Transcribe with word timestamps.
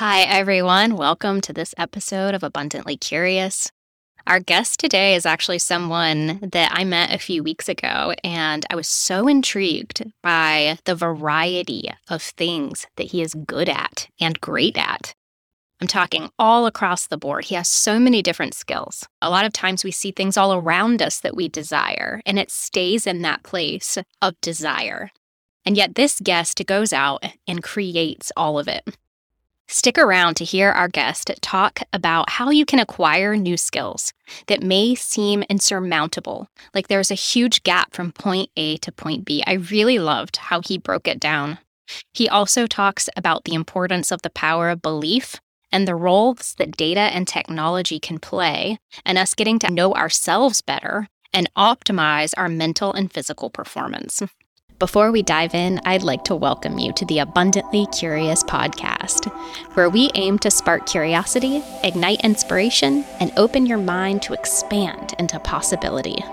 Hi, 0.00 0.22
everyone. 0.22 0.96
Welcome 0.96 1.42
to 1.42 1.52
this 1.52 1.74
episode 1.76 2.34
of 2.34 2.42
Abundantly 2.42 2.96
Curious. 2.96 3.70
Our 4.26 4.40
guest 4.40 4.80
today 4.80 5.14
is 5.14 5.26
actually 5.26 5.58
someone 5.58 6.38
that 6.40 6.72
I 6.72 6.84
met 6.84 7.12
a 7.12 7.18
few 7.18 7.42
weeks 7.42 7.68
ago, 7.68 8.14
and 8.24 8.64
I 8.70 8.76
was 8.76 8.88
so 8.88 9.28
intrigued 9.28 10.10
by 10.22 10.78
the 10.86 10.94
variety 10.94 11.90
of 12.08 12.22
things 12.22 12.86
that 12.96 13.08
he 13.08 13.20
is 13.20 13.34
good 13.34 13.68
at 13.68 14.08
and 14.18 14.40
great 14.40 14.78
at. 14.78 15.12
I'm 15.82 15.86
talking 15.86 16.30
all 16.38 16.64
across 16.64 17.06
the 17.06 17.18
board. 17.18 17.44
He 17.44 17.54
has 17.56 17.68
so 17.68 18.00
many 18.00 18.22
different 18.22 18.54
skills. 18.54 19.06
A 19.20 19.28
lot 19.28 19.44
of 19.44 19.52
times 19.52 19.84
we 19.84 19.90
see 19.90 20.12
things 20.12 20.38
all 20.38 20.54
around 20.54 21.02
us 21.02 21.20
that 21.20 21.36
we 21.36 21.46
desire, 21.46 22.22
and 22.24 22.38
it 22.38 22.50
stays 22.50 23.06
in 23.06 23.20
that 23.20 23.42
place 23.42 23.98
of 24.22 24.40
desire. 24.40 25.10
And 25.66 25.76
yet, 25.76 25.94
this 25.94 26.20
guest 26.20 26.62
goes 26.64 26.94
out 26.94 27.22
and 27.46 27.62
creates 27.62 28.32
all 28.34 28.58
of 28.58 28.66
it. 28.66 28.96
Stick 29.72 29.98
around 29.98 30.34
to 30.34 30.44
hear 30.44 30.72
our 30.72 30.88
guest 30.88 31.30
talk 31.42 31.78
about 31.92 32.28
how 32.28 32.50
you 32.50 32.66
can 32.66 32.80
acquire 32.80 33.36
new 33.36 33.56
skills 33.56 34.12
that 34.48 34.64
may 34.64 34.96
seem 34.96 35.44
insurmountable, 35.48 36.48
like 36.74 36.88
there's 36.88 37.12
a 37.12 37.14
huge 37.14 37.62
gap 37.62 37.94
from 37.94 38.10
point 38.10 38.50
A 38.56 38.78
to 38.78 38.90
point 38.90 39.24
B. 39.24 39.44
I 39.46 39.52
really 39.52 40.00
loved 40.00 40.38
how 40.38 40.60
he 40.60 40.76
broke 40.76 41.06
it 41.06 41.20
down. 41.20 41.58
He 42.12 42.28
also 42.28 42.66
talks 42.66 43.08
about 43.16 43.44
the 43.44 43.54
importance 43.54 44.10
of 44.10 44.22
the 44.22 44.30
power 44.30 44.70
of 44.70 44.82
belief 44.82 45.36
and 45.70 45.86
the 45.86 45.94
roles 45.94 46.56
that 46.58 46.76
data 46.76 46.98
and 46.98 47.28
technology 47.28 48.00
can 48.00 48.18
play, 48.18 48.80
and 49.06 49.16
us 49.18 49.36
getting 49.36 49.60
to 49.60 49.72
know 49.72 49.94
ourselves 49.94 50.62
better 50.62 51.06
and 51.32 51.48
optimize 51.56 52.34
our 52.36 52.48
mental 52.48 52.92
and 52.92 53.12
physical 53.12 53.50
performance. 53.50 54.20
Before 54.80 55.12
we 55.12 55.20
dive 55.20 55.54
in, 55.54 55.78
I'd 55.84 56.02
like 56.02 56.24
to 56.24 56.34
welcome 56.34 56.78
you 56.78 56.90
to 56.94 57.04
the 57.04 57.18
Abundantly 57.18 57.86
Curious 57.92 58.42
podcast, 58.42 59.30
where 59.74 59.90
we 59.90 60.10
aim 60.14 60.38
to 60.38 60.50
spark 60.50 60.86
curiosity, 60.86 61.62
ignite 61.84 62.24
inspiration, 62.24 63.04
and 63.20 63.30
open 63.36 63.66
your 63.66 63.76
mind 63.76 64.22
to 64.22 64.32
expand 64.32 65.14
into 65.18 65.38
possibility. 65.38 66.24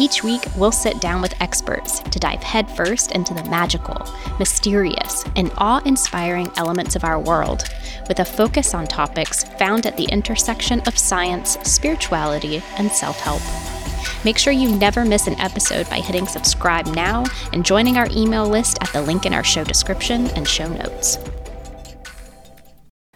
Each 0.00 0.24
week, 0.24 0.42
we'll 0.56 0.72
sit 0.72 1.00
down 1.00 1.22
with 1.22 1.40
experts 1.40 2.00
to 2.00 2.18
dive 2.18 2.42
headfirst 2.42 3.12
into 3.12 3.34
the 3.34 3.44
magical, 3.44 4.04
mysterious, 4.40 5.24
and 5.36 5.52
awe 5.56 5.80
inspiring 5.84 6.50
elements 6.56 6.96
of 6.96 7.04
our 7.04 7.20
world, 7.20 7.62
with 8.08 8.18
a 8.18 8.24
focus 8.24 8.74
on 8.74 8.88
topics 8.88 9.44
found 9.60 9.86
at 9.86 9.96
the 9.96 10.06
intersection 10.06 10.80
of 10.88 10.98
science, 10.98 11.56
spirituality, 11.62 12.64
and 12.78 12.90
self 12.90 13.20
help. 13.20 13.79
Make 14.24 14.38
sure 14.38 14.52
you 14.52 14.74
never 14.74 15.04
miss 15.04 15.26
an 15.26 15.38
episode 15.40 15.88
by 15.88 16.00
hitting 16.00 16.26
subscribe 16.26 16.86
now 16.88 17.24
and 17.52 17.64
joining 17.64 17.96
our 17.96 18.08
email 18.10 18.46
list 18.46 18.78
at 18.80 18.92
the 18.92 19.02
link 19.02 19.26
in 19.26 19.34
our 19.34 19.44
show 19.44 19.64
description 19.64 20.26
and 20.28 20.46
show 20.46 20.68
notes. 20.68 21.18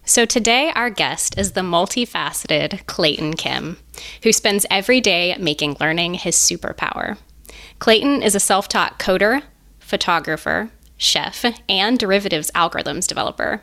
So, 0.06 0.26
today, 0.26 0.70
our 0.74 0.90
guest 0.90 1.38
is 1.38 1.52
the 1.52 1.62
multifaceted 1.62 2.84
Clayton 2.86 3.34
Kim, 3.34 3.78
who 4.22 4.32
spends 4.32 4.66
every 4.70 5.00
day 5.00 5.34
making 5.38 5.76
learning 5.80 6.14
his 6.14 6.36
superpower. 6.36 7.16
Clayton 7.78 8.22
is 8.22 8.34
a 8.34 8.40
self 8.40 8.68
taught 8.68 8.98
coder, 8.98 9.42
photographer, 9.78 10.70
chef, 10.96 11.44
and 11.68 11.98
derivatives 11.98 12.50
algorithms 12.54 13.06
developer. 13.06 13.62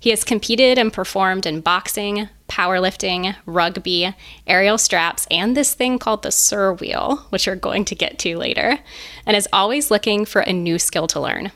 He 0.00 0.10
has 0.10 0.24
competed 0.24 0.78
and 0.78 0.92
performed 0.92 1.44
in 1.44 1.60
boxing, 1.60 2.28
powerlifting, 2.48 3.34
rugby, 3.46 4.14
aerial 4.46 4.78
straps, 4.78 5.26
and 5.30 5.56
this 5.56 5.74
thing 5.74 5.98
called 5.98 6.22
the 6.22 6.30
Cyr 6.30 6.72
wheel, 6.72 7.26
which 7.30 7.46
we're 7.46 7.56
going 7.56 7.84
to 7.86 7.94
get 7.94 8.18
to 8.20 8.36
later, 8.36 8.78
and 9.26 9.36
is 9.36 9.48
always 9.52 9.90
looking 9.90 10.24
for 10.24 10.40
a 10.42 10.52
new 10.52 10.78
skill 10.78 11.08
to 11.08 11.20
learn. 11.20 11.50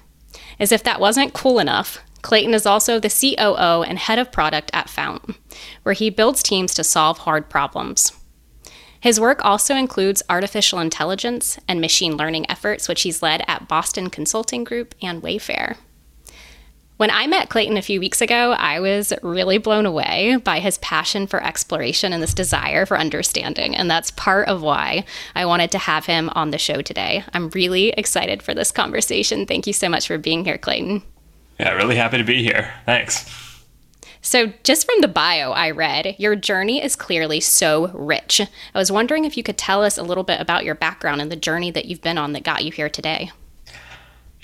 As 0.58 0.72
if 0.72 0.82
that 0.82 1.00
wasn't 1.00 1.34
cool 1.34 1.58
enough, 1.58 2.00
Clayton 2.22 2.54
is 2.54 2.66
also 2.66 2.98
the 2.98 3.08
COO 3.08 3.82
and 3.82 3.98
head 3.98 4.18
of 4.18 4.32
product 4.32 4.70
at 4.72 4.90
Fount, 4.90 5.36
where 5.82 5.92
he 5.92 6.10
builds 6.10 6.42
teams 6.42 6.74
to 6.74 6.84
solve 6.84 7.18
hard 7.18 7.48
problems. 7.48 8.12
His 9.00 9.18
work 9.18 9.44
also 9.44 9.74
includes 9.74 10.22
artificial 10.30 10.78
intelligence 10.78 11.58
and 11.66 11.80
machine 11.80 12.16
learning 12.16 12.48
efforts, 12.48 12.88
which 12.88 13.02
he's 13.02 13.22
led 13.22 13.42
at 13.48 13.66
Boston 13.66 14.10
Consulting 14.10 14.62
Group 14.62 14.94
and 15.02 15.20
Wayfair. 15.22 15.76
When 16.98 17.10
I 17.10 17.26
met 17.26 17.48
Clayton 17.48 17.76
a 17.76 17.82
few 17.82 17.98
weeks 17.98 18.20
ago, 18.20 18.52
I 18.52 18.78
was 18.78 19.12
really 19.22 19.58
blown 19.58 19.86
away 19.86 20.36
by 20.36 20.60
his 20.60 20.78
passion 20.78 21.26
for 21.26 21.42
exploration 21.42 22.12
and 22.12 22.22
this 22.22 22.34
desire 22.34 22.86
for 22.86 22.98
understanding. 22.98 23.74
And 23.74 23.90
that's 23.90 24.10
part 24.12 24.48
of 24.48 24.62
why 24.62 25.04
I 25.34 25.46
wanted 25.46 25.72
to 25.72 25.78
have 25.78 26.06
him 26.06 26.30
on 26.30 26.50
the 26.50 26.58
show 26.58 26.80
today. 26.80 27.24
I'm 27.32 27.48
really 27.50 27.88
excited 27.90 28.42
for 28.42 28.54
this 28.54 28.70
conversation. 28.70 29.46
Thank 29.46 29.66
you 29.66 29.72
so 29.72 29.88
much 29.88 30.06
for 30.06 30.18
being 30.18 30.44
here, 30.44 30.58
Clayton. 30.58 31.02
Yeah, 31.58 31.72
really 31.72 31.96
happy 31.96 32.18
to 32.18 32.24
be 32.24 32.42
here. 32.42 32.72
Thanks. 32.86 33.28
So, 34.24 34.52
just 34.62 34.86
from 34.86 35.00
the 35.00 35.08
bio 35.08 35.50
I 35.50 35.72
read, 35.72 36.14
your 36.18 36.36
journey 36.36 36.82
is 36.82 36.94
clearly 36.94 37.40
so 37.40 37.88
rich. 37.88 38.40
I 38.40 38.78
was 38.78 38.92
wondering 38.92 39.24
if 39.24 39.36
you 39.36 39.42
could 39.42 39.58
tell 39.58 39.82
us 39.82 39.98
a 39.98 40.04
little 40.04 40.22
bit 40.22 40.40
about 40.40 40.64
your 40.64 40.76
background 40.76 41.20
and 41.20 41.32
the 41.32 41.36
journey 41.36 41.72
that 41.72 41.86
you've 41.86 42.02
been 42.02 42.18
on 42.18 42.32
that 42.32 42.44
got 42.44 42.64
you 42.64 42.70
here 42.70 42.88
today. 42.88 43.32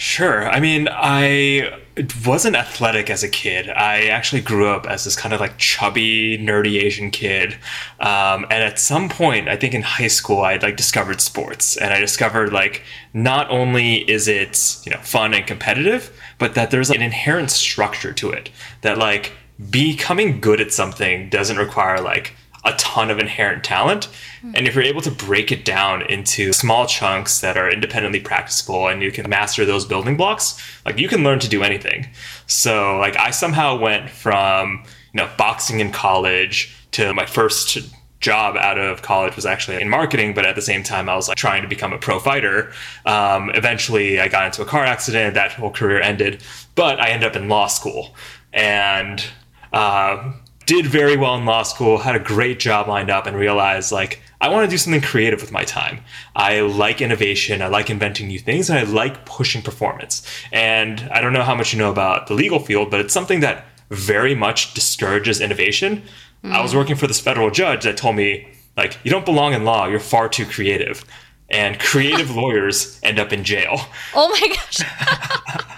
Sure. 0.00 0.48
I 0.48 0.60
mean, 0.60 0.86
I 0.92 1.76
wasn't 2.24 2.54
athletic 2.54 3.10
as 3.10 3.24
a 3.24 3.28
kid. 3.28 3.68
I 3.68 4.06
actually 4.06 4.42
grew 4.42 4.68
up 4.68 4.86
as 4.86 5.02
this 5.02 5.16
kind 5.16 5.34
of 5.34 5.40
like 5.40 5.58
chubby, 5.58 6.38
nerdy 6.38 6.80
Asian 6.80 7.10
kid. 7.10 7.54
Um, 7.98 8.44
and 8.44 8.62
at 8.62 8.78
some 8.78 9.08
point, 9.08 9.48
I 9.48 9.56
think 9.56 9.74
in 9.74 9.82
high 9.82 10.06
school, 10.06 10.42
I 10.42 10.54
like 10.58 10.76
discovered 10.76 11.20
sports, 11.20 11.76
and 11.76 11.92
I 11.92 11.98
discovered 11.98 12.52
like 12.52 12.82
not 13.12 13.50
only 13.50 14.08
is 14.08 14.28
it 14.28 14.76
you 14.84 14.92
know 14.92 15.00
fun 15.00 15.34
and 15.34 15.44
competitive, 15.48 16.16
but 16.38 16.54
that 16.54 16.70
there's 16.70 16.90
like, 16.90 16.98
an 16.98 17.04
inherent 17.04 17.50
structure 17.50 18.12
to 18.12 18.30
it. 18.30 18.50
That 18.82 18.98
like 18.98 19.32
becoming 19.68 20.40
good 20.40 20.60
at 20.60 20.72
something 20.72 21.28
doesn't 21.28 21.56
require 21.56 22.00
like 22.00 22.34
a 22.64 22.72
ton 22.74 23.10
of 23.10 23.18
inherent 23.18 23.64
talent. 23.64 24.08
And 24.54 24.66
if 24.66 24.74
you're 24.74 24.84
able 24.84 25.00
to 25.02 25.10
break 25.10 25.50
it 25.50 25.64
down 25.64 26.02
into 26.02 26.52
small 26.52 26.86
chunks 26.86 27.40
that 27.40 27.56
are 27.56 27.70
independently 27.70 28.20
practicable 28.20 28.88
and 28.88 29.02
you 29.02 29.10
can 29.10 29.28
master 29.28 29.64
those 29.64 29.84
building 29.84 30.16
blocks, 30.16 30.60
like 30.84 30.98
you 30.98 31.08
can 31.08 31.24
learn 31.24 31.38
to 31.40 31.48
do 31.48 31.62
anything. 31.62 32.08
So 32.46 32.98
like 32.98 33.16
I 33.16 33.30
somehow 33.30 33.78
went 33.78 34.10
from, 34.10 34.84
you 35.12 35.18
know, 35.18 35.30
boxing 35.36 35.80
in 35.80 35.92
college 35.92 36.74
to 36.92 37.12
my 37.14 37.26
first 37.26 37.78
job 38.20 38.56
out 38.56 38.78
of 38.78 39.02
college 39.02 39.36
was 39.36 39.46
actually 39.46 39.80
in 39.80 39.88
marketing, 39.88 40.34
but 40.34 40.44
at 40.44 40.56
the 40.56 40.62
same 40.62 40.82
time, 40.82 41.08
I 41.08 41.14
was 41.14 41.28
like 41.28 41.36
trying 41.36 41.62
to 41.62 41.68
become 41.68 41.92
a 41.92 41.98
pro 41.98 42.18
fighter. 42.18 42.72
Um, 43.06 43.50
eventually, 43.50 44.20
I 44.20 44.28
got 44.28 44.46
into 44.46 44.62
a 44.62 44.64
car 44.64 44.84
accident. 44.84 45.34
That 45.34 45.52
whole 45.52 45.70
career 45.70 46.00
ended, 46.00 46.42
but 46.74 47.00
I 47.00 47.10
ended 47.10 47.30
up 47.30 47.36
in 47.36 47.48
law 47.48 47.68
school 47.68 48.14
and 48.52 49.24
uh, 49.72 50.32
did 50.68 50.84
very 50.84 51.16
well 51.16 51.34
in 51.34 51.46
law 51.46 51.62
school, 51.62 51.96
had 51.96 52.14
a 52.14 52.20
great 52.20 52.60
job 52.60 52.88
lined 52.88 53.08
up, 53.10 53.26
and 53.26 53.34
realized 53.34 53.90
like 53.90 54.20
I 54.38 54.50
want 54.50 54.66
to 54.66 54.70
do 54.70 54.76
something 54.76 55.00
creative 55.00 55.40
with 55.40 55.50
my 55.50 55.64
time. 55.64 56.00
I 56.36 56.60
like 56.60 57.00
innovation, 57.00 57.62
I 57.62 57.68
like 57.68 57.88
inventing 57.88 58.28
new 58.28 58.38
things, 58.38 58.68
and 58.68 58.78
I 58.78 58.82
like 58.82 59.24
pushing 59.24 59.62
performance. 59.62 60.22
And 60.52 61.00
I 61.10 61.22
don't 61.22 61.32
know 61.32 61.42
how 61.42 61.54
much 61.54 61.72
you 61.72 61.78
know 61.78 61.90
about 61.90 62.26
the 62.26 62.34
legal 62.34 62.60
field, 62.60 62.90
but 62.90 63.00
it's 63.00 63.14
something 63.14 63.40
that 63.40 63.64
very 63.90 64.34
much 64.34 64.74
discourages 64.74 65.40
innovation. 65.40 66.02
Mm-hmm. 66.44 66.52
I 66.52 66.60
was 66.60 66.74
working 66.76 66.96
for 66.96 67.06
this 67.06 67.18
federal 67.18 67.50
judge 67.50 67.84
that 67.84 67.96
told 67.96 68.16
me 68.16 68.46
like 68.76 68.98
you 69.04 69.10
don't 69.10 69.24
belong 69.24 69.54
in 69.54 69.64
law, 69.64 69.88
you're 69.88 70.00
far 70.00 70.28
too 70.28 70.44
creative. 70.44 71.02
And 71.48 71.80
creative 71.80 72.36
lawyers 72.42 73.00
end 73.02 73.18
up 73.18 73.32
in 73.32 73.42
jail. 73.42 73.80
Oh 74.14 74.28
my 74.28 74.54
gosh. 74.54 75.72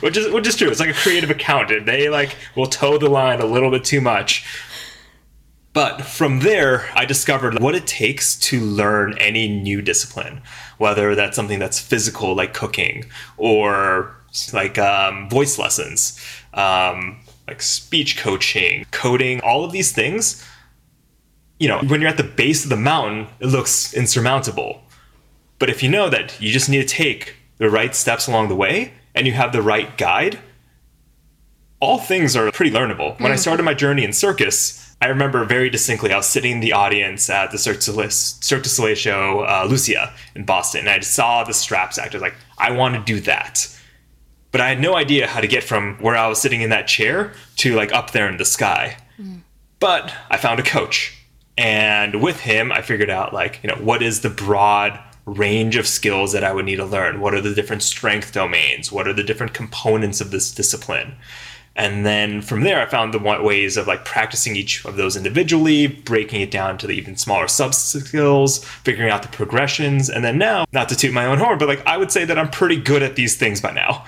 which 0.00 0.16
is 0.16 0.32
which 0.32 0.46
is 0.46 0.56
true. 0.56 0.68
It's 0.68 0.80
like 0.80 0.90
a 0.90 0.94
creative 0.94 1.30
accountant. 1.30 1.86
They 1.86 2.08
like 2.08 2.36
will 2.56 2.66
toe 2.66 2.98
the 2.98 3.08
line 3.08 3.40
a 3.40 3.46
little 3.46 3.70
bit 3.70 3.84
too 3.84 4.00
much. 4.00 4.44
But 5.72 6.02
from 6.02 6.40
there, 6.40 6.90
I 6.94 7.06
discovered 7.06 7.58
what 7.60 7.74
it 7.74 7.86
takes 7.86 8.36
to 8.40 8.60
learn 8.60 9.16
any 9.18 9.48
new 9.48 9.80
discipline, 9.80 10.42
whether 10.76 11.14
that's 11.14 11.34
something 11.34 11.58
that's 11.58 11.80
physical, 11.80 12.34
like 12.34 12.52
cooking, 12.52 13.06
or 13.38 14.14
like 14.52 14.78
um, 14.78 15.30
voice 15.30 15.58
lessons, 15.58 16.20
um, 16.52 17.20
like 17.48 17.62
speech 17.62 18.18
coaching, 18.18 18.84
coding, 18.90 19.40
all 19.40 19.64
of 19.64 19.72
these 19.72 19.92
things. 19.92 20.46
You 21.58 21.68
know, 21.68 21.78
when 21.80 22.00
you're 22.00 22.10
at 22.10 22.16
the 22.18 22.24
base 22.24 22.64
of 22.64 22.70
the 22.70 22.76
mountain, 22.76 23.28
it 23.40 23.46
looks 23.46 23.94
insurmountable. 23.94 24.82
But 25.58 25.70
if 25.70 25.82
you 25.82 25.88
know 25.88 26.10
that 26.10 26.38
you 26.40 26.52
just 26.52 26.68
need 26.68 26.86
to 26.86 26.94
take 26.94 27.36
the 27.58 27.70
right 27.70 27.94
steps 27.94 28.26
along 28.26 28.48
the 28.48 28.56
way, 28.56 28.92
and 29.14 29.26
you 29.26 29.32
have 29.32 29.52
the 29.52 29.62
right 29.62 29.96
guide, 29.98 30.38
all 31.80 31.98
things 31.98 32.36
are 32.36 32.50
pretty 32.52 32.70
learnable. 32.70 33.18
When 33.20 33.30
mm 33.30 33.34
I 33.34 33.36
started 33.36 33.64
my 33.64 33.74
journey 33.74 34.04
in 34.04 34.12
circus, 34.12 34.94
I 35.02 35.06
remember 35.08 35.44
very 35.44 35.68
distinctly 35.68 36.12
I 36.12 36.16
was 36.16 36.26
sitting 36.26 36.52
in 36.52 36.60
the 36.60 36.72
audience 36.72 37.28
at 37.28 37.50
the 37.50 37.58
Cirque 37.58 37.78
du 37.78 37.82
Soleil, 37.82 38.10
Cirque 38.10 38.62
du 38.62 38.68
Soleil 38.68 38.94
show, 38.94 39.40
uh, 39.40 39.66
Luzia 39.66 40.12
in 40.36 40.44
Boston, 40.44 40.82
and 40.82 40.90
I 40.90 41.00
saw 41.00 41.42
the 41.42 41.52
straps 41.52 41.98
act. 41.98 42.14
I 42.14 42.18
was 42.18 42.22
like, 42.22 42.36
I 42.56 42.70
want 42.70 42.94
to 42.94 43.00
do 43.00 43.20
that. 43.22 43.66
But 44.52 44.60
I 44.60 44.68
had 44.68 44.80
no 44.80 44.94
idea 44.94 45.26
how 45.26 45.40
to 45.40 45.48
get 45.48 45.64
from 45.64 45.96
where 45.96 46.14
I 46.14 46.28
was 46.28 46.40
sitting 46.40 46.60
in 46.60 46.70
that 46.70 46.86
chair 46.86 47.32
to 47.56 47.74
like 47.74 47.92
up 47.92 48.12
there 48.12 48.28
in 48.28 48.36
the 48.36 48.44
sky. 48.44 48.96
Mm. 49.18 49.40
But 49.80 50.14
I 50.30 50.36
found 50.36 50.60
a 50.60 50.62
coach. 50.62 51.18
And 51.58 52.22
with 52.22 52.38
him, 52.38 52.70
I 52.70 52.82
figured 52.82 53.10
out 53.10 53.34
like, 53.34 53.58
you 53.64 53.68
know, 53.68 53.76
what 53.76 54.02
is 54.02 54.20
the 54.20 54.30
broad 54.30 55.00
range 55.24 55.76
of 55.76 55.86
skills 55.86 56.32
that 56.32 56.44
I 56.44 56.52
would 56.52 56.64
need 56.64 56.76
to 56.76 56.84
learn? 56.84 57.20
What 57.20 57.34
are 57.34 57.40
the 57.40 57.54
different 57.54 57.82
strength 57.82 58.32
domains? 58.32 58.90
What 58.90 59.06
are 59.06 59.12
the 59.12 59.22
different 59.22 59.54
components 59.54 60.20
of 60.20 60.30
this 60.30 60.52
discipline? 60.52 61.14
And 61.74 62.04
then 62.04 62.42
from 62.42 62.62
there, 62.62 62.82
I 62.82 62.86
found 62.86 63.14
the 63.14 63.18
ways 63.18 63.78
of 63.78 63.86
like 63.86 64.04
practicing 64.04 64.56
each 64.56 64.84
of 64.84 64.96
those 64.96 65.16
individually, 65.16 65.86
breaking 65.86 66.42
it 66.42 66.50
down 66.50 66.76
to 66.78 66.86
the 66.86 66.92
even 66.92 67.16
smaller 67.16 67.48
sub 67.48 67.72
skills, 67.74 68.62
figuring 68.62 69.10
out 69.10 69.22
the 69.22 69.28
progressions. 69.28 70.10
And 70.10 70.22
then 70.22 70.36
now, 70.36 70.66
not 70.72 70.90
to 70.90 70.96
toot 70.96 71.14
my 71.14 71.24
own 71.24 71.38
horn, 71.38 71.58
but 71.58 71.68
like 71.68 71.86
I 71.86 71.96
would 71.96 72.12
say 72.12 72.26
that 72.26 72.38
I'm 72.38 72.50
pretty 72.50 72.76
good 72.76 73.02
at 73.02 73.16
these 73.16 73.36
things 73.36 73.60
by 73.60 73.72
now. 73.72 74.04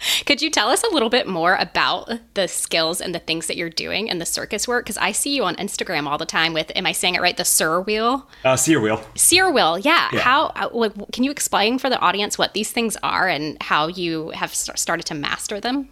Could 0.26 0.42
you 0.42 0.50
tell 0.50 0.68
us 0.68 0.82
a 0.82 0.92
little 0.92 1.10
bit 1.10 1.26
more 1.26 1.56
about 1.56 2.10
the 2.34 2.48
skills 2.48 3.00
and 3.00 3.14
the 3.14 3.18
things 3.18 3.46
that 3.46 3.56
you're 3.56 3.70
doing 3.70 4.08
in 4.08 4.18
the 4.18 4.26
circus 4.26 4.66
work? 4.66 4.84
Because 4.84 4.98
I 4.98 5.12
see 5.12 5.34
you 5.34 5.44
on 5.44 5.56
Instagram 5.56 6.06
all 6.06 6.18
the 6.18 6.26
time 6.26 6.52
with, 6.52 6.72
am 6.74 6.86
I 6.86 6.92
saying 6.92 7.14
it 7.14 7.20
right? 7.20 7.36
The 7.36 7.44
Cyr 7.44 7.80
Wheel? 7.80 8.28
Uh, 8.44 8.56
Cyr 8.56 8.80
Wheel. 8.80 9.02
Cyr 9.14 9.50
Wheel, 9.50 9.78
yeah. 9.78 10.08
yeah. 10.12 10.20
How, 10.20 10.46
uh, 10.56 10.88
can 11.12 11.24
you 11.24 11.30
explain 11.30 11.78
for 11.78 11.90
the 11.90 11.98
audience 11.98 12.38
what 12.38 12.54
these 12.54 12.72
things 12.72 12.96
are 13.02 13.28
and 13.28 13.60
how 13.62 13.88
you 13.88 14.30
have 14.30 14.54
started 14.54 15.06
to 15.06 15.14
master 15.14 15.60
them? 15.60 15.88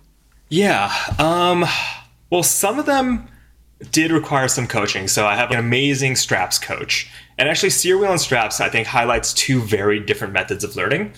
Yeah. 0.49 0.93
Um, 1.19 1.65
well, 2.31 2.43
some 2.43 2.79
of 2.79 2.87
them 2.87 3.29
did 3.91 4.11
require 4.11 4.49
some 4.49 4.67
coaching. 4.67 5.09
So 5.09 5.27
I 5.27 5.37
have 5.37 5.51
an 5.51 5.59
amazing 5.59 6.17
straps 6.17 6.59
coach. 6.59 7.11
And 7.37 7.49
actually, 7.49 7.71
Cyr 7.71 7.97
Wheel 7.99 8.11
and 8.11 8.21
straps, 8.21 8.61
I 8.61 8.69
think, 8.69 8.89
highlights 8.89 9.33
two 9.33 9.61
very 9.61 10.01
different 10.01 10.33
methods 10.33 10.65
of 10.65 10.75
learning. 10.75 11.13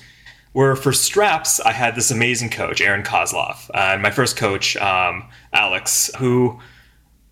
Where 0.52 0.74
for 0.74 0.92
straps, 0.92 1.60
I 1.60 1.72
had 1.72 1.94
this 1.94 2.10
amazing 2.10 2.50
coach, 2.50 2.80
Aaron 2.80 3.04
Kozlov, 3.04 3.70
uh, 3.70 3.92
and 3.92 4.02
my 4.02 4.10
first 4.10 4.36
coach, 4.36 4.76
um, 4.76 5.28
Alex, 5.52 6.10
who 6.18 6.58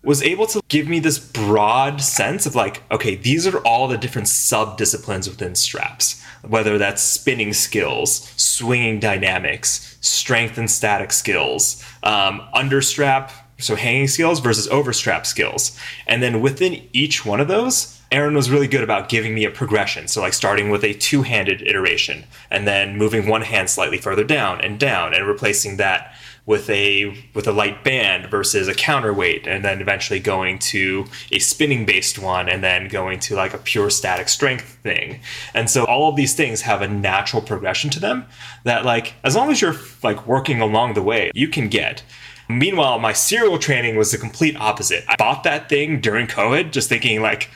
was 0.03 0.23
able 0.23 0.47
to 0.47 0.61
give 0.69 0.87
me 0.87 0.99
this 0.99 1.19
broad 1.19 1.99
sense 1.99 2.45
of 2.45 2.55
like, 2.55 2.81
okay, 2.89 3.15
these 3.15 3.45
are 3.45 3.59
all 3.59 3.89
the 3.89 3.97
different 3.97 4.29
sub 4.29 4.77
disciplines 4.77 5.27
within 5.27 5.55
straps, 5.55 6.23
whether 6.47 6.77
that's 6.77 7.01
spinning 7.01 7.51
skills, 7.51 8.31
swinging 8.37 8.99
dynamics, 9.01 9.97
strength 9.99 10.57
and 10.57 10.71
static 10.71 11.11
skills, 11.11 11.83
um, 12.03 12.41
understrap, 12.55 13.31
so 13.57 13.75
hanging 13.75 14.07
skills 14.07 14.39
versus 14.39 14.69
overstrap 14.69 15.25
skills. 15.25 15.77
And 16.07 16.23
then 16.23 16.39
within 16.39 16.87
each 16.93 17.25
one 17.25 17.41
of 17.41 17.49
those, 17.49 17.98
Aaron 18.11 18.33
was 18.33 18.49
really 18.49 18.67
good 18.67 18.83
about 18.83 19.09
giving 19.09 19.35
me 19.35 19.45
a 19.45 19.51
progression. 19.51 20.07
So 20.07 20.21
like 20.21 20.33
starting 20.33 20.69
with 20.69 20.83
a 20.83 20.93
two-handed 20.93 21.61
iteration 21.61 22.25
and 22.49 22.67
then 22.67 22.97
moving 22.97 23.27
one 23.27 23.43
hand 23.43 23.69
slightly 23.69 23.99
further 23.99 24.23
down 24.23 24.61
and 24.61 24.79
down 24.79 25.13
and 25.13 25.27
replacing 25.27 25.77
that 25.77 26.15
with 26.49 26.67
a 26.71 27.15
with 27.35 27.47
a 27.47 27.51
light 27.51 27.83
band 27.83 28.25
versus 28.25 28.67
a 28.67 28.73
counterweight 28.73 29.45
and 29.45 29.63
then 29.63 29.81
eventually 29.81 30.19
going 30.19 30.57
to 30.57 31.05
a 31.31 31.37
spinning 31.37 31.85
based 31.85 32.17
one 32.17 32.49
and 32.49 32.63
then 32.63 32.87
going 32.87 33.19
to 33.19 33.35
like 33.35 33.53
a 33.53 33.59
pure 33.59 33.91
static 33.91 34.27
strength 34.27 34.79
thing. 34.81 35.19
And 35.53 35.69
so 35.69 35.85
all 35.85 36.09
of 36.09 36.15
these 36.15 36.33
things 36.33 36.61
have 36.61 36.81
a 36.81 36.87
natural 36.87 37.43
progression 37.43 37.91
to 37.91 37.99
them 37.99 38.25
that 38.63 38.83
like 38.83 39.13
as 39.23 39.35
long 39.35 39.51
as 39.51 39.61
you're 39.61 39.75
like 40.01 40.25
working 40.25 40.59
along 40.59 40.95
the 40.95 41.03
way, 41.03 41.29
you 41.35 41.47
can 41.47 41.69
get. 41.69 42.01
Meanwhile, 42.49 42.97
my 42.97 43.13
Cyr 43.13 43.43
wheel 43.43 43.59
training 43.59 43.95
was 43.95 44.11
the 44.11 44.17
complete 44.17 44.55
opposite. 44.55 45.05
I 45.07 45.15
bought 45.17 45.43
that 45.43 45.69
thing 45.69 46.01
during 46.01 46.25
COVID 46.25 46.71
just 46.71 46.89
thinking 46.89 47.21
like 47.21 47.51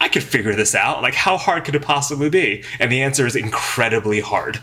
I 0.00 0.08
could 0.08 0.22
figure 0.22 0.54
this 0.54 0.74
out. 0.74 1.02
Like, 1.02 1.14
how 1.14 1.36
hard 1.36 1.64
could 1.64 1.74
it 1.74 1.82
possibly 1.82 2.28
be? 2.28 2.64
And 2.78 2.92
the 2.92 3.02
answer 3.02 3.26
is 3.26 3.34
incredibly 3.34 4.20
hard. 4.20 4.60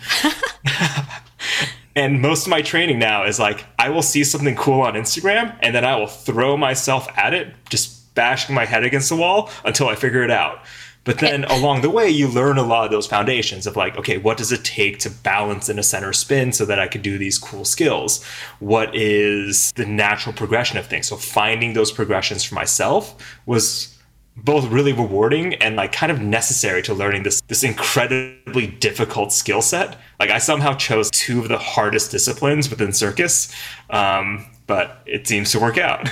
and 1.95 2.21
most 2.21 2.45
of 2.45 2.51
my 2.51 2.62
training 2.62 3.00
now 3.00 3.25
is 3.25 3.39
like, 3.39 3.65
I 3.80 3.89
will 3.89 4.01
see 4.01 4.24
something 4.24 4.56
cool 4.56 4.81
on 4.81 4.94
Instagram 4.94 5.57
and 5.62 5.74
then 5.74 5.85
I 5.85 5.95
will 5.95 6.07
throw 6.07 6.56
myself 6.56 7.07
at 7.18 7.33
it, 7.33 7.53
just 7.69 8.13
bashing 8.15 8.53
my 8.53 8.65
head 8.65 8.83
against 8.83 9.09
the 9.09 9.15
wall 9.15 9.50
until 9.65 9.88
I 9.88 9.95
figure 9.95 10.24
it 10.24 10.31
out. 10.31 10.59
But 11.03 11.19
then 11.19 11.44
along 11.50 11.81
the 11.81 11.89
way, 11.89 12.09
you 12.09 12.27
learn 12.27 12.57
a 12.57 12.63
lot 12.63 12.86
of 12.86 12.91
those 12.91 13.07
foundations 13.07 13.68
of 13.68 13.75
like, 13.75 13.97
okay, 13.97 14.18
what 14.18 14.38
does 14.38 14.51
it 14.51 14.63
take 14.63 15.00
to 15.00 15.09
balance 15.09 15.69
in 15.69 15.79
a 15.79 15.83
center 15.83 16.13
spin 16.13 16.51
so 16.51 16.65
that 16.65 16.79
I 16.79 16.88
could 16.88 17.01
do 17.01 17.18
these 17.18 17.38
cool 17.38 17.65
skills? 17.65 18.24
What 18.59 18.95
is 18.95 19.71
the 19.74 19.86
natural 19.86 20.33
progression 20.33 20.77
of 20.77 20.88
things? 20.88 21.07
So 21.07 21.18
finding 21.18 21.74
those 21.74 21.91
progressions 21.91 22.44
for 22.44 22.56
myself 22.56 23.15
was 23.45 23.92
both 24.35 24.65
really 24.69 24.94
rewarding 24.94 25.53
and 25.56 25.75
like 25.75 25.91
kind 25.91 26.12
of 26.12 26.21
necessary 26.21 26.81
to 26.83 26.94
learning 26.94 27.24
this 27.24 27.41
this 27.47 27.63
incredibly 27.63 28.68
difficult 28.68 29.31
skill 29.31 29.62
set. 29.62 29.97
Like 30.19 30.30
I 30.30 30.39
somehow 30.39 30.74
chose 30.74 31.09
two 31.12 31.41
of 31.41 31.50
the 31.50 31.57
hardest 31.57 32.12
disciplines 32.12 32.69
within 32.69 32.94
circus, 32.94 33.53
um, 33.89 34.45
but 34.68 35.01
it 35.06 35.27
seems 35.27 35.51
to 35.51 35.59
work 35.59 35.77
out. 35.77 36.09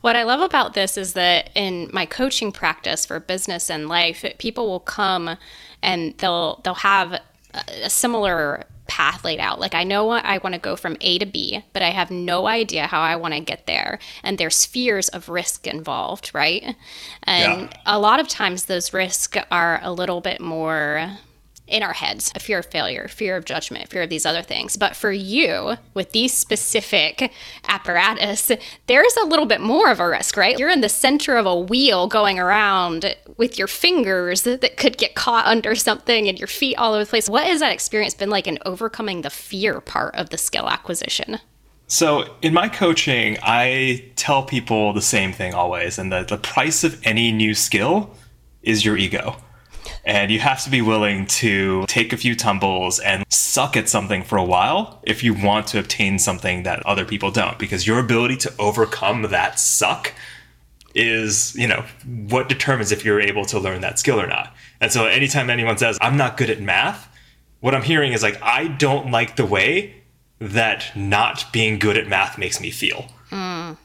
What 0.00 0.16
I 0.16 0.22
love 0.22 0.40
about 0.40 0.74
this 0.74 0.96
is 0.96 1.14
that 1.14 1.50
in 1.54 1.90
my 1.92 2.06
coaching 2.06 2.52
practice 2.52 3.04
for 3.04 3.18
business 3.18 3.70
and 3.70 3.88
life, 3.88 4.24
people 4.38 4.68
will 4.68 4.80
come 4.80 5.36
and 5.82 6.16
they'll 6.18 6.60
they'll 6.64 6.74
have 6.74 7.20
a 7.84 7.90
similar 7.90 8.66
path 8.86 9.24
laid 9.24 9.40
out. 9.40 9.60
Like 9.60 9.74
I 9.74 9.84
know 9.84 10.04
what 10.04 10.24
I 10.24 10.38
want 10.38 10.54
to 10.54 10.60
go 10.60 10.76
from 10.76 10.96
A 11.00 11.18
to 11.18 11.26
B, 11.26 11.62
but 11.72 11.82
I 11.82 11.90
have 11.90 12.10
no 12.10 12.46
idea 12.46 12.86
how 12.86 13.00
I 13.00 13.16
want 13.16 13.34
to 13.34 13.40
get 13.40 13.66
there. 13.66 13.98
And 14.22 14.38
there's 14.38 14.64
fears 14.64 15.08
of 15.08 15.28
risk 15.28 15.66
involved, 15.66 16.30
right? 16.34 16.76
And 17.24 17.62
yeah. 17.62 17.76
a 17.84 17.98
lot 17.98 18.20
of 18.20 18.28
times 18.28 18.64
those 18.64 18.92
risks 18.92 19.36
are 19.50 19.80
a 19.82 19.92
little 19.92 20.20
bit 20.20 20.40
more 20.40 21.18
in 21.66 21.82
our 21.82 21.92
heads 21.92 22.32
a 22.34 22.40
fear 22.40 22.58
of 22.58 22.66
failure, 22.66 23.08
fear 23.08 23.36
of 23.36 23.44
judgment, 23.44 23.88
fear 23.88 24.02
of 24.02 24.10
these 24.10 24.26
other 24.26 24.42
things. 24.42 24.76
But 24.76 24.94
for 24.94 25.10
you, 25.10 25.76
with 25.94 26.12
these 26.12 26.32
specific 26.32 27.32
apparatus, 27.68 28.52
there's 28.86 29.16
a 29.16 29.26
little 29.26 29.46
bit 29.46 29.60
more 29.60 29.90
of 29.90 30.00
a 30.00 30.08
risk, 30.08 30.36
right? 30.36 30.58
You're 30.58 30.70
in 30.70 30.80
the 30.80 30.88
center 30.88 31.36
of 31.36 31.46
a 31.46 31.58
wheel 31.58 32.06
going 32.06 32.38
around 32.38 33.16
with 33.36 33.58
your 33.58 33.68
fingers 33.68 34.42
that 34.42 34.76
could 34.76 34.96
get 34.96 35.14
caught 35.14 35.46
under 35.46 35.74
something 35.74 36.28
and 36.28 36.38
your 36.38 36.48
feet 36.48 36.76
all 36.76 36.94
over 36.94 37.04
the 37.04 37.10
place. 37.10 37.28
What 37.28 37.46
has 37.46 37.60
that 37.60 37.72
experience 37.72 38.14
been 38.14 38.30
like 38.30 38.46
in 38.46 38.58
overcoming 38.64 39.22
the 39.22 39.30
fear 39.30 39.80
part 39.80 40.14
of 40.14 40.30
the 40.30 40.38
skill 40.38 40.68
acquisition? 40.68 41.38
So, 41.88 42.34
in 42.42 42.52
my 42.52 42.68
coaching, 42.68 43.38
I 43.42 44.10
tell 44.16 44.42
people 44.42 44.92
the 44.92 45.00
same 45.00 45.32
thing 45.32 45.54
always, 45.54 45.98
and 45.98 46.10
that 46.10 46.26
the 46.26 46.36
price 46.36 46.82
of 46.82 47.00
any 47.06 47.30
new 47.30 47.54
skill 47.54 48.12
is 48.62 48.84
your 48.84 48.96
ego. 48.96 49.36
And 50.06 50.30
you 50.30 50.38
have 50.38 50.62
to 50.62 50.70
be 50.70 50.80
willing 50.80 51.26
to 51.26 51.84
take 51.88 52.12
a 52.12 52.16
few 52.16 52.36
tumbles 52.36 53.00
and 53.00 53.24
suck 53.28 53.76
at 53.76 53.88
something 53.88 54.22
for 54.22 54.38
a 54.38 54.44
while 54.44 55.00
if 55.02 55.24
you 55.24 55.34
want 55.34 55.66
to 55.68 55.80
obtain 55.80 56.20
something 56.20 56.62
that 56.62 56.86
other 56.86 57.04
people 57.04 57.32
don't. 57.32 57.58
Because 57.58 57.88
your 57.88 57.98
ability 57.98 58.36
to 58.36 58.52
overcome 58.60 59.22
that 59.22 59.58
suck 59.58 60.14
is, 60.94 61.56
you 61.56 61.66
know, 61.66 61.84
what 62.28 62.48
determines 62.48 62.92
if 62.92 63.04
you're 63.04 63.20
able 63.20 63.44
to 63.46 63.58
learn 63.58 63.80
that 63.80 63.98
skill 63.98 64.20
or 64.20 64.28
not. 64.28 64.54
And 64.80 64.92
so 64.92 65.06
anytime 65.06 65.50
anyone 65.50 65.76
says, 65.76 65.98
I'm 66.00 66.16
not 66.16 66.36
good 66.36 66.50
at 66.50 66.60
math, 66.60 67.12
what 67.58 67.74
I'm 67.74 67.82
hearing 67.82 68.12
is 68.12 68.22
like, 68.22 68.40
I 68.40 68.68
don't 68.68 69.10
like 69.10 69.34
the 69.34 69.44
way 69.44 70.04
that 70.38 70.92
not 70.94 71.52
being 71.52 71.80
good 71.80 71.96
at 71.96 72.06
math 72.06 72.38
makes 72.38 72.60
me 72.60 72.70
feel. 72.70 73.06
Mm. 73.30 73.76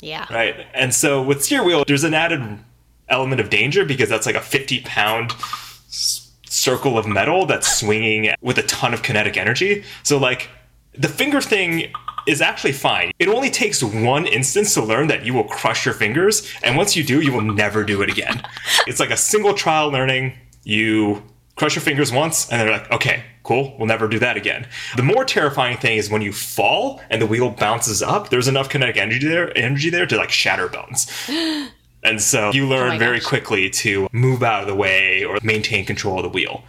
Yeah. 0.00 0.26
Right. 0.32 0.66
And 0.74 0.94
so 0.94 1.22
with 1.22 1.44
Cyr 1.44 1.62
wheel, 1.62 1.84
there's 1.86 2.04
an 2.04 2.14
added 2.14 2.58
element 3.10 3.40
of 3.40 3.50
danger 3.50 3.84
because 3.84 4.08
that's 4.08 4.26
like 4.26 4.36
a 4.36 4.40
50 4.40 4.80
pound 4.82 5.32
circle 6.50 6.98
of 6.98 7.06
metal 7.06 7.46
that's 7.46 7.78
swinging 7.78 8.32
with 8.40 8.58
a 8.58 8.62
ton 8.64 8.92
of 8.92 9.02
kinetic 9.02 9.36
energy. 9.36 9.84
So, 10.02 10.18
like, 10.18 10.48
the 10.92 11.08
finger 11.08 11.40
thing 11.40 11.92
is 12.26 12.42
actually 12.42 12.72
fine. 12.72 13.12
It 13.18 13.28
only 13.28 13.50
takes 13.50 13.82
one 13.82 14.26
instance 14.26 14.74
to 14.74 14.82
learn 14.82 15.06
that 15.08 15.24
you 15.24 15.32
will 15.32 15.44
crush 15.44 15.84
your 15.84 15.94
fingers, 15.94 16.48
and 16.62 16.76
once 16.76 16.96
you 16.96 17.04
do, 17.04 17.20
you 17.20 17.32
will 17.32 17.40
never 17.40 17.84
do 17.84 18.02
it 18.02 18.10
again. 18.10 18.42
it's 18.86 19.00
like 19.00 19.10
a 19.10 19.16
single 19.16 19.54
trial 19.54 19.88
learning. 19.90 20.34
You 20.64 21.22
crush 21.56 21.74
your 21.74 21.82
fingers 21.82 22.12
once, 22.12 22.50
and 22.50 22.60
they're 22.60 22.70
like, 22.70 22.90
okay, 22.90 23.24
cool, 23.42 23.74
we'll 23.78 23.86
never 23.86 24.08
do 24.08 24.18
that 24.18 24.36
again. 24.36 24.66
The 24.96 25.02
more 25.02 25.24
terrifying 25.24 25.78
thing 25.78 25.96
is 25.98 26.10
when 26.10 26.22
you 26.22 26.32
fall 26.32 27.00
and 27.10 27.22
the 27.22 27.26
wheel 27.26 27.50
bounces 27.50 28.02
up, 28.02 28.28
there's 28.28 28.48
enough 28.48 28.68
kinetic 28.68 28.96
energy 28.96 29.28
there, 29.28 29.56
energy 29.56 29.88
there 29.88 30.06
to 30.06 30.16
like 30.16 30.30
shatter 30.30 30.68
bones. 30.68 31.10
And 32.02 32.20
so 32.20 32.50
you 32.52 32.66
learn 32.66 32.92
oh 32.92 32.98
very 32.98 33.18
gosh. 33.18 33.28
quickly 33.28 33.70
to 33.70 34.08
move 34.12 34.42
out 34.42 34.62
of 34.62 34.68
the 34.68 34.74
way 34.74 35.24
or 35.24 35.38
maintain 35.42 35.84
control 35.84 36.18
of 36.18 36.22
the 36.22 36.28
wheel. 36.28 36.64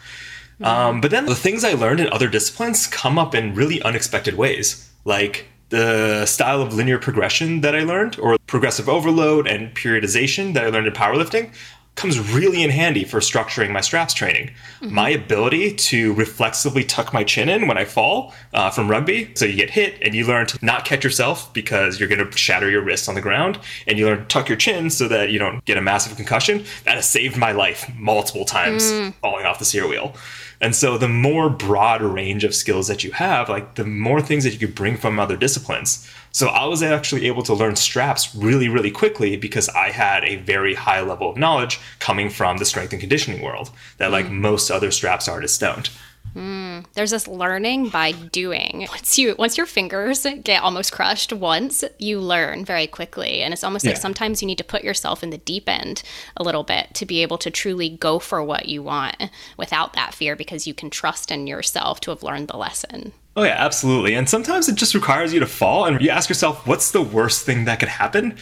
Mm-hmm. 0.55 0.65
Um, 0.65 1.01
but 1.01 1.11
then 1.11 1.25
the 1.25 1.35
things 1.35 1.63
I 1.63 1.73
learned 1.73 2.00
in 2.00 2.09
other 2.11 2.27
disciplines 2.27 2.85
come 2.88 3.17
up 3.17 3.33
in 3.33 3.55
really 3.55 3.81
unexpected 3.81 4.35
ways, 4.35 4.89
like 5.05 5.47
the 5.69 6.25
style 6.25 6.61
of 6.61 6.73
linear 6.73 7.00
progression 7.00 7.61
that 7.61 7.75
I 7.75 7.83
learned, 7.83 8.19
or 8.19 8.38
progressive 8.45 8.89
overload 8.89 9.47
and 9.47 9.73
periodization 9.73 10.53
that 10.53 10.65
I 10.65 10.69
learned 10.69 10.88
in 10.88 10.93
powerlifting 10.93 11.53
comes 11.95 12.19
really 12.33 12.63
in 12.63 12.69
handy 12.69 13.03
for 13.03 13.19
structuring 13.19 13.71
my 13.71 13.81
straps 13.81 14.13
training. 14.13 14.51
Mm-hmm. 14.79 14.93
My 14.93 15.10
ability 15.10 15.75
to 15.75 16.13
reflexively 16.13 16.83
tuck 16.83 17.13
my 17.13 17.24
chin 17.24 17.50
in 17.50 17.67
when 17.67 17.77
I 17.77 17.86
fall 17.86 18.33
uh, 18.53 18.69
from 18.69 18.89
rugby. 18.89 19.31
So 19.36 19.45
you 19.45 19.55
get 19.55 19.69
hit 19.69 19.98
and 20.01 20.15
you 20.15 20.25
learn 20.25 20.48
to 20.48 20.65
not 20.65 20.86
catch 20.86 21.03
yourself 21.03 21.53
because 21.53 22.00
you're 22.00 22.10
going 22.10 22.25
to 22.25 22.38
shatter 22.38 22.69
your 22.69 22.81
wrist 22.81 23.10
on 23.10 23.15
the 23.15 23.21
ground. 23.21 23.60
And 23.88 24.00
you 24.00 24.05
learn 24.05 24.19
to 24.19 24.25
tuck 24.25 24.48
your 24.48 24.57
chin 24.57 24.89
so 24.89 25.07
that 25.10 25.31
you 25.31 25.39
don't 25.39 25.63
get 25.65 25.77
a 25.77 25.81
massive 25.81 26.15
concussion. 26.15 26.63
That 26.86 26.95
has 26.95 27.10
saved 27.10 27.38
my 27.38 27.51
life 27.51 27.89
multiple 27.95 28.45
times 28.45 28.83
mm. 28.83 29.13
falling 29.15 29.45
off 29.45 29.60
the 29.60 29.65
Cyr 29.65 29.88
wheel. 29.88 30.15
And 30.62 30.75
so 30.75 30.96
the 30.98 31.10
more 31.10 31.50
broad 31.50 32.03
range 32.03 32.44
of 32.44 32.53
skills 32.53 32.88
that 32.88 33.03
you 33.03 33.12
have, 33.13 33.50
like 33.50 33.75
the 33.75 33.84
more 33.84 34.22
things 34.22 34.44
that 34.44 34.53
you 34.53 34.60
could 34.60 34.75
bring 34.75 34.96
from 34.96 35.20
other 35.20 35.36
disciplines. 35.36 36.08
So 36.32 36.48
I 36.48 36.65
was 36.65 36.84
actually 36.84 37.25
able 37.25 37.41
to 37.44 37.53
learn 37.53 37.75
straps 37.75 38.34
really, 38.36 38.70
really 38.70 38.91
quickly 38.91 39.36
because 39.36 39.68
I 39.70 39.89
had 39.89 40.24
a 40.24 40.38
very 40.38 40.75
high 40.75 41.01
level 41.01 41.32
of 41.32 41.38
knowledge 41.38 41.80
coming 42.00 42.30
from 42.30 42.58
the 42.58 42.65
strength 42.65 42.94
and 42.94 43.01
conditioning 43.01 43.41
world 43.41 43.72
that 43.98 44.12
like 44.12 44.27
mm. 44.27 44.34
most 44.34 44.70
other 44.70 44.91
straps 44.91 45.27
artists 45.27 45.58
don't. 45.58 45.89
Mm, 46.35 46.85
there's 46.93 47.11
this 47.11 47.27
learning 47.27 47.89
by 47.89 48.11
doing. 48.11 48.88
Once 48.89 49.17
you 49.17 49.35
once 49.38 49.57
your 49.57 49.65
fingers 49.65 50.25
get 50.43 50.63
almost 50.63 50.91
crushed 50.91 51.33
once, 51.33 51.83
you 52.00 52.19
learn 52.19 52.63
very 52.63 52.88
quickly. 52.88 53.41
And 53.41 53.53
it's 53.53 53.63
almost 53.63 53.85
yeah. 53.85 53.91
like 53.91 54.01
sometimes 54.01 54.41
you 54.41 54.47
need 54.47 54.57
to 54.57 54.63
put 54.63 54.83
yourself 54.83 55.23
in 55.23 55.29
the 55.29 55.38
deep 55.38 55.67
end 55.67 56.03
a 56.38 56.43
little 56.43 56.63
bit 56.63 56.93
to 56.95 57.05
be 57.05 57.21
able 57.21 57.38
to 57.39 57.51
truly 57.51 57.89
go 57.89 58.19
for 58.19 58.43
what 58.43 58.67
you 58.67 58.81
want 58.81 59.29
without 59.57 59.93
that 59.93 60.13
fear 60.13 60.35
because 60.35 60.67
you 60.67 60.73
can 60.73 60.89
trust 60.89 61.31
in 61.31 61.47
yourself 61.47 62.00
to 62.01 62.11
have 62.11 62.23
learned 62.23 62.47
the 62.47 62.57
lesson. 62.57 63.13
Oh 63.35 63.43
yeah, 63.43 63.55
absolutely. 63.57 64.13
And 64.13 64.29
sometimes 64.29 64.67
it 64.67 64.75
just 64.75 64.93
requires 64.93 65.33
you 65.33 65.39
to 65.39 65.45
fall 65.45 65.85
and 65.85 66.01
you 66.01 66.09
ask 66.09 66.29
yourself, 66.29 66.67
what's 66.67 66.91
the 66.91 67.01
worst 67.01 67.45
thing 67.45 67.65
that 67.65 67.79
could 67.79 67.89
happen? 67.89 68.38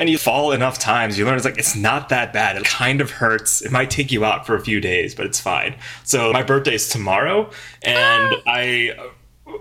And 0.00 0.08
you 0.08 0.16
fall 0.16 0.50
enough 0.50 0.78
times, 0.78 1.18
you 1.18 1.26
learn 1.26 1.36
it's 1.36 1.44
like 1.44 1.58
it's 1.58 1.76
not 1.76 2.08
that 2.08 2.32
bad. 2.32 2.56
It 2.56 2.64
kind 2.64 3.02
of 3.02 3.10
hurts. 3.10 3.60
It 3.60 3.70
might 3.70 3.90
take 3.90 4.10
you 4.10 4.24
out 4.24 4.46
for 4.46 4.56
a 4.56 4.60
few 4.60 4.80
days, 4.80 5.14
but 5.14 5.26
it's 5.26 5.38
fine. 5.38 5.76
So 6.04 6.32
my 6.32 6.42
birthday 6.42 6.74
is 6.74 6.88
tomorrow, 6.88 7.50
and 7.82 8.34
ah. 8.34 8.42
I 8.46 8.96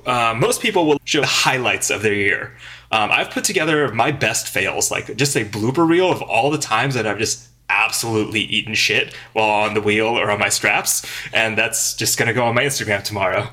uh, 0.05 0.33
most 0.33 0.61
people 0.61 0.85
will 0.85 0.99
show 1.03 1.19
the 1.19 1.27
highlights 1.27 1.89
of 1.89 2.01
their 2.03 2.13
year. 2.13 2.55
Um, 2.91 3.11
I've 3.11 3.29
put 3.29 3.43
together 3.43 3.93
my 3.93 4.11
best 4.11 4.47
fails, 4.47 4.89
like 4.89 5.15
just 5.17 5.35
a 5.35 5.43
blooper 5.43 5.87
reel 5.87 6.09
of 6.09 6.21
all 6.21 6.49
the 6.49 6.57
times 6.57 6.95
that 6.95 7.05
I've 7.05 7.19
just 7.19 7.49
absolutely 7.69 8.41
eaten 8.41 8.73
shit 8.73 9.13
while 9.33 9.49
on 9.49 9.73
the 9.73 9.81
wheel 9.81 10.07
or 10.07 10.31
on 10.31 10.39
my 10.39 10.49
straps, 10.49 11.05
and 11.33 11.57
that's 11.57 11.95
just 11.95 12.17
gonna 12.17 12.33
go 12.33 12.45
on 12.45 12.55
my 12.55 12.63
Instagram 12.63 13.03
tomorrow. 13.03 13.49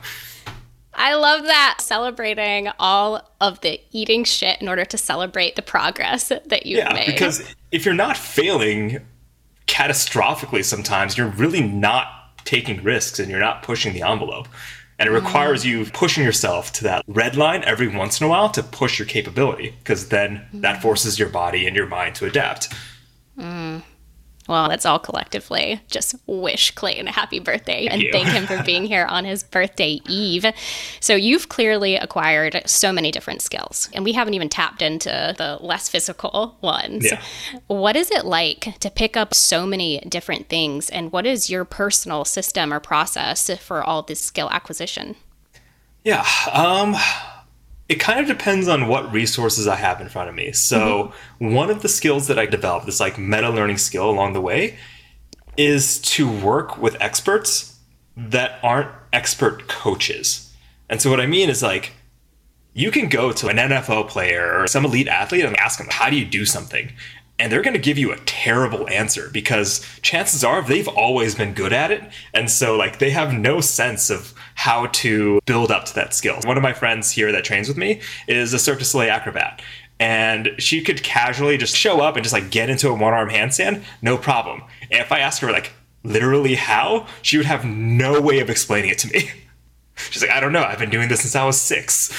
I 0.97 1.15
love 1.15 1.45
that 1.45 1.79
celebrating 1.81 2.71
all 2.79 3.31
of 3.41 3.61
the 3.61 3.81
eating 3.93 4.25
shit 4.25 4.61
in 4.61 4.69
order 4.69 4.85
to 4.85 4.99
celebrate 4.99 5.55
the 5.55 5.63
progress 5.63 6.29
that 6.29 6.67
you've 6.67 6.79
yeah, 6.79 6.93
made. 6.93 7.07
Because 7.07 7.55
if 7.71 7.85
you're 7.85 7.95
not 7.95 8.17
failing 8.17 9.01
catastrophically 9.67 10.65
sometimes, 10.65 11.19
you're 11.19 11.29
really 11.29 11.61
not 11.61 12.09
taking 12.45 12.83
risks 12.83 13.19
and 13.19 13.31
you're 13.31 13.41
not 13.41 13.63
pushing 13.63 13.93
the 13.93 14.03
envelope. 14.03 14.49
And 14.99 15.09
it 15.09 15.13
mm. 15.13 15.23
requires 15.23 15.63
mm. 15.63 15.67
you 15.67 15.85
pushing 15.87 16.25
yourself 16.25 16.73
to 16.75 16.85
that 16.85 17.05
red 17.07 17.37
line 17.37 17.63
every 17.65 17.89
once 17.89 18.21
in 18.21 18.27
a 18.27 18.31
while 18.31 18.49
to 18.51 18.63
push 18.63 18.99
your 18.99 19.07
capability, 19.07 19.75
because 19.81 20.09
then 20.09 20.47
mm. 20.55 20.63
that 20.63 20.81
forces 20.81 21.19
your 21.19 21.29
body 21.29 21.67
and 21.67 21.77
your 21.77 21.87
mind 21.87 22.15
to 22.15 22.27
adapt. 22.27 22.73
Mm. 23.39 23.83
Well, 24.49 24.69
let's 24.69 24.87
all 24.87 24.99
collectively 24.99 25.81
just 25.89 26.15
wish 26.27 26.71
Clayton 26.73 27.09
a 27.09 27.13
happy 27.13 27.39
birthday 27.39 27.87
and 27.87 28.03
thank 28.13 28.29
him 28.29 28.47
for 28.47 28.63
being 28.63 28.85
here 28.87 29.07
on 29.07 29.25
his 29.25 29.43
birthday 29.43 30.01
eve. 30.09 30.47
So, 31.01 31.15
you've 31.15 31.49
clearly 31.49 31.97
acquired 31.97 32.63
so 32.67 32.93
many 32.93 33.11
different 33.11 33.43
skills, 33.43 33.89
and 33.93 34.05
we 34.05 34.13
haven't 34.13 34.35
even 34.35 34.49
tapped 34.49 34.83
into 34.83 35.35
the 35.37 35.59
less 35.61 35.89
physical 35.89 36.57
ones. 36.61 37.05
Yeah. 37.05 37.21
What 37.67 37.97
is 37.97 38.11
it 38.11 38.25
like 38.25 38.79
to 38.81 38.91
pick 38.91 39.17
up 39.17 39.35
so 39.35 39.67
many 39.67 40.01
different 40.01 40.49
things, 40.49 40.91
and 40.91 41.13
what 41.13 41.27
is 41.27 41.51
your 41.51 41.65
personal 41.65 42.25
system 42.25 42.73
or 42.73 42.81
process 42.81 43.51
for 43.59 43.83
all 43.83 44.03
this 44.03 44.21
skill 44.21 44.49
acquisition? 44.51 45.17
Yeah. 46.05 46.25
Um, 46.53 46.95
it 47.89 47.97
kind 47.97 48.19
of 48.19 48.27
depends 48.27 48.67
on 48.67 48.89
what 48.89 49.13
resources 49.13 49.69
I 49.69 49.77
have 49.77 50.01
in 50.01 50.09
front 50.09 50.29
of 50.29 50.35
me. 50.35 50.53
So, 50.53 51.13
mm-hmm. 51.41 51.55
one 51.55 51.71
of 51.71 51.83
the 51.83 51.89
skills 51.89 52.27
that 52.27 52.39
I 52.39 52.47
developed, 52.47 52.87
this 52.87 53.01
like 53.01 53.19
meta 53.19 53.51
learning 53.51 53.79
skill 53.79 54.11
along 54.11 54.33
the 54.33 54.41
way, 54.41 54.77
is 55.57 56.01
to 56.01 56.29
work 56.29 56.79
with 56.79 56.97
experts 57.01 57.79
that 58.17 58.59
aren't 58.63 58.91
expert 59.13 59.69
coaches. 59.69 60.53
And 60.89 61.01
so, 61.01 61.11
what 61.11 61.21
I 61.21 61.27
mean 61.27 61.49
is 61.49 61.63
like, 61.63 61.93
you 62.75 62.91
can 62.91 63.09
go 63.09 63.33
to 63.33 63.49
an 63.49 63.57
NFL 63.57 64.09
player 64.09 64.61
or 64.61 64.67
some 64.67 64.85
elite 64.85 65.09
athlete 65.09 65.45
and 65.45 65.57
ask 65.57 65.79
them, 65.79 65.89
How 65.91 66.11
do 66.11 66.17
you 66.17 66.25
do 66.25 66.45
something? 66.45 66.93
And 67.39 67.53
they're 67.53 67.63
going 67.63 67.75
to 67.75 67.81
give 67.81 67.99
you 67.99 68.13
a 68.13 68.19
terrible 68.21 68.89
answer 68.89 69.29
because 69.33 69.85
chances 70.03 70.43
are 70.43 70.63
they've 70.63 70.89
always 70.89 71.35
been 71.35 71.53
good 71.55 71.73
at 71.73 71.91
it. 71.91 72.03
And 72.33 72.51
so 72.51 72.77
like 72.77 72.99
they 72.99 73.11
have 73.11 73.33
no 73.33 73.61
sense 73.61 74.11
of 74.11 74.33
how 74.55 74.87
to 74.87 75.41
build 75.47 75.71
up 75.71 75.85
to 75.87 75.95
that 75.95 76.15
skill. 76.15 76.39
One 76.45 76.57
of 76.57 76.63
my 76.63 76.73
friends 76.73 77.11
here 77.11 77.33
that 77.33 77.45
trains 77.45 77.69
with 77.69 77.77
me 77.77 78.01
is 78.27 78.53
a 78.53 78.59
cirque 78.59 78.79
du 78.79 78.85
soleil 78.85 79.11
acrobat 79.11 79.61
and 79.99 80.51
she 80.59 80.83
could 80.83 81.03
casually 81.03 81.57
just 81.57 81.77
show 81.77 82.01
up 82.01 82.17
and 82.17 82.25
just 82.25 82.33
like 82.33 82.51
get 82.51 82.69
into 82.69 82.89
a 82.89 82.95
one-arm 82.95 83.31
handstand 83.31 83.83
no 84.03 84.17
problem. 84.17 84.63
And 84.91 85.01
if 85.01 85.13
i 85.13 85.21
asked 85.21 85.41
her 85.41 85.53
like 85.53 85.73
literally 86.05 86.55
how 86.55 87.07
she 87.23 87.37
would 87.37 87.47
have 87.47 87.65
no 87.65 88.21
way 88.21 88.39
of 88.41 88.49
explaining 88.49 88.91
it 88.91 88.99
to 88.99 89.09
me. 89.09 89.31
She's 89.97 90.23
like 90.23 90.31
i 90.31 90.41
don't 90.41 90.53
know 90.53 90.63
i've 90.63 90.79
been 90.79 90.91
doing 90.91 91.09
this 91.09 91.21
since 91.21 91.35
i 91.35 91.45
was 91.45 91.61
six 91.61 92.13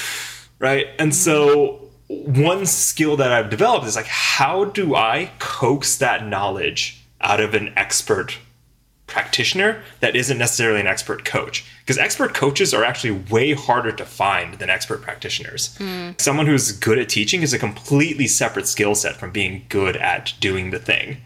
right? 0.60 0.88
And 1.00 1.14
so 1.14 1.87
one 2.08 2.66
skill 2.66 3.18
that 3.18 3.32
I've 3.32 3.50
developed 3.50 3.86
is 3.86 3.96
like, 3.96 4.06
how 4.06 4.66
do 4.66 4.96
I 4.96 5.32
coax 5.40 5.98
that 5.98 6.26
knowledge 6.26 7.02
out 7.20 7.40
of 7.40 7.54
an 7.54 7.74
expert 7.76 8.38
practitioner 9.08 9.82
that 10.00 10.16
isn't 10.16 10.38
necessarily 10.38 10.80
an 10.80 10.88
expert 10.88 11.26
coach? 11.26 11.66
Because 11.80 11.98
expert 11.98 12.34
coaches 12.34 12.74
are 12.74 12.84
actually 12.84 13.12
way 13.12 13.54
harder 13.54 13.92
to 13.92 14.06
find 14.06 14.56
than 14.56 14.70
expert 14.70 15.02
practitioners. 15.02 15.78
Mm. 15.80 16.20
Someone 16.20 16.46
who's 16.46 16.72
good 16.72 16.98
at 16.98 17.10
teaching 17.10 17.42
is 17.42 17.54
a 17.54 17.60
completely 17.60 18.28
separate 18.28 18.68
skill 18.68 18.96
set 18.96 19.18
from 19.18 19.32
being 19.32 19.66
good 19.70 19.98
at 19.98 20.34
doing 20.40 20.72
the 20.72 20.80
thing. 20.80 21.18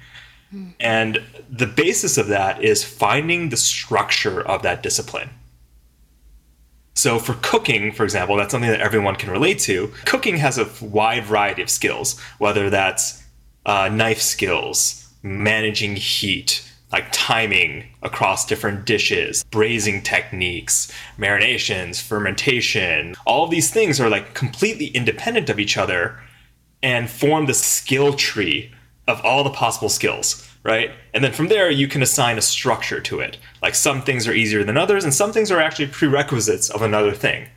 Mm. 0.53 0.73
And 0.79 1.21
the 1.49 1.67
basis 1.67 2.17
of 2.17 2.27
that 2.27 2.63
is 2.63 2.83
finding 2.83 3.49
the 3.49 3.57
structure 3.57 4.41
of 4.41 4.63
that 4.63 4.81
discipline. 4.81 5.29
So, 6.93 7.19
for 7.19 7.33
cooking, 7.41 7.91
for 7.91 8.03
example, 8.03 8.35
that's 8.35 8.51
something 8.51 8.69
that 8.69 8.81
everyone 8.81 9.15
can 9.15 9.31
relate 9.31 9.59
to. 9.59 9.91
Cooking 10.05 10.37
has 10.37 10.57
a 10.57 10.69
wide 10.81 11.25
variety 11.25 11.61
of 11.61 11.69
skills, 11.69 12.19
whether 12.37 12.69
that's 12.69 13.23
uh, 13.65 13.89
knife 13.89 14.21
skills, 14.21 15.07
managing 15.23 15.95
heat, 15.95 16.69
like 16.91 17.07
timing 17.11 17.85
across 18.03 18.45
different 18.45 18.85
dishes, 18.85 19.43
braising 19.45 20.01
techniques, 20.01 20.91
marinations, 21.17 22.01
fermentation. 22.01 23.15
All 23.25 23.45
of 23.45 23.51
these 23.51 23.71
things 23.71 23.99
are 24.01 24.09
like 24.09 24.33
completely 24.33 24.87
independent 24.87 25.49
of 25.49 25.59
each 25.59 25.77
other 25.77 26.19
and 26.83 27.09
form 27.09 27.45
the 27.45 27.53
skill 27.53 28.13
tree 28.13 28.71
of 29.07 29.23
all 29.23 29.43
the 29.43 29.49
possible 29.49 29.89
skills 29.89 30.50
right? 30.63 30.91
And 31.13 31.23
then 31.23 31.31
from 31.31 31.47
there, 31.47 31.69
you 31.69 31.87
can 31.87 32.01
assign 32.01 32.37
a 32.37 32.41
structure 32.41 33.01
to 33.01 33.19
it. 33.19 33.37
Like 33.61 33.75
some 33.75 34.01
things 34.01 34.27
are 34.27 34.33
easier 34.33 34.63
than 34.63 34.77
others, 34.77 35.03
and 35.03 35.13
some 35.13 35.33
things 35.33 35.51
are 35.51 35.59
actually 35.59 35.87
prerequisites 35.87 36.69
of 36.69 36.81
another 36.81 37.11
thing, 37.11 37.47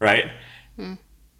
right? 0.00 0.30
Hmm. 0.76 0.94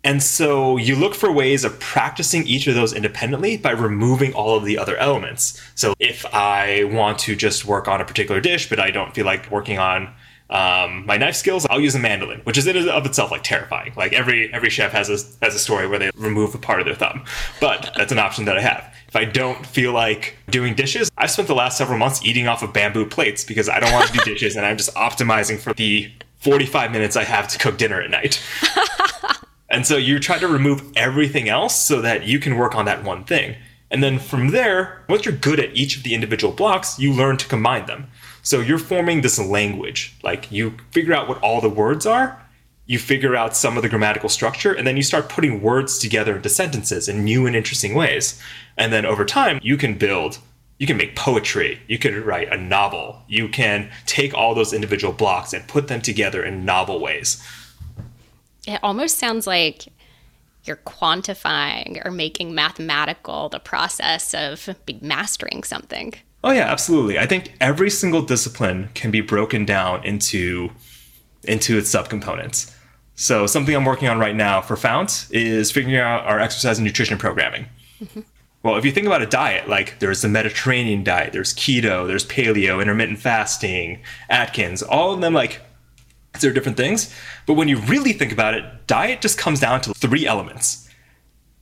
And 0.04 0.20
so 0.20 0.76
you 0.78 0.96
look 0.96 1.14
for 1.14 1.30
ways 1.30 1.64
of 1.64 1.78
practicing 1.78 2.44
each 2.44 2.66
of 2.66 2.74
those 2.74 2.92
independently 2.92 3.56
by 3.56 3.70
removing 3.70 4.34
all 4.34 4.56
of 4.56 4.64
the 4.64 4.76
other 4.76 4.96
elements. 4.96 5.62
So 5.76 5.94
if 6.00 6.26
I 6.34 6.84
want 6.84 7.20
to 7.20 7.36
just 7.36 7.64
work 7.64 7.86
on 7.86 8.00
a 8.00 8.04
particular 8.04 8.40
dish, 8.40 8.68
but 8.68 8.80
I 8.80 8.90
don't 8.90 9.14
feel 9.14 9.24
like 9.26 9.48
working 9.50 9.78
on 9.78 10.12
um, 10.52 11.06
my 11.06 11.16
knife 11.16 11.34
skills, 11.34 11.66
I'll 11.70 11.80
use 11.80 11.94
a 11.94 11.98
mandolin, 11.98 12.40
which 12.44 12.58
is 12.58 12.66
in 12.66 12.76
and 12.76 12.88
of 12.90 13.06
itself 13.06 13.30
like 13.30 13.42
terrifying. 13.42 13.94
Like 13.96 14.12
every 14.12 14.52
every 14.52 14.68
chef 14.68 14.92
has 14.92 15.08
a 15.08 15.44
has 15.44 15.54
a 15.54 15.58
story 15.58 15.88
where 15.88 15.98
they 15.98 16.10
remove 16.14 16.54
a 16.54 16.58
part 16.58 16.78
of 16.80 16.84
their 16.84 16.94
thumb, 16.94 17.24
but 17.58 17.90
that's 17.96 18.12
an 18.12 18.18
option 18.18 18.44
that 18.44 18.58
I 18.58 18.60
have. 18.60 18.94
If 19.08 19.16
I 19.16 19.24
don't 19.24 19.64
feel 19.66 19.92
like 19.92 20.36
doing 20.50 20.74
dishes, 20.74 21.10
I've 21.16 21.30
spent 21.30 21.48
the 21.48 21.54
last 21.54 21.78
several 21.78 21.98
months 21.98 22.22
eating 22.22 22.48
off 22.48 22.62
of 22.62 22.72
bamboo 22.72 23.06
plates 23.06 23.44
because 23.44 23.68
I 23.70 23.80
don't 23.80 23.92
want 23.92 24.08
to 24.08 24.12
do 24.12 24.24
dishes 24.24 24.54
and 24.54 24.66
I'm 24.66 24.76
just 24.76 24.94
optimizing 24.94 25.58
for 25.58 25.72
the 25.72 26.12
45 26.40 26.92
minutes 26.92 27.16
I 27.16 27.24
have 27.24 27.48
to 27.48 27.58
cook 27.58 27.78
dinner 27.78 28.02
at 28.02 28.10
night. 28.10 28.42
and 29.70 29.86
so 29.86 29.96
you 29.96 30.18
try 30.18 30.38
to 30.38 30.48
remove 30.48 30.82
everything 30.96 31.48
else 31.48 31.78
so 31.78 32.02
that 32.02 32.24
you 32.24 32.38
can 32.38 32.56
work 32.56 32.74
on 32.74 32.84
that 32.84 33.04
one 33.04 33.24
thing. 33.24 33.56
And 33.90 34.02
then 34.02 34.18
from 34.18 34.48
there, 34.48 35.04
once 35.08 35.24
you're 35.24 35.34
good 35.34 35.60
at 35.60 35.76
each 35.76 35.96
of 35.96 36.02
the 36.02 36.14
individual 36.14 36.52
blocks, 36.52 36.98
you 36.98 37.12
learn 37.12 37.36
to 37.36 37.46
combine 37.46 37.86
them. 37.86 38.08
So 38.42 38.60
you're 38.60 38.78
forming 38.78 39.20
this 39.20 39.38
language. 39.38 40.14
Like 40.22 40.50
you 40.50 40.76
figure 40.90 41.14
out 41.14 41.28
what 41.28 41.40
all 41.42 41.60
the 41.60 41.68
words 41.68 42.06
are, 42.06 42.40
you 42.86 42.98
figure 42.98 43.36
out 43.36 43.56
some 43.56 43.76
of 43.76 43.82
the 43.82 43.88
grammatical 43.88 44.28
structure, 44.28 44.72
and 44.72 44.86
then 44.86 44.96
you 44.96 45.02
start 45.02 45.28
putting 45.28 45.62
words 45.62 45.98
together 45.98 46.36
into 46.36 46.48
sentences 46.48 47.08
in 47.08 47.24
new 47.24 47.46
and 47.46 47.54
interesting 47.54 47.94
ways. 47.94 48.40
And 48.76 48.92
then 48.92 49.06
over 49.06 49.24
time, 49.24 49.60
you 49.62 49.76
can 49.76 49.96
build, 49.96 50.38
you 50.78 50.86
can 50.86 50.96
make 50.96 51.14
poetry, 51.14 51.80
you 51.86 51.98
can 51.98 52.24
write 52.24 52.52
a 52.52 52.56
novel, 52.56 53.22
you 53.28 53.48
can 53.48 53.90
take 54.06 54.34
all 54.34 54.54
those 54.54 54.72
individual 54.72 55.12
blocks 55.12 55.52
and 55.52 55.66
put 55.68 55.86
them 55.86 56.02
together 56.02 56.44
in 56.44 56.64
novel 56.64 57.00
ways. 57.00 57.42
It 58.66 58.80
almost 58.82 59.18
sounds 59.18 59.46
like 59.46 59.86
you're 60.64 60.76
quantifying 60.76 62.04
or 62.04 62.10
making 62.10 62.54
mathematical 62.54 63.48
the 63.48 63.60
process 63.60 64.34
of 64.34 64.68
mastering 65.00 65.62
something. 65.62 66.14
Oh 66.44 66.50
yeah, 66.50 66.70
absolutely. 66.70 67.18
I 67.18 67.26
think 67.26 67.52
every 67.60 67.90
single 67.90 68.22
discipline 68.22 68.90
can 68.94 69.10
be 69.10 69.20
broken 69.20 69.64
down 69.64 70.04
into 70.04 70.70
into 71.44 71.78
its 71.78 71.92
subcomponents. 71.92 72.74
So 73.14 73.46
something 73.46 73.74
I'm 73.74 73.84
working 73.84 74.08
on 74.08 74.18
right 74.18 74.34
now 74.34 74.60
for 74.60 74.76
Fount 74.76 75.26
is 75.30 75.70
figuring 75.70 75.96
out 75.96 76.24
our 76.24 76.40
exercise 76.40 76.78
and 76.78 76.86
nutrition 76.86 77.18
programming. 77.18 77.66
Mm-hmm. 78.00 78.20
Well, 78.62 78.76
if 78.76 78.84
you 78.84 78.92
think 78.92 79.06
about 79.06 79.22
a 79.22 79.26
diet, 79.26 79.68
like 79.68 79.98
there's 79.98 80.22
the 80.22 80.28
Mediterranean 80.28 81.02
diet, 81.02 81.32
there's 81.32 81.52
keto, 81.52 82.06
there's 82.06 82.24
paleo, 82.24 82.80
intermittent 82.80 83.18
fasting, 83.18 84.00
Atkins, 84.30 84.82
all 84.82 85.12
of 85.12 85.20
them 85.20 85.34
like 85.34 85.60
they're 86.40 86.52
different 86.52 86.76
things. 86.76 87.14
But 87.46 87.54
when 87.54 87.68
you 87.68 87.78
really 87.78 88.12
think 88.12 88.32
about 88.32 88.54
it, 88.54 88.64
diet 88.86 89.20
just 89.20 89.36
comes 89.36 89.60
down 89.60 89.80
to 89.82 89.94
three 89.94 90.26
elements. 90.26 90.88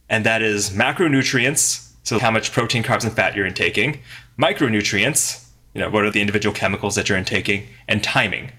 And 0.08 0.26
that 0.26 0.42
is 0.42 0.70
macronutrients, 0.70 1.89
so 2.02 2.18
how 2.18 2.30
much 2.30 2.52
protein, 2.52 2.82
carbs, 2.82 3.04
and 3.04 3.12
fat 3.12 3.36
you're 3.36 3.46
intaking, 3.46 4.00
micronutrients, 4.38 5.46
you 5.74 5.80
know, 5.80 5.90
what 5.90 6.04
are 6.04 6.10
the 6.10 6.20
individual 6.20 6.54
chemicals 6.54 6.94
that 6.94 7.08
you're 7.08 7.18
intaking, 7.18 7.66
and 7.88 8.02
timing. 8.02 8.52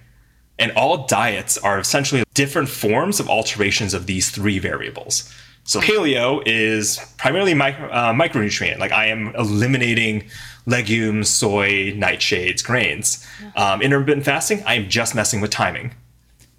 And 0.59 0.71
all 0.73 1.07
diets 1.07 1.57
are 1.57 1.79
essentially 1.79 2.23
different 2.33 2.69
forms 2.69 3.19
of 3.19 3.29
alterations 3.29 3.93
of 3.93 4.05
these 4.05 4.29
three 4.29 4.59
variables. 4.59 5.33
So 5.63 5.79
paleo 5.79 6.41
is 6.45 6.99
primarily 7.17 7.53
micro, 7.53 7.89
uh, 7.89 8.13
micronutrient. 8.13 8.79
Like 8.79 8.91
I 8.91 9.07
am 9.07 9.33
eliminating 9.35 10.29
legumes, 10.65 11.29
soy, 11.29 11.93
nightshades, 11.93 12.63
grains. 12.63 13.25
Um, 13.55 13.81
intermittent 13.81 14.25
fasting, 14.25 14.63
I 14.65 14.75
am 14.75 14.89
just 14.89 15.15
messing 15.15 15.41
with 15.41 15.51
timing. 15.51 15.93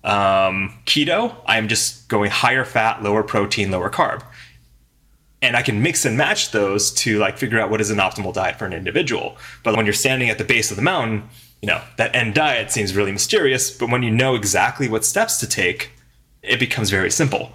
Um, 0.05 0.79
keto, 0.85 1.37
I 1.47 1.59
am 1.59 1.69
just 1.69 2.09
going 2.09 2.31
higher 2.31 2.65
fat, 2.65 3.03
lower 3.03 3.23
protein, 3.23 3.71
lower 3.71 3.91
carb. 3.91 4.25
And 5.43 5.57
I 5.57 5.63
can 5.63 5.83
mix 5.83 6.05
and 6.05 6.17
match 6.17 6.53
those 6.53 6.91
to 6.93 7.19
like 7.19 7.37
figure 7.37 7.61
out 7.61 7.69
what 7.69 7.81
is 7.81 7.91
an 7.91 7.99
optimal 7.99 8.33
diet 8.33 8.59
for 8.59 8.65
an 8.65 8.73
individual. 8.73 9.37
But 9.65 9.77
when 9.77 9.85
you're 9.85 9.93
standing 9.93 10.31
at 10.31 10.39
the 10.39 10.45
base 10.45 10.71
of 10.71 10.77
the 10.77 10.83
mountain, 10.83 11.29
you 11.61 11.67
know, 11.67 11.83
that 11.97 12.15
end 12.15 12.35
diet 12.35 12.71
seems 12.71 12.95
really 12.95 13.13
mysterious. 13.13 13.71
But 13.71 13.91
when 13.91 14.03
you 14.03 14.11
know 14.11 14.35
exactly 14.35 14.89
what 14.89 15.05
steps 15.05 15.39
to 15.41 15.49
take, 15.49 15.91
it 16.43 16.59
becomes 16.59 16.91
very 16.91 17.11
simple. 17.11 17.53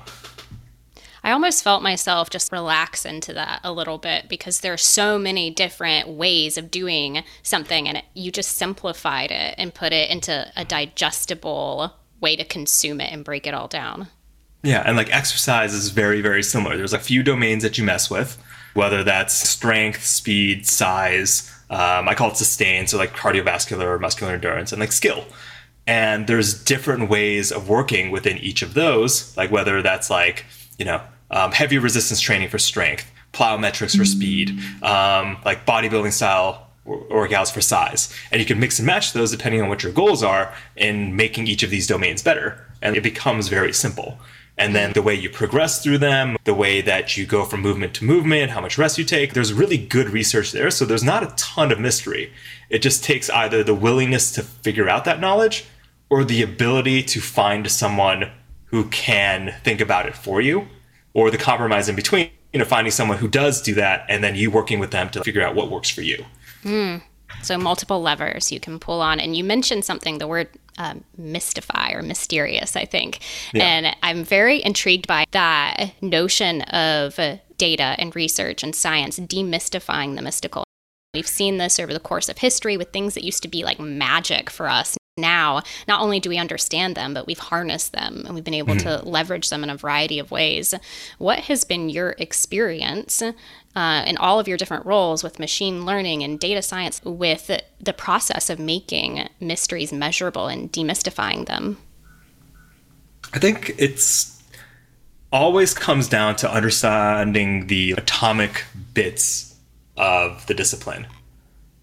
I 1.23 1.31
almost 1.31 1.63
felt 1.63 1.83
myself 1.83 2.29
just 2.29 2.53
relax 2.53 3.05
into 3.05 3.33
that 3.33 3.59
a 3.63 3.73
little 3.73 3.97
bit 3.97 4.29
because 4.29 4.61
there 4.61 4.71
are 4.71 4.77
so 4.77 5.19
many 5.19 5.49
different 5.49 6.07
ways 6.07 6.57
of 6.57 6.71
doing 6.71 7.21
something, 7.43 7.85
and 7.85 7.97
it, 7.97 8.05
you 8.13 8.31
just 8.31 8.55
simplified 8.55 9.31
it 9.31 9.55
and 9.57 9.73
put 9.73 9.91
it 9.91 10.09
into 10.09 10.49
a 10.55 10.63
digestible 10.63 11.93
way 12.21 12.37
to 12.37 12.45
consume 12.45 13.01
it 13.01 13.11
and 13.11 13.25
break 13.25 13.45
it 13.45 13.53
all 13.53 13.67
down. 13.67 14.07
Yeah, 14.63 14.83
and 14.85 14.97
like 14.97 15.13
exercise 15.13 15.73
is 15.73 15.89
very, 15.89 16.21
very 16.21 16.43
similar. 16.43 16.77
There's 16.77 16.93
a 16.93 16.99
few 16.99 17.23
domains 17.23 17.63
that 17.63 17.77
you 17.77 17.83
mess 17.83 18.09
with, 18.09 18.37
whether 18.73 19.03
that's 19.03 19.33
strength, 19.33 20.03
speed, 20.05 20.65
size. 20.65 21.51
Um, 21.69 22.07
I 22.07 22.15
call 22.15 22.31
it 22.31 22.37
sustain, 22.37 22.87
so 22.87 22.97
like 22.97 23.13
cardiovascular 23.13 23.85
or 23.85 23.99
muscular 23.99 24.33
endurance, 24.33 24.71
and 24.71 24.79
like 24.79 24.91
skill. 24.91 25.25
And 25.85 26.27
there's 26.27 26.63
different 26.63 27.09
ways 27.09 27.51
of 27.51 27.69
working 27.69 28.11
within 28.11 28.37
each 28.39 28.61
of 28.61 28.73
those, 28.73 29.35
like 29.37 29.51
whether 29.51 29.81
that's 29.81 30.09
like, 30.09 30.45
you 30.77 30.85
know, 30.85 31.01
um, 31.31 31.51
heavy 31.51 31.77
resistance 31.77 32.19
training 32.19 32.49
for 32.49 32.59
strength, 32.59 33.09
plyometrics 33.33 33.97
for 33.97 34.05
speed, 34.05 34.49
um, 34.81 35.37
like 35.45 35.65
bodybuilding 35.65 36.11
style 36.11 36.67
workouts 36.85 37.53
for 37.53 37.61
size. 37.61 38.13
And 38.31 38.41
you 38.41 38.45
can 38.45 38.59
mix 38.59 38.79
and 38.79 38.85
match 38.85 39.13
those 39.13 39.31
depending 39.31 39.61
on 39.61 39.69
what 39.69 39.83
your 39.83 39.91
goals 39.91 40.23
are 40.23 40.53
in 40.75 41.15
making 41.15 41.47
each 41.47 41.63
of 41.63 41.69
these 41.69 41.87
domains 41.87 42.21
better. 42.21 42.65
And 42.81 42.95
it 42.95 43.03
becomes 43.03 43.47
very 43.47 43.73
simple. 43.73 44.17
And 44.57 44.75
then 44.75 44.93
the 44.93 45.03
way 45.03 45.13
you 45.13 45.29
progress 45.29 45.83
through 45.83 45.99
them, 45.99 46.35
the 46.43 46.53
way 46.53 46.81
that 46.81 47.15
you 47.15 47.27
go 47.27 47.45
from 47.45 47.61
movement 47.61 47.93
to 47.95 48.05
movement, 48.05 48.51
how 48.51 48.61
much 48.61 48.77
rest 48.77 48.97
you 48.97 49.03
take, 49.03 49.33
there's 49.33 49.53
really 49.53 49.77
good 49.77 50.09
research 50.09 50.51
there. 50.51 50.71
So 50.71 50.83
there's 50.83 51.03
not 51.03 51.23
a 51.23 51.33
ton 51.35 51.71
of 51.71 51.79
mystery. 51.79 52.33
It 52.69 52.79
just 52.79 53.03
takes 53.03 53.29
either 53.29 53.63
the 53.63 53.75
willingness 53.75 54.31
to 54.31 54.43
figure 54.43 54.89
out 54.89 55.05
that 55.05 55.19
knowledge 55.19 55.65
or 56.09 56.23
the 56.23 56.41
ability 56.41 57.03
to 57.03 57.21
find 57.21 57.69
someone 57.69 58.31
who 58.65 58.85
can 58.89 59.53
think 59.63 59.79
about 59.79 60.07
it 60.07 60.15
for 60.15 60.41
you 60.41 60.67
or 61.13 61.29
the 61.29 61.37
compromise 61.37 61.87
in 61.87 61.95
between, 61.95 62.31
you 62.51 62.59
know, 62.59 62.65
finding 62.65 62.91
someone 62.91 63.17
who 63.17 63.27
does 63.27 63.61
do 63.61 63.75
that 63.75 64.05
and 64.09 64.23
then 64.23 64.35
you 64.35 64.49
working 64.49 64.79
with 64.79 64.91
them 64.91 65.09
to 65.09 65.23
figure 65.23 65.43
out 65.43 65.55
what 65.55 65.69
works 65.69 65.89
for 65.89 66.01
you. 66.01 66.25
Mm. 66.63 67.01
So 67.43 67.57
multiple 67.57 68.01
levers 68.01 68.51
you 68.51 68.59
can 68.59 68.79
pull 68.79 69.01
on. 69.01 69.19
And 69.19 69.35
you 69.35 69.43
mentioned 69.43 69.85
something, 69.85 70.17
the 70.17 70.27
word 70.27 70.49
um, 70.77 71.03
mystify 71.17 71.91
or 71.91 72.01
mysterious, 72.01 72.75
I 72.75 72.85
think. 72.85 73.19
Yeah. 73.53 73.63
And 73.63 73.95
I'm 74.03 74.23
very 74.23 74.63
intrigued 74.63 75.07
by 75.07 75.25
that 75.31 75.93
notion 76.01 76.61
of 76.63 77.19
data 77.57 77.95
and 77.97 78.15
research 78.15 78.63
and 78.63 78.75
science 78.75 79.19
demystifying 79.19 80.15
the 80.15 80.21
mystical. 80.21 80.63
We've 81.13 81.27
seen 81.27 81.57
this 81.57 81.79
over 81.79 81.93
the 81.93 81.99
course 81.99 82.29
of 82.29 82.37
history 82.37 82.77
with 82.77 82.91
things 82.91 83.15
that 83.15 83.23
used 83.23 83.41
to 83.43 83.47
be 83.47 83.63
like 83.63 83.79
magic 83.79 84.49
for 84.49 84.69
us 84.69 84.97
now 85.17 85.61
not 85.87 85.99
only 85.99 86.19
do 86.19 86.29
we 86.29 86.37
understand 86.37 86.95
them 86.95 87.13
but 87.13 87.25
we've 87.25 87.39
harnessed 87.39 87.91
them 87.91 88.23
and 88.25 88.35
we've 88.35 88.43
been 88.43 88.53
able 88.53 88.75
mm-hmm. 88.75 89.01
to 89.01 89.09
leverage 89.09 89.49
them 89.49 89.63
in 89.63 89.69
a 89.69 89.75
variety 89.75 90.19
of 90.19 90.31
ways 90.31 90.73
what 91.17 91.39
has 91.39 91.63
been 91.63 91.89
your 91.89 92.15
experience 92.19 93.23
uh, 93.77 94.03
in 94.05 94.17
all 94.17 94.39
of 94.39 94.47
your 94.47 94.57
different 94.57 94.85
roles 94.85 95.23
with 95.23 95.39
machine 95.39 95.85
learning 95.85 96.23
and 96.23 96.39
data 96.39 96.61
science 96.61 96.99
with 97.03 97.51
the 97.79 97.93
process 97.93 98.49
of 98.49 98.59
making 98.59 99.27
mysteries 99.39 99.93
measurable 99.93 100.47
and 100.47 100.71
demystifying 100.73 101.45
them 101.45 101.77
i 103.33 103.39
think 103.39 103.73
it's 103.77 104.41
always 105.31 105.73
comes 105.73 106.07
down 106.07 106.35
to 106.35 106.51
understanding 106.51 107.67
the 107.67 107.91
atomic 107.91 108.63
bits 108.93 109.55
of 109.95 110.45
the 110.47 110.53
discipline 110.53 111.05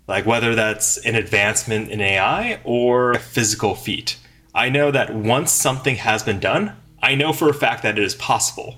like 0.07 0.27
whether 0.27 0.55
that's 0.55 0.99
an 0.99 1.15
advancement 1.15 1.91
in 1.91 2.01
AI 2.01 2.61
or 2.65 3.13
a 3.13 3.19
physical 3.19 3.75
feat. 3.75 4.19
I 4.55 4.69
know 4.69 4.91
that 4.91 5.15
once 5.15 5.51
something 5.51 5.97
has 5.97 6.23
been 6.23 6.41
done, 6.41 6.77
I 7.03 7.15
know 7.15 7.33
for 7.33 7.49
a 7.49 7.55
fact 7.55 7.83
that 7.83 7.99
it 7.99 8.05
is 8.05 8.15
possible. 8.15 8.77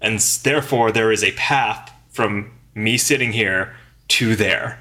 And 0.00 0.18
therefore, 0.18 0.92
there 0.92 1.12
is 1.12 1.24
a 1.24 1.32
path 1.32 1.92
from 2.14 2.50
me 2.74 2.96
sitting 2.96 3.32
here 3.32 3.76
to 4.08 4.34
there. 4.34 4.80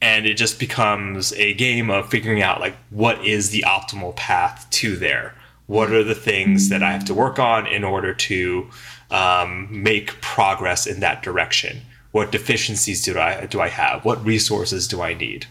And 0.00 0.24
it 0.24 0.34
just 0.34 0.58
becomes 0.58 1.32
a 1.34 1.52
game 1.54 1.90
of 1.90 2.08
figuring 2.08 2.40
out 2.40 2.60
like 2.60 2.74
what 2.88 3.22
is 3.26 3.50
the 3.50 3.64
optimal 3.66 4.16
path 4.16 4.66
to 4.70 4.96
there. 4.96 5.34
What 5.66 5.90
are 5.92 6.04
the 6.04 6.14
things 6.14 6.68
that 6.68 6.82
I 6.82 6.92
have 6.92 7.04
to 7.06 7.14
work 7.14 7.38
on 7.38 7.66
in 7.66 7.84
order 7.84 8.14
to 8.14 8.70
um, 9.10 9.68
make 9.70 10.20
progress 10.20 10.86
in 10.86 11.00
that 11.00 11.22
direction? 11.22 11.82
what 12.12 12.32
deficiencies 12.32 13.04
do 13.04 13.18
I 13.18 13.46
do 13.46 13.60
I 13.60 13.68
have? 13.68 14.04
What 14.04 14.24
resources 14.24 14.88
do 14.88 15.00
I 15.00 15.14
need? 15.14 15.46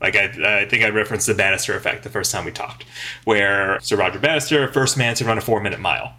Like 0.00 0.14
I, 0.14 0.60
I 0.60 0.64
think 0.66 0.84
I 0.84 0.90
referenced 0.90 1.26
the 1.26 1.34
Bannister 1.34 1.74
effect 1.76 2.02
the 2.02 2.10
first 2.10 2.30
time 2.30 2.44
we 2.44 2.52
talked, 2.52 2.84
where 3.24 3.80
Sir 3.80 3.96
Roger 3.96 4.18
Bannister, 4.18 4.70
first 4.72 4.96
man 4.96 5.14
to 5.16 5.24
run 5.24 5.38
a 5.38 5.40
four 5.40 5.60
minute 5.60 5.80
mile. 5.80 6.14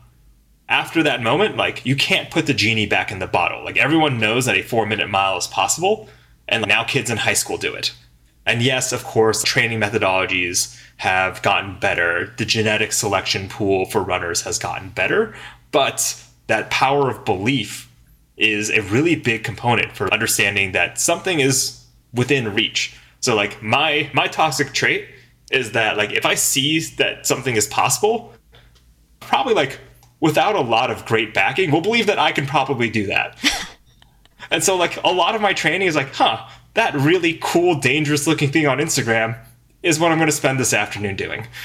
After 0.70 1.02
that 1.04 1.22
moment, 1.22 1.56
like 1.56 1.86
you 1.86 1.96
can't 1.96 2.30
put 2.30 2.46
the 2.46 2.54
genie 2.54 2.86
back 2.86 3.12
in 3.12 3.20
the 3.20 3.28
bottle. 3.28 3.64
Like 3.64 3.78
everyone 3.78 4.20
knows 4.20 4.46
that 4.46 4.58
a 4.58 4.64
four 4.64 4.86
minute 4.86 5.10
mile 5.10 5.38
is 5.38 5.48
possible, 5.48 6.10
and 6.48 6.68
now 6.68 6.84
kids 6.84 7.10
in 7.10 7.18
high 7.18 7.34
school 7.34 7.58
do 7.58 7.74
it. 7.74 7.94
And 8.46 8.62
yes, 8.62 8.92
of 8.94 9.04
course, 9.04 9.44
training 9.44 9.80
methodologies 9.80 10.80
have 10.98 11.42
gotten 11.42 11.80
better. 11.80 12.34
The 12.38 12.46
genetic 12.46 12.92
selection 12.92 13.50
pool 13.50 13.86
for 13.86 14.02
runners 14.02 14.42
has 14.42 14.58
gotten 14.58 14.90
better, 14.90 15.36
but 15.72 16.24
that 16.48 16.70
power 16.70 17.10
of 17.10 17.26
belief 17.26 17.92
is 18.38 18.70
a 18.70 18.82
really 18.84 19.16
big 19.16 19.44
component 19.44 19.92
for 19.94 20.12
understanding 20.14 20.72
that 20.72 21.00
something 21.00 21.40
is 21.40 21.84
within 22.14 22.54
reach. 22.54 22.96
So 23.20 23.36
like 23.36 23.62
my 23.62 24.10
my 24.14 24.28
toxic 24.28 24.74
trait 24.74 25.08
is 25.52 25.72
that 25.72 25.98
like 25.98 26.12
if 26.12 26.26
I 26.26 26.36
see 26.36 26.80
that 26.98 27.26
something 27.26 27.56
is 27.56 27.68
possible, 27.68 28.34
probably 29.20 29.54
like 29.54 29.80
without 30.20 30.56
a 30.56 30.62
lot 30.62 30.92
of 30.92 31.06
great 31.06 31.34
backing, 31.34 31.72
will 31.72 31.82
believe 31.82 32.08
that 32.08 32.20
I 32.20 32.32
can 32.32 32.46
probably 32.46 32.90
do 32.90 33.06
that. 33.08 33.38
and 34.52 34.64
so 34.64 34.76
like 34.76 35.02
a 35.04 35.12
lot 35.12 35.36
of 35.36 35.42
my 35.42 35.54
training 35.54 35.88
is 35.88 35.96
like, 35.96 36.14
huh, 36.14 36.48
that 36.74 36.94
really 36.96 37.40
cool, 37.42 37.76
dangerous 37.76 38.28
looking 38.28 38.52
thing 38.52 38.68
on 38.68 38.78
Instagram 38.78 39.38
is 39.84 40.00
what 40.00 40.12
I'm 40.12 40.18
going 40.18 40.30
to 40.30 40.36
spend 40.36 40.60
this 40.60 40.74
afternoon 40.74 41.16
doing. 41.16 41.48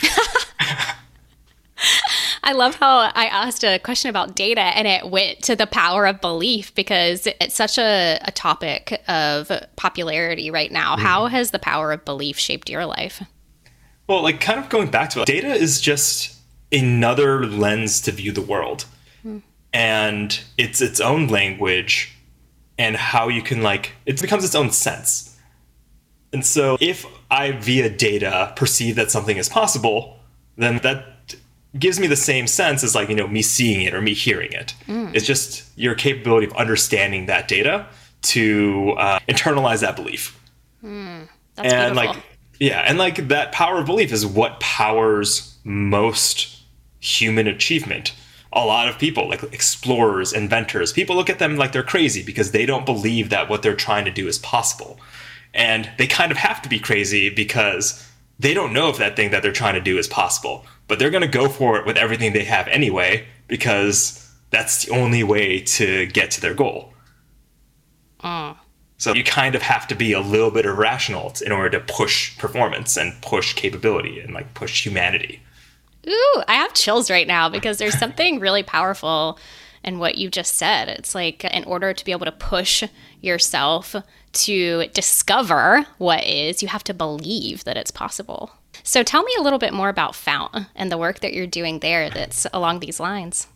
I 2.44 2.52
love 2.52 2.74
how 2.74 3.10
I 3.14 3.26
asked 3.26 3.62
a 3.62 3.78
question 3.78 4.10
about 4.10 4.34
data 4.34 4.60
and 4.60 4.88
it 4.88 5.08
went 5.08 5.42
to 5.42 5.54
the 5.54 5.66
power 5.66 6.06
of 6.06 6.20
belief 6.20 6.74
because 6.74 7.26
it's 7.40 7.54
such 7.54 7.78
a, 7.78 8.18
a 8.22 8.32
topic 8.32 9.00
of 9.06 9.50
popularity 9.76 10.50
right 10.50 10.72
now. 10.72 10.96
Mm. 10.96 11.00
How 11.00 11.26
has 11.26 11.52
the 11.52 11.60
power 11.60 11.92
of 11.92 12.04
belief 12.04 12.38
shaped 12.38 12.68
your 12.68 12.84
life? 12.84 13.22
Well, 14.08 14.22
like 14.22 14.40
kind 14.40 14.58
of 14.58 14.68
going 14.68 14.90
back 14.90 15.10
to 15.10 15.22
it, 15.22 15.26
data 15.26 15.52
is 15.52 15.80
just 15.80 16.36
another 16.72 17.44
lens 17.46 18.00
to 18.02 18.12
view 18.12 18.32
the 18.32 18.42
world. 18.42 18.86
Mm. 19.24 19.42
And 19.72 20.40
it's 20.58 20.80
its 20.80 21.00
own 21.00 21.28
language 21.28 22.16
and 22.78 22.96
how 22.96 23.28
you 23.28 23.42
can 23.42 23.62
like 23.62 23.92
it 24.06 24.20
becomes 24.20 24.44
its 24.44 24.54
own 24.54 24.70
sense. 24.70 25.38
And 26.32 26.44
so 26.44 26.78
if 26.80 27.06
I 27.30 27.52
via 27.52 27.90
data 27.90 28.52
perceive 28.56 28.96
that 28.96 29.10
something 29.10 29.36
is 29.36 29.48
possible, 29.48 30.18
then 30.56 30.78
that 30.78 31.12
gives 31.78 31.98
me 31.98 32.06
the 32.06 32.16
same 32.16 32.46
sense 32.46 32.84
as 32.84 32.94
like 32.94 33.08
you 33.08 33.14
know 33.14 33.26
me 33.26 33.42
seeing 33.42 33.82
it 33.82 33.94
or 33.94 34.02
me 34.02 34.12
hearing 34.12 34.52
it 34.52 34.74
mm. 34.86 35.10
it's 35.14 35.26
just 35.26 35.64
your 35.76 35.94
capability 35.94 36.46
of 36.46 36.52
understanding 36.54 37.26
that 37.26 37.48
data 37.48 37.86
to 38.20 38.94
uh, 38.98 39.18
internalize 39.20 39.80
that 39.80 39.96
belief 39.96 40.38
mm. 40.84 40.88
and 40.88 41.28
beautiful. 41.56 41.94
like 41.94 42.16
yeah 42.60 42.80
and 42.80 42.98
like 42.98 43.28
that 43.28 43.52
power 43.52 43.78
of 43.78 43.86
belief 43.86 44.12
is 44.12 44.26
what 44.26 44.60
powers 44.60 45.56
most 45.64 46.61
human 47.02 47.46
achievement 47.46 48.14
a 48.54 48.64
lot 48.64 48.88
of 48.88 48.98
people 48.98 49.28
like 49.28 49.42
explorers 49.52 50.32
inventors 50.32 50.92
people 50.92 51.16
look 51.16 51.30
at 51.30 51.38
them 51.38 51.56
like 51.56 51.72
they're 51.72 51.82
crazy 51.82 52.22
because 52.22 52.52
they 52.52 52.64
don't 52.64 52.86
believe 52.86 53.28
that 53.30 53.48
what 53.48 53.62
they're 53.62 53.74
trying 53.74 54.04
to 54.04 54.10
do 54.10 54.26
is 54.26 54.38
possible 54.38 54.98
and 55.54 55.90
they 55.98 56.06
kind 56.06 56.32
of 56.32 56.38
have 56.38 56.62
to 56.62 56.68
be 56.68 56.78
crazy 56.78 57.28
because 57.28 58.08
they 58.38 58.54
don't 58.54 58.72
know 58.72 58.88
if 58.88 58.98
that 58.98 59.16
thing 59.16 59.30
that 59.30 59.42
they're 59.42 59.52
trying 59.52 59.74
to 59.74 59.80
do 59.80 59.98
is 59.98 60.08
possible 60.08 60.64
but 60.88 60.98
they're 60.98 61.10
going 61.10 61.22
to 61.22 61.28
go 61.28 61.48
for 61.48 61.78
it 61.78 61.86
with 61.86 61.96
everything 61.96 62.32
they 62.32 62.44
have 62.44 62.68
anyway 62.68 63.26
because 63.48 64.30
that's 64.50 64.84
the 64.84 64.92
only 64.92 65.24
way 65.24 65.60
to 65.60 66.06
get 66.06 66.30
to 66.32 66.40
their 66.40 66.54
goal. 66.54 66.92
Uh. 68.20 68.54
So 68.98 69.14
you 69.14 69.24
kind 69.24 69.56
of 69.56 69.62
have 69.62 69.88
to 69.88 69.96
be 69.96 70.12
a 70.12 70.20
little 70.20 70.52
bit 70.52 70.64
irrational 70.64 71.32
in 71.44 71.50
order 71.50 71.70
to 71.70 71.80
push 71.80 72.38
performance 72.38 72.96
and 72.96 73.20
push 73.20 73.54
capability 73.54 74.20
and 74.20 74.32
like 74.32 74.54
push 74.54 74.84
humanity. 74.84 75.42
Ooh, 76.06 76.42
I 76.48 76.54
have 76.54 76.74
chills 76.74 77.10
right 77.10 77.26
now 77.26 77.48
because 77.48 77.78
there's 77.78 77.98
something 77.98 78.40
really 78.40 78.62
powerful 78.62 79.38
in 79.84 79.98
what 79.98 80.16
you 80.16 80.30
just 80.30 80.56
said. 80.56 80.88
It's 80.88 81.14
like 81.14 81.44
in 81.44 81.64
order 81.64 81.92
to 81.92 82.04
be 82.04 82.12
able 82.12 82.26
to 82.26 82.32
push 82.32 82.84
yourself 83.20 83.94
to 84.32 84.86
discover 84.88 85.86
what 85.98 86.24
is, 86.24 86.62
you 86.62 86.68
have 86.68 86.84
to 86.84 86.94
believe 86.94 87.64
that 87.64 87.76
it's 87.76 87.90
possible. 87.90 88.52
So 88.82 89.02
tell 89.02 89.22
me 89.22 89.32
a 89.38 89.42
little 89.42 89.58
bit 89.58 89.72
more 89.72 89.88
about 89.88 90.14
Fount 90.14 90.66
and 90.74 90.90
the 90.90 90.98
work 90.98 91.20
that 91.20 91.34
you're 91.34 91.46
doing 91.46 91.80
there 91.80 92.10
that's 92.10 92.46
along 92.52 92.80
these 92.80 92.98
lines. 92.98 93.46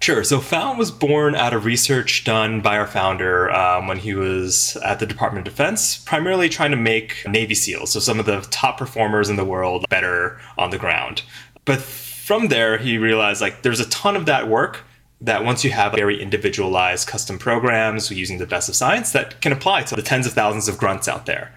Sure. 0.00 0.22
So 0.22 0.40
Fount 0.40 0.78
was 0.78 0.90
born 0.90 1.34
out 1.34 1.54
of 1.54 1.64
research 1.64 2.24
done 2.24 2.60
by 2.60 2.78
our 2.78 2.86
founder 2.86 3.50
um, 3.50 3.86
when 3.86 3.98
he 3.98 4.14
was 4.14 4.76
at 4.84 5.00
the 5.00 5.06
Department 5.06 5.48
of 5.48 5.52
Defense, 5.52 5.96
primarily 5.96 6.48
trying 6.48 6.70
to 6.70 6.76
make 6.76 7.24
Navy 7.26 7.54
SEALs, 7.54 7.92
so 7.92 8.00
some 8.00 8.20
of 8.20 8.26
the 8.26 8.40
top 8.50 8.78
performers 8.78 9.28
in 9.28 9.36
the 9.36 9.44
world, 9.44 9.86
better 9.88 10.38
on 10.58 10.70
the 10.70 10.78
ground. 10.78 11.22
But 11.66 11.82
from 11.82 12.48
there, 12.48 12.78
he 12.78 12.96
realized 12.96 13.42
like 13.42 13.62
there's 13.62 13.80
a 13.80 13.88
ton 13.90 14.16
of 14.16 14.24
that 14.24 14.48
work 14.48 14.82
that 15.20 15.44
once 15.44 15.64
you 15.64 15.70
have 15.70 15.92
very 15.92 16.20
individualized 16.20 17.08
custom 17.08 17.38
programs 17.38 18.10
using 18.10 18.38
the 18.38 18.46
best 18.46 18.68
of 18.68 18.74
science 18.74 19.12
that 19.12 19.40
can 19.40 19.52
apply 19.52 19.82
to 19.82 19.96
the 19.96 20.02
tens 20.02 20.26
of 20.26 20.32
thousands 20.32 20.68
of 20.68 20.78
grunts 20.78 21.08
out 21.08 21.26
there. 21.26 21.54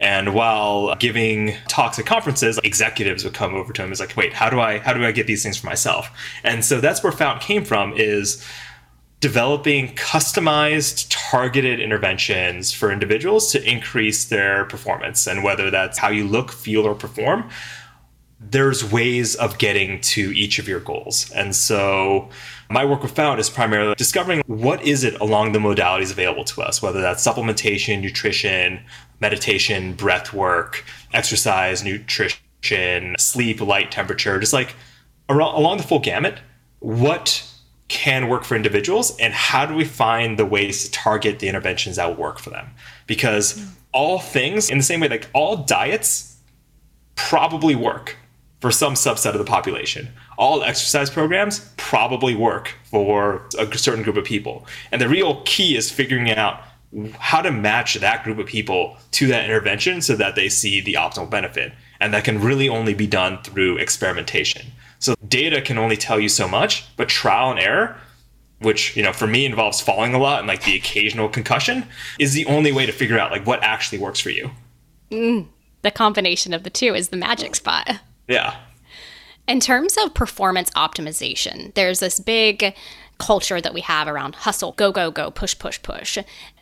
And 0.00 0.34
while 0.34 0.94
giving 0.96 1.54
talks 1.68 1.98
at 1.98 2.06
conferences, 2.06 2.58
executives 2.64 3.22
would 3.22 3.34
come 3.34 3.54
over 3.54 3.72
to 3.72 3.82
him 3.82 3.90
and 3.90 4.00
like, 4.00 4.16
wait, 4.16 4.32
how 4.32 4.48
do 4.48 4.58
I 4.58 4.78
how 4.78 4.94
do 4.94 5.04
I 5.04 5.12
get 5.12 5.26
these 5.26 5.42
things 5.42 5.58
for 5.58 5.66
myself? 5.66 6.10
And 6.42 6.64
so 6.64 6.80
that's 6.80 7.02
where 7.02 7.12
Fount 7.12 7.42
came 7.42 7.64
from 7.64 7.92
is 7.96 8.44
developing 9.20 9.94
customized 9.96 11.06
targeted 11.10 11.78
interventions 11.78 12.72
for 12.72 12.90
individuals 12.90 13.52
to 13.52 13.62
increase 13.70 14.24
their 14.24 14.64
performance. 14.64 15.26
And 15.26 15.44
whether 15.44 15.70
that's 15.70 15.98
how 15.98 16.08
you 16.08 16.26
look, 16.26 16.50
feel, 16.50 16.86
or 16.86 16.94
perform, 16.94 17.50
there's 18.40 18.90
ways 18.90 19.34
of 19.34 19.58
getting 19.58 20.00
to 20.00 20.32
each 20.34 20.58
of 20.58 20.66
your 20.66 20.80
goals. 20.80 21.30
And 21.32 21.54
so 21.54 22.30
my 22.70 22.84
work 22.84 23.02
with 23.02 23.14
Fount 23.14 23.38
is 23.38 23.50
primarily 23.50 23.94
discovering 23.96 24.42
what 24.46 24.82
is 24.82 25.04
it 25.04 25.20
along 25.20 25.52
the 25.52 25.58
modalities 25.58 26.10
available 26.10 26.44
to 26.44 26.62
us, 26.62 26.80
whether 26.80 27.02
that's 27.02 27.24
supplementation, 27.24 28.00
nutrition, 28.00 28.80
meditation, 29.20 29.92
breath 29.92 30.32
work, 30.32 30.84
exercise, 31.12 31.84
nutrition, 31.84 33.14
sleep, 33.18 33.60
light, 33.60 33.90
temperature, 33.90 34.40
just 34.40 34.54
like 34.54 34.74
along 35.28 35.76
the 35.76 35.84
full 35.84 35.98
gamut, 35.98 36.40
what 36.78 37.46
can 37.88 38.28
work 38.28 38.44
for 38.44 38.54
individuals 38.54 39.16
and 39.18 39.34
how 39.34 39.66
do 39.66 39.74
we 39.74 39.84
find 39.84 40.38
the 40.38 40.46
ways 40.46 40.84
to 40.84 40.90
target 40.92 41.40
the 41.40 41.48
interventions 41.48 41.96
that 41.96 42.08
will 42.08 42.16
work 42.16 42.38
for 42.38 42.50
them? 42.50 42.70
Because 43.06 43.58
hmm. 43.58 43.68
all 43.92 44.18
things, 44.18 44.70
in 44.70 44.78
the 44.78 44.84
same 44.84 45.00
way, 45.00 45.08
like 45.08 45.28
all 45.34 45.58
diets 45.58 46.38
probably 47.16 47.74
work 47.74 48.16
for 48.60 48.70
some 48.70 48.94
subset 48.94 49.32
of 49.32 49.38
the 49.38 49.44
population. 49.44 50.08
All 50.38 50.62
exercise 50.62 51.10
programs 51.10 51.70
probably 51.76 52.34
work 52.34 52.74
for 52.84 53.48
a 53.58 53.76
certain 53.76 54.04
group 54.04 54.16
of 54.16 54.24
people. 54.24 54.66
And 54.92 55.00
the 55.00 55.08
real 55.08 55.42
key 55.44 55.76
is 55.76 55.90
figuring 55.90 56.30
out 56.30 56.62
how 57.18 57.40
to 57.40 57.50
match 57.50 57.94
that 57.94 58.24
group 58.24 58.38
of 58.38 58.46
people 58.46 58.96
to 59.12 59.26
that 59.28 59.44
intervention 59.44 60.02
so 60.02 60.16
that 60.16 60.34
they 60.34 60.48
see 60.48 60.80
the 60.80 60.94
optimal 60.94 61.30
benefit. 61.30 61.72
And 62.00 62.12
that 62.12 62.24
can 62.24 62.40
really 62.40 62.68
only 62.68 62.94
be 62.94 63.06
done 63.06 63.42
through 63.42 63.78
experimentation. 63.78 64.66
So 64.98 65.14
data 65.26 65.62
can 65.62 65.78
only 65.78 65.96
tell 65.96 66.20
you 66.20 66.28
so 66.28 66.46
much, 66.48 66.84
but 66.96 67.08
trial 67.08 67.50
and 67.50 67.60
error, 67.60 67.96
which, 68.58 68.96
you 68.96 69.02
know, 69.02 69.12
for 69.12 69.26
me 69.26 69.46
involves 69.46 69.80
falling 69.80 70.14
a 70.14 70.18
lot 70.18 70.40
and 70.40 70.48
like 70.48 70.64
the 70.64 70.76
occasional 70.76 71.28
concussion, 71.28 71.86
is 72.18 72.34
the 72.34 72.44
only 72.46 72.72
way 72.72 72.84
to 72.84 72.92
figure 72.92 73.18
out 73.18 73.30
like 73.30 73.46
what 73.46 73.62
actually 73.62 73.98
works 73.98 74.20
for 74.20 74.30
you. 74.30 74.50
Mm, 75.10 75.46
the 75.82 75.90
combination 75.90 76.52
of 76.52 76.64
the 76.64 76.70
two 76.70 76.94
is 76.94 77.08
the 77.08 77.16
magic 77.16 77.54
spot. 77.54 78.00
Yeah. 78.30 78.56
In 79.48 79.60
terms 79.60 79.96
of 79.96 80.14
performance 80.14 80.70
optimization, 80.70 81.74
there's 81.74 81.98
this 81.98 82.20
big 82.20 82.74
culture 83.18 83.60
that 83.60 83.74
we 83.74 83.80
have 83.82 84.06
around 84.08 84.34
hustle, 84.34 84.72
go, 84.72 84.92
go, 84.92 85.10
go, 85.10 85.30
push, 85.30 85.58
push, 85.58 85.82
push. 85.82 86.16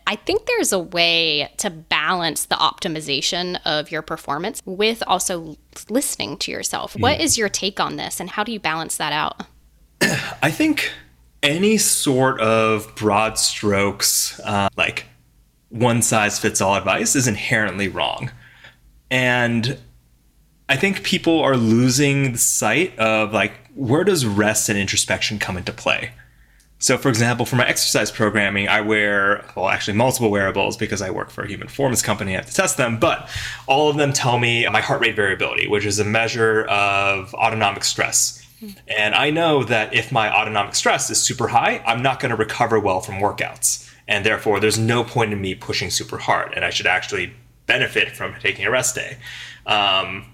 I 0.06 0.16
think 0.16 0.46
there's 0.46 0.72
a 0.72 0.78
way 0.78 1.52
to 1.58 1.68
balance 1.68 2.46
the 2.46 2.54
optimization 2.54 3.60
of 3.66 3.90
your 3.90 4.00
performance 4.00 4.62
with 4.64 5.02
also 5.06 5.56
listening 5.90 6.38
to 6.38 6.50
yourself. 6.50 6.94
Mm. 6.94 7.00
What 7.02 7.20
is 7.20 7.36
your 7.36 7.50
take 7.50 7.78
on 7.78 7.96
this 7.96 8.18
and 8.18 8.30
how 8.30 8.42
do 8.42 8.52
you 8.52 8.58
balance 8.58 8.96
that 8.96 9.12
out? 9.12 9.42
I 10.42 10.50
think 10.50 10.90
any 11.42 11.76
sort 11.76 12.40
of 12.40 12.94
broad 12.96 13.38
strokes, 13.38 14.40
uh, 14.40 14.70
like 14.78 15.04
one 15.68 16.00
size 16.00 16.38
fits 16.38 16.62
all 16.62 16.74
advice, 16.74 17.14
is 17.14 17.28
inherently 17.28 17.88
wrong. 17.88 18.30
And 19.10 19.78
I 20.68 20.76
think 20.76 21.02
people 21.02 21.40
are 21.40 21.56
losing 21.56 22.36
sight 22.36 22.98
of 22.98 23.32
like 23.32 23.52
where 23.74 24.04
does 24.04 24.26
rest 24.26 24.68
and 24.68 24.78
introspection 24.78 25.38
come 25.38 25.56
into 25.56 25.72
play. 25.72 26.10
So, 26.80 26.96
for 26.96 27.08
example, 27.08 27.44
for 27.44 27.56
my 27.56 27.66
exercise 27.66 28.10
programming, 28.12 28.68
I 28.68 28.82
wear, 28.82 29.44
well, 29.56 29.68
actually 29.68 29.96
multiple 29.96 30.30
wearables 30.30 30.76
because 30.76 31.02
I 31.02 31.10
work 31.10 31.30
for 31.30 31.42
a 31.42 31.48
human 31.48 31.66
performance 31.66 32.02
company. 32.02 32.34
I 32.34 32.36
have 32.36 32.46
to 32.46 32.54
test 32.54 32.76
them, 32.76 33.00
but 33.00 33.28
all 33.66 33.90
of 33.90 33.96
them 33.96 34.12
tell 34.12 34.38
me 34.38 34.68
my 34.68 34.80
heart 34.80 35.00
rate 35.00 35.16
variability, 35.16 35.66
which 35.66 35.84
is 35.84 35.98
a 35.98 36.04
measure 36.04 36.62
of 36.66 37.34
autonomic 37.34 37.82
stress. 37.82 38.46
And 38.86 39.14
I 39.14 39.30
know 39.30 39.64
that 39.64 39.94
if 39.94 40.12
my 40.12 40.32
autonomic 40.32 40.74
stress 40.74 41.10
is 41.10 41.20
super 41.20 41.48
high, 41.48 41.82
I'm 41.86 42.02
not 42.02 42.20
going 42.20 42.30
to 42.30 42.36
recover 42.36 42.78
well 42.78 43.00
from 43.00 43.16
workouts. 43.16 43.88
And 44.06 44.24
therefore, 44.24 44.58
there's 44.60 44.78
no 44.78 45.04
point 45.04 45.32
in 45.32 45.40
me 45.40 45.54
pushing 45.54 45.90
super 45.90 46.18
hard. 46.18 46.52
And 46.54 46.64
I 46.64 46.70
should 46.70 46.86
actually 46.86 47.32
benefit 47.66 48.16
from 48.16 48.34
taking 48.40 48.64
a 48.64 48.70
rest 48.70 48.94
day. 48.94 49.18
Um, 49.66 50.26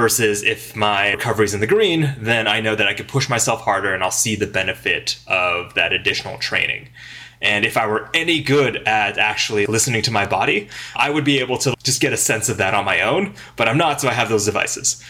versus 0.00 0.42
if 0.42 0.74
my 0.74 1.10
recovery 1.10 1.44
is 1.44 1.54
in 1.54 1.60
the 1.60 1.66
green, 1.66 2.14
then 2.18 2.48
I 2.48 2.60
know 2.60 2.74
that 2.74 2.88
I 2.88 2.94
can 2.94 3.06
push 3.06 3.28
myself 3.28 3.60
harder 3.60 3.94
and 3.94 4.02
I'll 4.02 4.10
see 4.10 4.34
the 4.34 4.46
benefit 4.46 5.18
of 5.26 5.74
that 5.74 5.92
additional 5.92 6.38
training. 6.38 6.88
And 7.42 7.64
if 7.64 7.76
I 7.76 7.86
were 7.86 8.10
any 8.12 8.42
good 8.42 8.76
at 8.88 9.18
actually 9.18 9.66
listening 9.66 10.02
to 10.02 10.10
my 10.10 10.26
body, 10.26 10.68
I 10.96 11.10
would 11.10 11.24
be 11.24 11.38
able 11.38 11.58
to 11.58 11.74
just 11.82 12.00
get 12.00 12.12
a 12.12 12.16
sense 12.16 12.48
of 12.48 12.56
that 12.56 12.74
on 12.74 12.84
my 12.84 13.00
own, 13.02 13.34
but 13.56 13.68
I'm 13.68 13.78
not, 13.78 14.00
so 14.00 14.08
I 14.08 14.12
have 14.12 14.28
those 14.28 14.44
devices. 14.44 15.02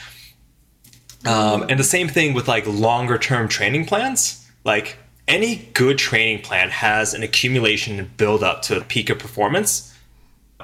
Um, 1.26 1.66
and 1.68 1.79
the 1.79 1.85
same 1.85 2.09
thing 2.09 2.35
with 2.35 2.48
like 2.48 2.66
longer 2.66 3.18
term 3.18 3.48
training 3.48 3.87
plans. 3.87 4.46
Like 4.64 4.96
any 5.29 5.68
good 5.74 5.98
training 5.98 6.42
plan 6.42 6.70
has 6.70 7.14
an 7.14 7.22
accumulation 7.22 7.98
and 7.98 8.16
build 8.16 8.42
up 8.42 8.62
to 8.62 8.79
a 8.79 8.85
peak 8.85 9.11
of 9.11 9.18
performance 9.18 9.89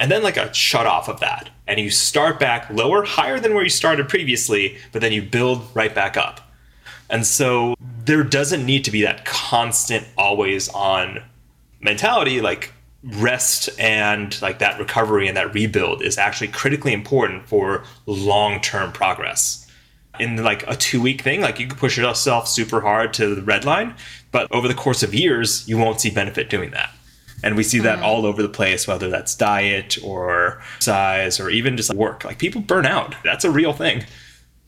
and 0.01 0.11
then 0.11 0.23
like 0.23 0.37
a 0.37 0.53
shut 0.53 0.87
off 0.87 1.09
of 1.09 1.21
that. 1.21 1.51
And 1.67 1.81
you 1.81 1.91
start 1.91 2.39
back 2.39 2.71
lower, 2.71 3.05
higher 3.05 3.41
than 3.41 3.55
where 3.55 3.65
you 3.65 3.71
started 3.71 4.09
previously, 4.09 4.79
but 4.93 5.01
then 5.01 5.13
you 5.13 5.23
build 5.23 5.69
right 5.75 5.95
back 5.95 6.17
up. 6.17 6.41
And 7.11 7.27
so 7.27 7.75
there 8.05 8.25
doesn't 8.25 8.65
need 8.65 8.85
to 8.85 8.91
be 8.91 9.03
that 9.03 9.25
constant, 9.25 10.07
always 10.17 10.69
on 10.69 11.23
mentality. 11.81 12.41
Like 12.41 12.73
rest 13.03 13.69
and 13.79 14.41
like 14.43 14.59
that 14.59 14.79
recovery 14.79 15.29
and 15.29 15.37
that 15.37 15.55
rebuild 15.55 16.03
is 16.03 16.19
actually 16.19 16.49
critically 16.49 16.93
important 16.93 17.47
for 17.47 17.85
long 18.07 18.61
term 18.61 18.93
progress. 18.93 19.63
In 20.19 20.43
like 20.43 20.67
a 20.67 20.77
two 20.77 21.01
week 21.01 21.21
thing, 21.21 21.41
like 21.43 21.61
you 21.61 21.67
can 21.67 21.77
push 21.77 21.99
yourself 21.99 22.49
super 22.49 22.81
hard 22.81 23.13
to 23.15 23.35
the 23.35 23.43
red 23.43 23.65
line, 23.65 23.95
but 24.33 24.51
over 24.51 24.67
the 24.67 24.75
course 24.75 25.03
of 25.03 25.15
years, 25.15 25.69
you 25.69 25.77
won't 25.77 26.01
see 26.01 26.11
benefit 26.11 26.49
doing 26.49 26.71
that. 26.71 26.91
And 27.43 27.57
we 27.57 27.63
see 27.63 27.79
that 27.81 27.99
mm. 27.99 28.03
all 28.03 28.27
over 28.27 28.43
the 28.43 28.49
place, 28.49 28.89
whether 28.89 29.09
that's 29.09 29.35
diet 29.35 29.99
or 30.03 30.63
size 30.81 31.39
or 31.39 31.51
even 31.51 31.77
just 31.77 31.93
work. 31.95 32.25
Like 32.25 32.39
people 32.39 32.61
burn 32.61 32.87
out. 32.87 33.15
That's 33.25 33.45
a 33.45 33.51
real 33.51 33.73
thing. 33.73 34.05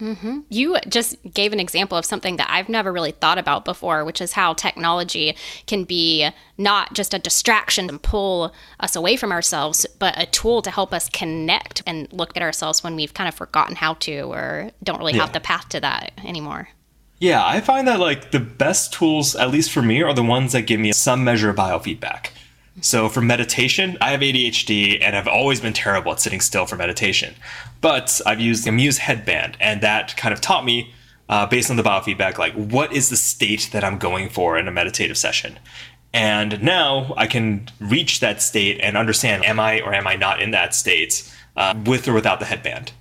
Mm-hmm. 0.01 0.41
You 0.49 0.79
just 0.89 1.17
gave 1.33 1.53
an 1.53 1.59
example 1.59 1.99
of 1.99 2.05
something 2.05 2.37
that 2.37 2.49
I've 2.51 2.69
never 2.69 2.93
really 2.93 3.11
thought 3.11 3.39
about 3.39 3.65
before, 3.65 4.05
which 4.05 4.21
is 4.21 4.33
how 4.33 4.53
technology 4.53 5.37
can 5.67 5.85
be 5.85 6.29
not 6.57 6.95
just 6.95 7.15
a 7.15 7.19
distraction 7.19 7.89
and 7.89 8.01
pull 8.01 8.55
us 8.79 8.95
away 8.95 9.17
from 9.17 9.33
ourselves, 9.33 9.87
but 9.99 10.15
a 10.17 10.27
tool 10.27 10.63
to 10.63 10.71
help 10.71 10.95
us 10.95 11.09
connect 11.09 11.83
and 11.87 12.13
look 12.13 12.37
at 12.37 12.43
ourselves 12.43 12.85
when 12.85 12.95
we've 12.95 13.15
kind 13.15 13.29
of 13.29 13.35
forgotten 13.35 13.75
how 13.75 13.95
to 13.95 14.21
or 14.21 14.71
don't 14.85 14.99
really 14.99 15.15
yeah. 15.15 15.23
have 15.23 15.33
the 15.33 15.41
path 15.41 15.69
to 15.71 15.81
that 15.81 16.13
anymore. 16.25 16.69
Yeah, 17.19 17.45
I 17.45 17.61
find 17.61 17.89
that 17.89 17.99
like 17.99 18.31
the 18.31 18.39
best 18.39 18.93
tools, 18.93 19.35
at 19.35 19.51
least 19.51 19.73
for 19.73 19.83
me, 19.83 20.03
are 20.03 20.15
the 20.15 20.23
ones 20.23 20.53
that 20.53 20.63
give 20.63 20.79
me 20.79 20.93
some 20.93 21.25
measure 21.25 21.51
of 21.51 21.57
biofeedback. 21.57 22.29
So 22.81 23.09
for 23.09 23.21
meditation, 23.21 23.99
I 24.01 24.11
have 24.11 24.21
ADHD 24.21 25.03
and 25.03 25.17
I've 25.17 25.29
always 25.29 25.61
been 25.61 25.73
terrible 25.73 26.13
at 26.13 26.21
sitting 26.21 26.41
still 26.41 26.67
for 26.67 26.77
meditation. 26.77 27.35
But 27.81 28.21
I've 28.27 28.41
used 28.41 28.65
the 28.65 28.73
Muse 28.73 28.99
headband, 28.99 29.57
and 29.61 29.81
that 29.83 30.17
kind 30.17 30.33
of 30.33 30.41
taught 30.41 30.65
me, 30.65 30.93
uh, 31.29 31.47
based 31.47 31.71
on 31.71 31.77
the 31.77 31.83
biofeedback, 31.83 32.39
like 32.39 32.55
what 32.55 32.93
is 32.93 33.09
the 33.09 33.17
state 33.17 33.71
that 33.73 33.85
I'm 33.85 33.99
going 33.99 34.29
for 34.29 34.59
in 34.59 34.69
a 34.69 34.73
meditative 34.73 35.19
session. 35.19 35.59
And 36.13 36.63
now 36.63 37.15
I 37.17 37.27
can 37.27 37.69
reach 37.81 38.21
that 38.21 38.41
state 38.41 38.81
and 38.81 38.97
understand 38.97 39.45
am 39.45 39.61
I 39.61 39.81
or 39.81 39.93
am 39.93 40.07
I 40.07 40.17
not 40.17 40.41
in 40.41 40.53
that 40.53 40.75
state 40.75 41.31
uh, 41.57 41.75
with 41.85 42.09
or 42.09 42.15
without 42.15 42.41
the 42.41 42.47
headband. 42.47 42.93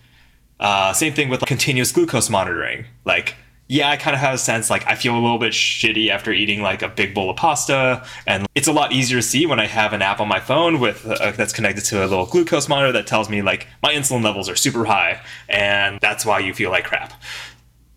Uh, 0.59 0.91
same 0.91 1.13
thing 1.13 1.29
with 1.29 1.41
like, 1.41 1.47
continuous 1.47 1.91
glucose 1.91 2.29
monitoring. 2.29 2.85
Like 3.05 3.35
yeah, 3.69 3.89
I 3.89 3.97
kind 3.97 4.13
of 4.15 4.21
have 4.21 4.33
a 4.33 4.37
sense 4.37 4.69
like 4.69 4.87
I 4.87 4.95
feel 4.95 5.13
a 5.13 5.19
little 5.19 5.39
bit 5.39 5.51
shitty 5.51 6.09
after 6.09 6.31
eating 6.31 6.61
like 6.61 6.81
a 6.81 6.87
big 6.87 7.13
bowl 7.13 7.29
of 7.29 7.35
pasta, 7.35 8.05
and 8.25 8.47
it's 8.55 8.67
a 8.67 8.71
lot 8.71 8.93
easier 8.93 9.17
to 9.17 9.21
see 9.21 9.45
when 9.45 9.59
I 9.59 9.67
have 9.67 9.91
an 9.91 10.01
app 10.01 10.19
on 10.19 10.27
my 10.27 10.39
phone 10.39 10.79
with 10.79 11.05
uh, 11.05 11.31
that's 11.31 11.51
connected 11.51 11.83
to 11.85 11.99
a 11.99 12.07
little 12.07 12.25
glucose 12.25 12.69
monitor 12.69 12.93
that 12.93 13.07
tells 13.07 13.29
me 13.29 13.41
like 13.41 13.67
my 13.83 13.93
insulin 13.93 14.23
levels 14.23 14.47
are 14.47 14.55
super 14.55 14.85
high, 14.85 15.21
and 15.49 15.99
that's 15.99 16.25
why 16.25 16.39
you 16.39 16.53
feel 16.53 16.71
like 16.71 16.85
crap. 16.85 17.13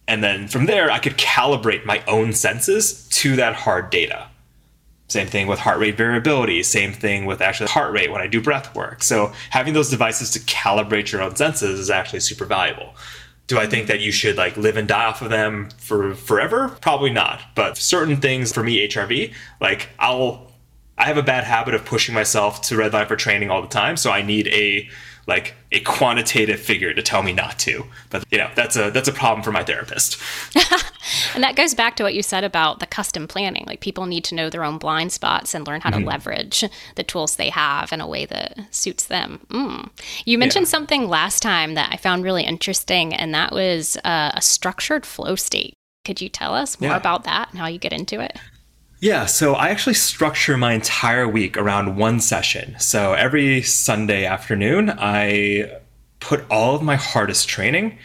And 0.08 0.24
then 0.24 0.48
from 0.48 0.66
there, 0.66 0.90
I 0.90 0.98
could 0.98 1.16
calibrate 1.16 1.84
my 1.84 2.02
own 2.08 2.32
senses 2.32 3.06
to 3.10 3.36
that 3.36 3.54
hard 3.54 3.90
data. 3.90 4.26
Same 5.06 5.28
thing 5.28 5.46
with 5.46 5.60
heart 5.60 5.78
rate 5.78 5.96
variability, 5.96 6.64
same 6.64 6.92
thing 6.92 7.26
with 7.26 7.40
actually 7.40 7.68
heart 7.68 7.92
rate 7.92 8.10
when 8.10 8.20
I 8.20 8.26
do 8.26 8.40
breath 8.40 8.74
work. 8.74 9.04
So 9.04 9.32
having 9.50 9.74
those 9.74 9.90
devices 9.90 10.32
to 10.32 10.40
calibrate 10.40 11.12
your 11.12 11.22
own 11.22 11.36
senses 11.36 11.78
is 11.78 11.90
actually 11.90 12.20
super 12.20 12.44
valuable. 12.44 12.94
Do 13.50 13.58
I 13.58 13.66
think 13.66 13.88
that 13.88 13.98
you 13.98 14.12
should 14.12 14.36
like 14.36 14.56
live 14.56 14.76
and 14.76 14.86
die 14.86 15.06
off 15.06 15.22
of 15.22 15.28
them 15.28 15.70
for 15.76 16.14
forever? 16.14 16.68
Probably 16.80 17.10
not. 17.10 17.42
But 17.56 17.76
certain 17.76 18.18
things 18.18 18.52
for 18.52 18.62
me, 18.62 18.86
HRV, 18.86 19.34
like 19.60 19.88
I'll 19.98 20.52
I 20.96 21.06
have 21.06 21.16
a 21.16 21.22
bad 21.24 21.42
habit 21.42 21.74
of 21.74 21.84
pushing 21.84 22.14
myself 22.14 22.62
to 22.68 22.76
redline 22.76 23.08
for 23.08 23.16
training 23.16 23.50
all 23.50 23.60
the 23.60 23.66
time. 23.66 23.96
So 23.96 24.12
I 24.12 24.22
need 24.22 24.46
a 24.46 24.88
like 25.26 25.54
a 25.72 25.80
quantitative 25.80 26.60
figure 26.60 26.92
to 26.92 27.02
tell 27.02 27.22
me 27.22 27.32
not 27.32 27.58
to. 27.60 27.86
But 28.10 28.24
you 28.30 28.38
know, 28.38 28.50
that's 28.54 28.76
a 28.76 28.90
that's 28.90 29.08
a 29.08 29.12
problem 29.12 29.42
for 29.42 29.52
my 29.52 29.62
therapist. 29.62 30.20
and 31.34 31.42
that 31.42 31.56
goes 31.56 31.74
back 31.74 31.96
to 31.96 32.02
what 32.02 32.14
you 32.14 32.22
said 32.22 32.44
about 32.44 32.80
the 32.80 32.86
custom 32.86 33.28
planning. 33.28 33.64
Like 33.66 33.80
people 33.80 34.06
need 34.06 34.24
to 34.24 34.34
know 34.34 34.50
their 34.50 34.64
own 34.64 34.78
blind 34.78 35.12
spots 35.12 35.54
and 35.54 35.66
learn 35.66 35.80
how 35.80 35.90
mm-hmm. 35.90 36.00
to 36.00 36.06
leverage 36.06 36.64
the 36.96 37.04
tools 37.04 37.36
they 37.36 37.50
have 37.50 37.92
in 37.92 38.00
a 38.00 38.06
way 38.06 38.26
that 38.26 38.58
suits 38.70 39.06
them. 39.06 39.46
Mm. 39.48 39.90
You 40.24 40.38
mentioned 40.38 40.66
yeah. 40.66 40.70
something 40.70 41.08
last 41.08 41.42
time 41.42 41.74
that 41.74 41.90
I 41.92 41.96
found 41.96 42.24
really 42.24 42.44
interesting, 42.44 43.14
and 43.14 43.34
that 43.34 43.52
was 43.52 43.96
uh, 44.04 44.32
a 44.34 44.42
structured 44.42 45.06
flow 45.06 45.34
state. 45.36 45.74
Could 46.04 46.20
you 46.20 46.28
tell 46.28 46.54
us 46.54 46.80
more 46.80 46.90
yeah. 46.90 46.96
about 46.96 47.24
that 47.24 47.50
and 47.50 47.58
how 47.58 47.66
you 47.66 47.78
get 47.78 47.92
into 47.92 48.20
it? 48.20 48.38
Yeah, 49.00 49.24
so 49.24 49.54
I 49.54 49.70
actually 49.70 49.94
structure 49.94 50.58
my 50.58 50.74
entire 50.74 51.26
week 51.26 51.56
around 51.56 51.96
one 51.96 52.20
session. 52.20 52.76
So 52.78 53.14
every 53.14 53.62
Sunday 53.62 54.26
afternoon, 54.26 54.90
I 54.90 55.78
put 56.20 56.44
all 56.50 56.74
of 56.76 56.82
my 56.82 56.96
hardest 56.96 57.48
training 57.48 57.98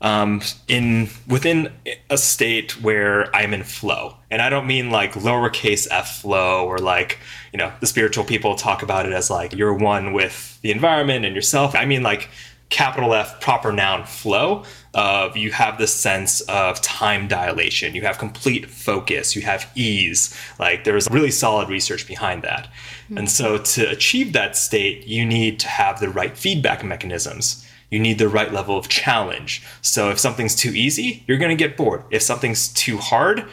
um, 0.00 0.40
in 0.66 1.10
within 1.26 1.70
a 2.08 2.16
state 2.16 2.80
where 2.80 3.34
I'm 3.36 3.52
in 3.52 3.62
flow, 3.62 4.16
and 4.30 4.40
I 4.40 4.48
don't 4.48 4.66
mean 4.66 4.90
like 4.90 5.12
lowercase 5.14 5.86
f 5.90 6.20
flow 6.22 6.66
or 6.66 6.78
like 6.78 7.18
you 7.52 7.58
know 7.58 7.70
the 7.80 7.86
spiritual 7.86 8.24
people 8.24 8.54
talk 8.54 8.82
about 8.82 9.04
it 9.04 9.12
as 9.12 9.28
like 9.28 9.52
you're 9.52 9.74
one 9.74 10.14
with 10.14 10.58
the 10.62 10.70
environment 10.70 11.26
and 11.26 11.34
yourself. 11.34 11.74
I 11.74 11.84
mean 11.84 12.02
like 12.02 12.30
capital 12.70 13.14
F 13.14 13.40
proper 13.40 13.72
noun 13.72 14.04
flow 14.04 14.64
of 14.94 15.36
you 15.36 15.50
have 15.52 15.78
this 15.78 15.94
sense 15.94 16.40
of 16.42 16.80
time 16.82 17.28
dilation, 17.28 17.94
you 17.94 18.02
have 18.02 18.18
complete 18.18 18.68
focus, 18.68 19.34
you 19.34 19.42
have 19.42 19.70
ease. 19.74 20.36
Like 20.58 20.84
there's 20.84 21.08
really 21.10 21.30
solid 21.30 21.68
research 21.68 22.06
behind 22.06 22.42
that. 22.42 22.66
Mm-hmm. 23.04 23.18
And 23.18 23.30
so 23.30 23.58
to 23.58 23.88
achieve 23.88 24.32
that 24.32 24.56
state, 24.56 25.06
you 25.06 25.24
need 25.24 25.60
to 25.60 25.68
have 25.68 26.00
the 26.00 26.10
right 26.10 26.36
feedback 26.36 26.84
mechanisms. 26.84 27.64
You 27.90 28.00
need 28.00 28.18
the 28.18 28.28
right 28.28 28.52
level 28.52 28.76
of 28.76 28.88
challenge. 28.88 29.64
So 29.80 30.10
if 30.10 30.18
something's 30.18 30.54
too 30.54 30.72
easy, 30.74 31.24
you're 31.26 31.38
going 31.38 31.56
to 31.56 31.64
get 31.64 31.76
bored. 31.76 32.04
If 32.10 32.20
something's 32.20 32.68
too 32.68 32.98
hard, 32.98 33.48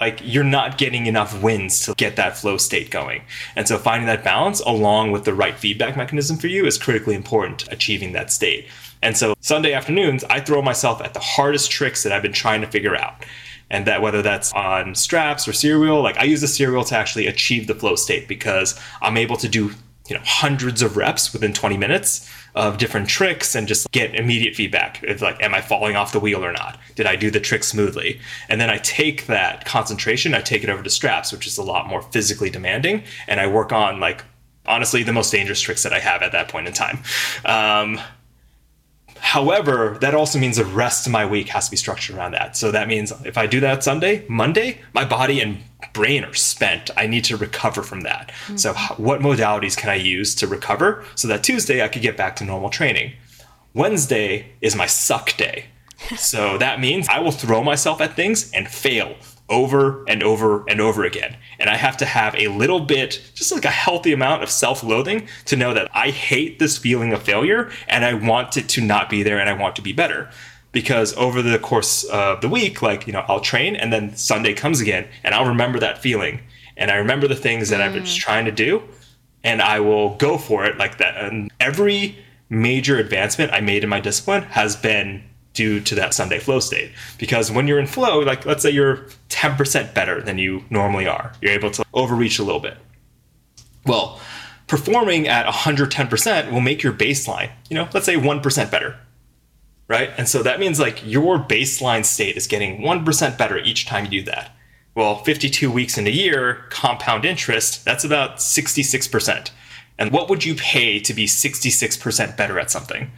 like 0.00 0.20
you're 0.22 0.44
not 0.44 0.76
getting 0.76 1.06
enough 1.06 1.40
wins 1.42 1.84
to 1.86 1.94
get 1.94 2.16
that 2.16 2.36
flow 2.36 2.56
state 2.56 2.90
going. 2.90 3.22
And 3.56 3.68
so 3.68 3.78
finding 3.78 4.06
that 4.06 4.24
balance 4.24 4.60
along 4.60 5.12
with 5.12 5.24
the 5.24 5.34
right 5.34 5.56
feedback 5.56 5.96
mechanism 5.96 6.36
for 6.36 6.48
you 6.48 6.66
is 6.66 6.76
critically 6.78 7.14
important 7.14 7.70
achieving 7.72 8.12
that 8.12 8.32
state. 8.32 8.66
And 9.02 9.16
so 9.16 9.34
Sunday 9.40 9.72
afternoons, 9.72 10.24
I 10.24 10.40
throw 10.40 10.62
myself 10.62 11.00
at 11.02 11.14
the 11.14 11.20
hardest 11.20 11.70
tricks 11.70 12.02
that 12.02 12.12
I've 12.12 12.22
been 12.22 12.32
trying 12.32 12.60
to 12.62 12.66
figure 12.66 12.96
out. 12.96 13.24
And 13.70 13.86
that 13.86 14.02
whether 14.02 14.22
that's 14.22 14.52
on 14.52 14.94
straps 14.94 15.48
or 15.48 15.52
serial, 15.52 16.02
like 16.02 16.16
I 16.16 16.24
use 16.24 16.40
the 16.40 16.48
serial 16.48 16.84
to 16.84 16.96
actually 16.96 17.26
achieve 17.26 17.66
the 17.66 17.74
flow 17.74 17.96
state 17.96 18.28
because 18.28 18.78
I'm 19.00 19.16
able 19.16 19.36
to 19.38 19.48
do, 19.48 19.72
you 20.08 20.16
know, 20.16 20.22
hundreds 20.24 20.82
of 20.82 20.96
reps 20.96 21.32
within 21.32 21.52
20 21.52 21.76
minutes 21.76 22.30
of 22.54 22.78
different 22.78 23.08
tricks 23.08 23.54
and 23.54 23.66
just 23.66 23.90
get 23.90 24.14
immediate 24.14 24.54
feedback. 24.54 25.02
It's 25.02 25.22
like, 25.22 25.42
am 25.42 25.54
I 25.54 25.60
falling 25.60 25.96
off 25.96 26.12
the 26.12 26.20
wheel 26.20 26.44
or 26.44 26.52
not? 26.52 26.78
Did 26.94 27.06
I 27.06 27.16
do 27.16 27.30
the 27.30 27.40
trick 27.40 27.64
smoothly? 27.64 28.20
And 28.48 28.60
then 28.60 28.70
I 28.70 28.78
take 28.78 29.26
that 29.26 29.64
concentration, 29.64 30.34
I 30.34 30.40
take 30.40 30.62
it 30.62 30.70
over 30.70 30.82
to 30.82 30.90
straps, 30.90 31.32
which 31.32 31.46
is 31.46 31.58
a 31.58 31.64
lot 31.64 31.88
more 31.88 32.02
physically 32.02 32.50
demanding, 32.50 33.02
and 33.26 33.40
I 33.40 33.48
work 33.48 33.72
on 33.72 33.98
like 33.98 34.24
honestly 34.66 35.02
the 35.02 35.12
most 35.12 35.30
dangerous 35.30 35.60
tricks 35.60 35.82
that 35.82 35.92
I 35.92 35.98
have 35.98 36.22
at 36.22 36.32
that 36.32 36.48
point 36.48 36.66
in 36.66 36.72
time. 36.72 37.02
Um, 37.44 38.00
However, 39.24 39.96
that 40.02 40.14
also 40.14 40.38
means 40.38 40.58
the 40.58 40.66
rest 40.66 41.06
of 41.06 41.12
my 41.12 41.24
week 41.24 41.48
has 41.48 41.64
to 41.64 41.70
be 41.70 41.78
structured 41.78 42.14
around 42.14 42.32
that. 42.32 42.58
So 42.58 42.70
that 42.70 42.88
means 42.88 43.10
if 43.24 43.38
I 43.38 43.46
do 43.46 43.58
that 43.60 43.82
Sunday, 43.82 44.22
Monday, 44.28 44.82
my 44.92 45.06
body 45.06 45.40
and 45.40 45.58
brain 45.94 46.24
are 46.24 46.34
spent. 46.34 46.90
I 46.94 47.06
need 47.06 47.24
to 47.24 47.38
recover 47.38 47.82
from 47.82 48.02
that. 48.02 48.28
Mm-hmm. 48.28 48.56
So, 48.58 48.74
what 48.98 49.20
modalities 49.20 49.78
can 49.78 49.88
I 49.88 49.94
use 49.94 50.34
to 50.36 50.46
recover 50.46 51.04
so 51.14 51.26
that 51.28 51.42
Tuesday 51.42 51.82
I 51.82 51.88
could 51.88 52.02
get 52.02 52.18
back 52.18 52.36
to 52.36 52.44
normal 52.44 52.68
training? 52.68 53.14
Wednesday 53.72 54.52
is 54.60 54.76
my 54.76 54.86
suck 54.86 55.34
day. 55.38 55.66
so 56.16 56.58
that 56.58 56.78
means 56.78 57.08
I 57.08 57.20
will 57.20 57.32
throw 57.32 57.64
myself 57.64 58.02
at 58.02 58.14
things 58.14 58.52
and 58.52 58.68
fail 58.68 59.16
over 59.48 60.04
and 60.08 60.22
over 60.22 60.64
and 60.68 60.80
over 60.80 61.04
again. 61.04 61.36
And 61.58 61.68
I 61.68 61.76
have 61.76 61.96
to 61.98 62.04
have 62.06 62.34
a 62.34 62.48
little 62.48 62.80
bit, 62.80 63.20
just 63.34 63.52
like 63.52 63.64
a 63.64 63.70
healthy 63.70 64.12
amount 64.12 64.42
of 64.42 64.50
self 64.50 64.82
loathing 64.82 65.28
to 65.46 65.56
know 65.56 65.74
that 65.74 65.90
I 65.94 66.10
hate 66.10 66.58
this 66.58 66.78
feeling 66.78 67.12
of 67.12 67.22
failure 67.22 67.70
and 67.88 68.04
I 68.04 68.14
want 68.14 68.56
it 68.56 68.68
to 68.70 68.80
not 68.80 69.10
be 69.10 69.22
there 69.22 69.38
and 69.38 69.48
I 69.48 69.54
want 69.54 69.76
to 69.76 69.82
be 69.82 69.92
better. 69.92 70.30
Because 70.72 71.16
over 71.16 71.40
the 71.40 71.58
course 71.58 72.02
of 72.04 72.40
the 72.40 72.48
week, 72.48 72.82
like, 72.82 73.06
you 73.06 73.12
know, 73.12 73.24
I'll 73.28 73.40
train 73.40 73.76
and 73.76 73.92
then 73.92 74.16
Sunday 74.16 74.54
comes 74.54 74.80
again 74.80 75.06
and 75.22 75.34
I'll 75.34 75.46
remember 75.46 75.78
that 75.78 75.98
feeling. 75.98 76.40
And 76.76 76.90
I 76.90 76.96
remember 76.96 77.28
the 77.28 77.36
things 77.36 77.68
that 77.68 77.80
mm. 77.80 77.84
I've 77.84 77.92
been 77.92 78.02
mm. 78.02 78.16
trying 78.16 78.46
to 78.46 78.52
do 78.52 78.82
and 79.44 79.60
I 79.62 79.78
will 79.80 80.16
go 80.16 80.38
for 80.38 80.64
it 80.64 80.78
like 80.78 80.98
that. 80.98 81.16
And 81.16 81.52
every 81.60 82.16
major 82.48 82.98
advancement 82.98 83.52
I 83.52 83.60
made 83.60 83.84
in 83.84 83.90
my 83.90 84.00
discipline 84.00 84.42
has 84.42 84.74
been 84.74 85.22
due 85.54 85.80
to 85.80 85.94
that 85.94 86.12
Sunday 86.12 86.38
flow 86.38 86.60
state. 86.60 86.92
Because 87.16 87.50
when 87.50 87.66
you're 87.66 87.78
in 87.78 87.86
flow, 87.86 88.18
like 88.18 88.44
let's 88.44 88.62
say 88.62 88.70
you're 88.70 89.06
10% 89.30 89.94
better 89.94 90.20
than 90.20 90.36
you 90.36 90.64
normally 90.68 91.06
are, 91.06 91.32
you're 91.40 91.52
able 91.52 91.70
to 91.70 91.84
overreach 91.94 92.38
a 92.38 92.42
little 92.42 92.60
bit. 92.60 92.76
Well, 93.86 94.20
performing 94.66 95.28
at 95.28 95.46
110% 95.46 96.50
will 96.50 96.60
make 96.60 96.82
your 96.82 96.92
baseline, 96.92 97.50
you 97.70 97.76
know, 97.76 97.88
let's 97.94 98.06
say 98.06 98.16
1% 98.16 98.70
better. 98.70 98.98
Right? 99.86 100.10
And 100.16 100.28
so 100.28 100.42
that 100.42 100.60
means 100.60 100.80
like 100.80 101.02
your 101.04 101.38
baseline 101.38 102.04
state 102.04 102.36
is 102.36 102.46
getting 102.46 102.80
1% 102.80 103.38
better 103.38 103.58
each 103.58 103.86
time 103.86 104.04
you 104.04 104.10
do 104.10 104.22
that. 104.30 104.50
Well, 104.94 105.18
52 105.18 105.70
weeks 105.70 105.98
in 105.98 106.06
a 106.06 106.10
year, 106.10 106.64
compound 106.70 107.24
interest, 107.24 107.84
that's 107.84 108.04
about 108.04 108.36
66%. 108.36 109.50
And 109.98 110.10
what 110.10 110.30
would 110.30 110.44
you 110.44 110.54
pay 110.54 111.00
to 111.00 111.12
be 111.12 111.26
66% 111.26 112.36
better 112.36 112.58
at 112.58 112.70
something? 112.70 113.10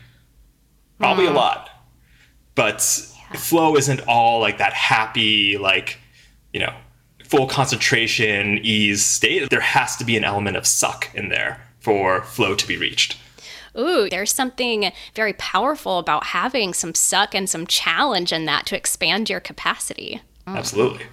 Probably 0.99 1.27
mm. 1.27 1.29
a 1.29 1.31
hmm. 1.31 1.37
lot 1.37 1.76
but 2.57 3.09
yeah. 3.31 3.39
flow 3.39 3.77
isn't 3.77 4.01
all 4.09 4.41
like 4.41 4.59
that 4.59 4.73
happy 4.73 5.57
like 5.57 5.99
you 6.53 6.59
know 6.59 6.75
full 7.23 7.47
concentration 7.47 8.59
ease 8.65 9.05
state 9.05 9.49
there 9.51 9.61
has 9.61 9.95
to 9.97 10.05
be 10.05 10.17
an 10.17 10.25
element 10.25 10.57
of 10.57 10.67
suck 10.67 11.09
in 11.15 11.29
there 11.29 11.61
for 11.79 12.23
flow 12.23 12.57
to 12.57 12.67
be 12.67 12.77
reached 12.77 13.17
Ooh, 13.79 14.09
there's 14.09 14.33
something 14.33 14.91
very 15.15 15.35
powerful 15.35 15.99
about 15.99 16.25
having 16.25 16.73
some 16.73 16.95
suck 16.95 17.35
and 17.35 17.49
some 17.49 17.67
challenge 17.67 18.33
in 18.33 18.47
that 18.47 18.67
to 18.67 18.77
expand 18.77 19.29
your 19.29 19.41
capacity. 19.41 20.23
Mm. 20.47 20.57
Absolutely. 20.57 21.05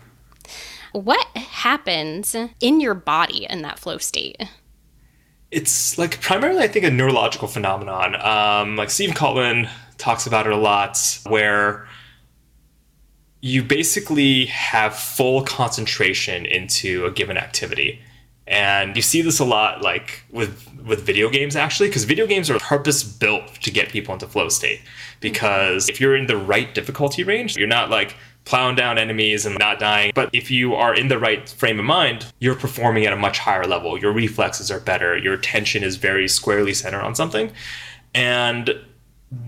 What 0.94 1.28
happens 1.36 2.36
in 2.62 2.80
your 2.80 2.94
body 2.94 3.48
in 3.50 3.64
that 3.64 3.80
flow 3.80 3.98
state? 3.98 4.42
It's 5.52 5.98
like 5.98 6.22
primarily, 6.22 6.64
I 6.64 6.68
think, 6.68 6.86
a 6.86 6.92
neurological 6.92 7.48
phenomenon. 7.48 8.16
Um, 8.16 8.76
like 8.76 8.90
Steve 8.90 9.12
Kotler 9.12 9.68
talks 10.04 10.28
about 10.28 10.46
it 10.46 10.54
a 10.54 10.58
lot, 10.58 11.00
where 11.28 11.88
you 13.40 13.64
basically 13.64 14.46
have 14.46 14.96
full 14.96 15.44
concentration 15.44 16.46
into 16.46 17.06
a 17.06 17.12
given 17.12 17.38
activity. 17.38 18.02
And 18.46 18.96
you 18.96 19.02
see 19.02 19.22
this 19.22 19.40
a 19.40 19.46
lot 19.46 19.82
like 19.82 20.24
with 20.32 20.70
with 20.86 21.02
video 21.02 21.30
games 21.30 21.56
actually 21.56 21.88
because 21.88 22.04
video 22.04 22.28
games 22.28 22.50
are 22.50 22.60
purpose 22.60 23.04
built 23.04 23.48
to 23.62 23.72
get 23.72 23.90
people 23.90 24.14
into 24.14 24.28
flow 24.28 24.50
state. 24.50 24.82
Because 25.22 25.88
if 25.88 26.02
you're 26.02 26.16
in 26.16 26.28
the 26.28 26.36
right 26.36 26.74
difficulty 26.74 27.24
range 27.24 27.56
you're 27.56 27.68
not 27.68 27.90
like 27.90 28.16
plowing 28.44 28.76
down 28.76 28.98
enemies 28.98 29.46
and 29.46 29.58
not 29.58 29.80
dying. 29.80 30.12
But 30.14 30.30
if 30.34 30.52
you 30.52 30.76
are 30.76 30.94
in 30.94 31.08
the 31.08 31.18
right 31.18 31.48
frame 31.48 31.80
of 31.80 31.86
mind 31.86 32.26
you're 32.40 32.56
performing 32.56 33.06
at 33.06 33.14
a 33.14 33.18
much 33.18 33.40
higher 33.40 33.66
level. 33.66 33.98
Your 33.98 34.12
reflexes 34.12 34.70
are 34.70 34.82
better. 34.82 35.18
Your 35.18 35.34
attention 35.34 35.84
is 35.84 35.96
very 35.96 36.28
squarely 36.28 36.74
centered 36.74 37.02
on 37.02 37.16
something. 37.16 37.50
And 38.14 38.76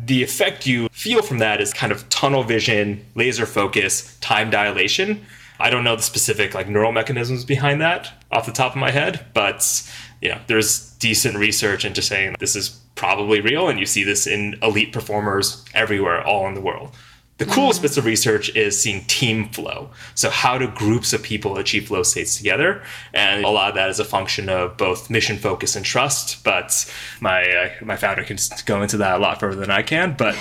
the 0.05 0.23
effect 0.23 0.67
you 0.67 0.87
feel 0.89 1.21
from 1.21 1.39
that 1.39 1.61
is 1.61 1.73
kind 1.73 1.91
of 1.91 2.07
tunnel 2.09 2.43
vision, 2.43 3.05
laser 3.15 3.45
focus, 3.45 4.17
time 4.19 4.49
dilation. 4.49 5.25
I 5.59 5.69
don't 5.69 5.83
know 5.83 5.95
the 5.95 6.01
specific 6.01 6.53
like 6.53 6.67
neural 6.67 6.91
mechanisms 6.91 7.45
behind 7.45 7.81
that 7.81 8.11
off 8.31 8.45
the 8.45 8.51
top 8.51 8.73
of 8.73 8.77
my 8.77 8.91
head, 8.91 9.25
but 9.33 9.89
you 10.21 10.29
know, 10.29 10.39
there's 10.47 10.91
decent 10.93 11.37
research 11.37 11.85
into 11.85 12.01
saying 12.01 12.35
this 12.39 12.55
is 12.55 12.69
probably 12.95 13.41
real 13.41 13.67
and 13.67 13.79
you 13.79 13.85
see 13.85 14.03
this 14.03 14.27
in 14.27 14.57
elite 14.61 14.91
performers 14.93 15.63
everywhere 15.73 16.25
all 16.25 16.47
in 16.47 16.53
the 16.53 16.61
world. 16.61 16.91
The 17.37 17.45
coolest 17.45 17.79
mm. 17.79 17.83
bits 17.83 17.97
of 17.97 18.05
research 18.05 18.55
is 18.55 18.81
seeing 18.81 19.03
team 19.05 19.49
flow. 19.49 19.89
So, 20.13 20.29
how 20.29 20.57
do 20.57 20.67
groups 20.67 21.11
of 21.11 21.21
people 21.21 21.57
achieve 21.57 21.87
flow 21.87 22.03
states 22.03 22.37
together? 22.37 22.81
And 23.13 23.43
a 23.43 23.49
lot 23.49 23.69
of 23.69 23.75
that 23.75 23.89
is 23.89 23.99
a 23.99 24.05
function 24.05 24.47
of 24.47 24.77
both 24.77 25.09
mission 25.09 25.37
focus 25.37 25.75
and 25.75 25.85
trust. 25.85 26.43
But 26.45 26.89
my 27.19 27.43
uh, 27.43 27.69
my 27.83 27.97
founder 27.97 28.23
can 28.23 28.37
go 28.65 28.81
into 28.81 28.97
that 28.97 29.17
a 29.17 29.19
lot 29.19 29.39
further 29.39 29.59
than 29.59 29.71
I 29.71 29.81
can. 29.81 30.15
But 30.17 30.35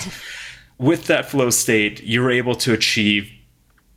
with 0.79 1.07
that 1.07 1.29
flow 1.29 1.51
state, 1.51 2.03
you're 2.05 2.31
able 2.31 2.55
to 2.57 2.73
achieve 2.73 3.31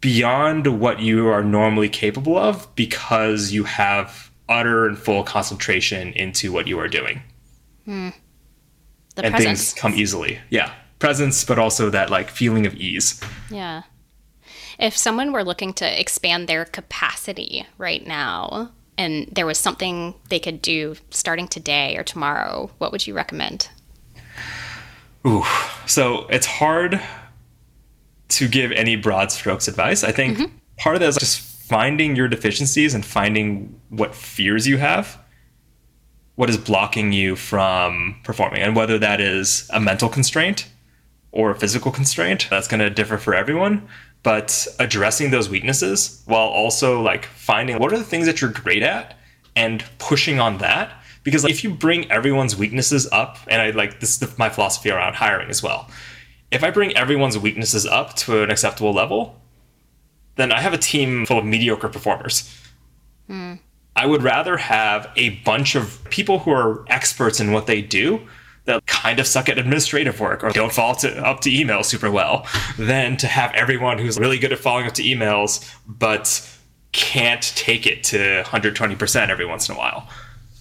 beyond 0.02 0.80
what 0.80 1.00
you 1.00 1.28
are 1.28 1.44
normally 1.44 1.90
capable 1.90 2.38
of 2.38 2.74
because 2.76 3.52
you 3.52 3.64
have 3.64 4.32
utter 4.50 4.88
and 4.88 4.98
full 4.98 5.24
concentration 5.24 6.14
into 6.14 6.52
what 6.52 6.68
you 6.68 6.80
are 6.80 6.88
doing. 6.88 7.22
The 9.16 9.26
and 9.26 9.34
presence. 9.36 9.72
things 9.72 9.74
come 9.74 9.94
easily. 9.94 10.40
Yeah. 10.50 10.74
Presence, 11.00 11.46
but 11.46 11.60
also 11.60 11.90
that 11.90 12.10
like 12.10 12.30
feeling 12.30 12.66
of 12.66 12.74
ease. 12.76 13.22
Yeah. 13.52 13.84
If 14.80 14.96
someone 14.96 15.32
were 15.32 15.44
looking 15.44 15.74
to 15.74 16.00
expand 16.00 16.48
their 16.48 16.66
capacity 16.66 17.66
right 17.78 18.06
now 18.06 18.72
and 18.98 19.28
there 19.32 19.46
was 19.46 19.58
something 19.58 20.16
they 20.30 20.40
could 20.40 20.62
do 20.62 20.96
starting 21.10 21.48
today 21.48 21.96
or 21.98 22.04
tomorrow, 22.04 22.72
what 22.78 22.92
would 22.92 23.06
you 23.06 23.14
recommend? 23.14 23.70
Ooh. 25.26 25.44
So 25.86 26.26
it's 26.28 26.46
hard 26.46 27.02
to 28.30 28.48
give 28.48 28.72
any 28.72 28.96
broad 28.96 29.32
strokes 29.32 29.68
advice. 29.68 30.04
I 30.04 30.12
think 30.12 30.38
mm-hmm. 30.38 30.56
part 30.78 30.96
of 30.96 31.00
that 31.02 31.10
is 31.10 31.18
just 31.18 31.40
finding 31.40 32.16
your 32.16 32.28
deficiencies 32.28 32.94
and 32.94 33.06
finding 33.06 33.80
what 33.90 34.16
fears 34.16 34.68
you 34.68 34.78
have, 34.78 35.18
what 36.36 36.50
is 36.50 36.58
blocking 36.58 37.12
you 37.12 37.36
from 37.36 38.16
performing, 38.24 38.62
and 38.62 38.76
whether 38.76 38.98
that 39.00 39.20
is 39.20 39.70
a 39.74 39.80
mental 39.80 40.08
constraint 40.08 40.68
or 41.32 41.52
a 41.52 41.56
physical 41.56 41.92
constraint. 41.92 42.48
That's 42.50 42.68
going 42.68 42.80
to 42.80 42.90
differ 42.90 43.18
for 43.18 43.34
everyone. 43.34 43.88
But 44.24 44.68
addressing 44.80 45.32
those 45.32 45.50
weaknesses 45.50 46.22
while 46.26 46.48
also 46.48 47.02
like 47.02 47.26
finding 47.26 47.80
what 47.80 47.94
are 47.94 47.98
the 47.98 48.04
things 48.04 48.26
that 48.26 48.42
you're 48.42 48.52
great 48.52 48.84
at 48.84 49.18
and 49.56 49.84
pushing 50.00 50.40
on 50.40 50.58
that. 50.58 50.92
Because 51.24 51.44
like, 51.44 51.54
if 51.54 51.64
you 51.64 51.74
bring 51.74 52.10
everyone's 52.12 52.56
weaknesses 52.56 53.08
up, 53.12 53.38
and 53.48 53.62
I 53.62 53.72
like 53.72 54.00
this 54.00 54.22
is 54.22 54.38
my 54.38 54.50
philosophy 54.50 54.90
around 54.90 55.16
hiring 55.16 55.50
as 55.50 55.62
well 55.62 55.90
if 56.52 56.64
I 56.64 56.72
bring 56.72 56.96
everyone's 56.96 57.38
weaknesses 57.38 57.86
up 57.86 58.16
to 58.16 58.44
an 58.44 58.50
acceptable 58.50 58.94
level, 58.94 59.40
then 60.36 60.52
I 60.52 60.62
have 60.62 60.74
a 60.74 60.78
team 60.78 61.26
full 61.26 61.40
of 61.40 61.46
mediocre 61.46 61.90
performers. 61.90 62.50
Mm. 63.30 63.60
I 63.96 64.06
would 64.06 64.24
rather 64.24 64.58
have 64.58 65.10
a 65.16 65.30
bunch 65.40 65.76
of 65.76 66.04
people 66.10 66.40
who 66.40 66.52
are 66.52 66.86
experts 66.88 67.40
in 67.40 67.52
what 67.52 67.66
they 67.66 67.82
do 67.82 68.22
kind 69.08 69.20
of 69.20 69.28
suck 69.28 69.48
at 69.48 69.58
administrative 69.58 70.20
work 70.20 70.44
or 70.44 70.50
don't 70.50 70.74
follow 70.74 70.94
to, 70.94 71.26
up 71.26 71.40
to 71.40 71.50
email 71.50 71.82
super 71.82 72.12
well 72.12 72.46
than 72.78 73.16
to 73.16 73.26
have 73.26 73.54
everyone 73.54 73.98
who's 73.98 74.20
really 74.20 74.38
good 74.38 74.52
at 74.52 74.60
following 74.60 74.86
up 74.86 74.94
to 74.94 75.02
emails 75.02 75.74
but 75.88 76.46
can't 76.92 77.54
take 77.56 77.88
it 77.88 78.04
to 78.04 78.44
120% 78.44 79.30
every 79.30 79.46
once 79.46 79.70
in 79.70 79.76
a 79.76 79.78
while. 79.78 80.10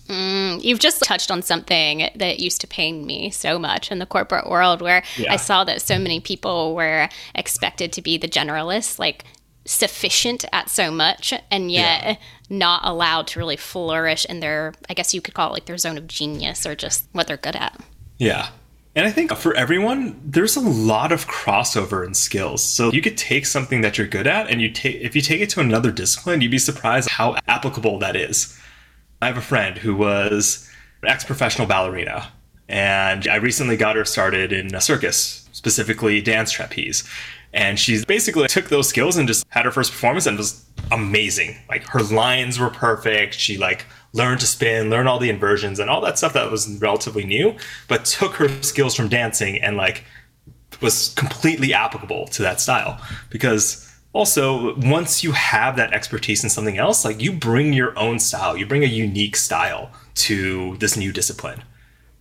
Mm, 0.07 0.63
you've 0.63 0.79
just 0.79 1.03
touched 1.03 1.33
on 1.33 1.43
something 1.43 2.09
that 2.15 2.39
used 2.39 2.61
to 2.61 2.69
pain 2.69 3.05
me 3.05 3.31
so 3.31 3.59
much 3.59 3.91
in 3.91 3.99
the 3.99 4.07
corporate 4.07 4.49
world 4.49 4.81
where 4.81 5.03
yeah. 5.17 5.33
I 5.33 5.37
saw 5.37 5.65
that 5.65 5.83
so 5.83 5.99
many 5.99 6.21
people 6.21 6.77
were 6.77 7.09
expected 7.35 7.93
to 7.95 8.03
be 8.03 8.17
the 8.17 8.29
generalists, 8.29 9.01
like 9.01 9.25
sufficient 9.65 10.45
at 10.53 10.71
so 10.71 10.93
much, 10.93 11.35
and 11.51 11.73
yet 11.73 12.05
yeah. 12.05 12.17
not 12.49 12.83
allowed 12.85 13.27
to 13.29 13.41
really 13.41 13.57
flourish 13.57 14.25
in 14.27 14.39
their, 14.39 14.73
I 14.89 14.95
guess 14.95 15.13
you 15.13 15.21
could 15.21 15.35
call 15.35 15.49
it 15.49 15.55
like 15.55 15.65
their 15.65 15.79
zone 15.79 15.99
of 15.99 16.07
genius 16.07 16.65
or 16.65 16.77
just 16.77 17.09
what 17.11 17.27
they're 17.27 17.37
good 17.37 17.57
at. 17.57 17.81
Yeah. 18.19 18.49
And 18.95 19.07
I 19.07 19.11
think 19.11 19.31
for 19.37 19.55
everyone, 19.55 20.19
there's 20.25 20.57
a 20.57 20.61
lot 20.61 21.13
of 21.13 21.27
crossover 21.27 22.07
in 22.07 22.15
skills. 22.15 22.63
So 22.63 22.91
you 22.91 23.03
could 23.03 23.19
take 23.19 23.45
something 23.45 23.83
that 23.83 23.99
you're 23.99 24.07
good 24.07 24.27
at 24.27 24.49
and 24.49 24.63
you 24.63 24.71
take 24.71 24.97
if 24.97 25.15
you 25.15 25.21
take 25.21 25.43
it 25.43 25.51
to 25.51 25.61
another 25.61 25.91
discipline, 25.91 26.41
you'd 26.41 26.51
be 26.51 26.59
surprised 26.59 27.11
how 27.11 27.37
applicable 27.47 27.99
that 27.99 28.17
is. 28.17 28.59
I 29.21 29.27
have 29.27 29.37
a 29.37 29.43
friend 29.43 29.77
who 29.77 29.95
was 29.95 30.67
an 31.03 31.11
ex 31.11 31.25
professional 31.25 31.67
ballerina, 31.67 32.33
and 32.71 33.29
I 33.29 33.37
recently 33.37 33.77
got 33.77 33.97
her 33.97 34.07
started 34.07 34.51
in 34.51 34.75
a 34.75 34.81
circus, 34.81 35.47
specifically 35.53 36.23
dance 36.23 36.51
trapeze. 36.51 37.05
And 37.53 37.79
she 37.79 38.03
basically 38.05 38.49
took 38.49 38.69
those 38.69 38.89
skills 38.89 39.17
and 39.17 39.29
just 39.29 39.47
had 39.51 39.65
her 39.65 39.71
first 39.71 39.93
performance 39.93 40.27
and 40.27 40.37
was 40.37 40.65
amazing. 40.91 41.57
Like 41.69 41.85
her 41.89 42.03
lines 42.03 42.59
were 42.59 42.71
perfect. 42.71 43.35
She 43.35 43.57
like 43.59 43.87
learned 44.17 44.41
to 44.41 44.47
spin, 44.47 44.91
learn 44.91 45.07
all 45.07 45.19
the 45.19 45.31
inversions 45.31 45.79
and 45.79 45.91
all 45.91 46.01
that 46.01 46.19
stuff 46.19 46.33
that 46.33 46.51
was 46.51 46.69
relatively 46.81 47.25
new, 47.25 47.55
but 47.89 48.05
took 48.05 48.35
her 48.35 48.49
skills 48.63 48.95
from 48.95 49.09
dancing 49.09 49.61
and 49.63 49.77
like 49.77 50.05
was 50.81 51.15
completely 51.17 51.73
applicable 51.73 52.27
to 52.29 52.43
that 52.43 52.61
style. 52.61 53.01
Because 53.31 53.83
also 54.13 54.75
once 54.77 55.23
you 55.23 55.33
have 55.33 55.77
that 55.77 55.93
expertise 55.93 56.43
in 56.43 56.51
something 56.51 56.79
else 56.79 57.05
like 57.05 57.21
you 57.21 57.33
bring 57.33 57.73
your 57.73 57.97
own 57.99 58.19
style. 58.19 58.57
You 58.57 58.67
bring 58.67 58.83
a 58.83 58.87
unique 58.87 59.37
style 59.37 59.91
to 60.17 60.77
this 60.79 60.97
new 60.97 61.13
discipline 61.13 61.63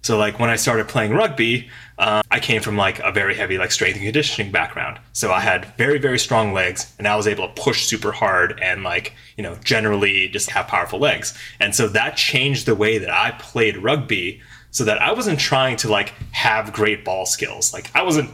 so 0.05 0.19
like 0.19 0.39
when 0.39 0.51
i 0.51 0.55
started 0.55 0.87
playing 0.87 1.11
rugby 1.11 1.67
uh, 1.97 2.21
i 2.29 2.39
came 2.39 2.61
from 2.61 2.77
like 2.77 2.99
a 2.99 3.11
very 3.11 3.33
heavy 3.33 3.57
like 3.57 3.71
strength 3.71 3.95
and 3.95 4.03
conditioning 4.03 4.51
background 4.51 4.99
so 5.13 5.31
i 5.31 5.39
had 5.39 5.65
very 5.77 5.97
very 5.97 6.19
strong 6.19 6.53
legs 6.53 6.93
and 6.99 7.07
i 7.07 7.15
was 7.15 7.25
able 7.25 7.47
to 7.47 7.61
push 7.61 7.85
super 7.85 8.11
hard 8.11 8.59
and 8.61 8.83
like 8.83 9.13
you 9.35 9.43
know 9.43 9.55
generally 9.63 10.27
just 10.27 10.51
have 10.51 10.67
powerful 10.67 10.99
legs 10.99 11.35
and 11.59 11.73
so 11.73 11.87
that 11.87 12.15
changed 12.15 12.67
the 12.67 12.75
way 12.75 12.99
that 12.99 13.09
i 13.09 13.31
played 13.39 13.77
rugby 13.77 14.39
so 14.69 14.83
that 14.83 15.01
i 15.01 15.11
wasn't 15.11 15.39
trying 15.39 15.75
to 15.75 15.89
like 15.89 16.13
have 16.31 16.71
great 16.71 17.03
ball 17.03 17.25
skills 17.25 17.73
like 17.73 17.89
i 17.95 18.03
wasn't 18.03 18.29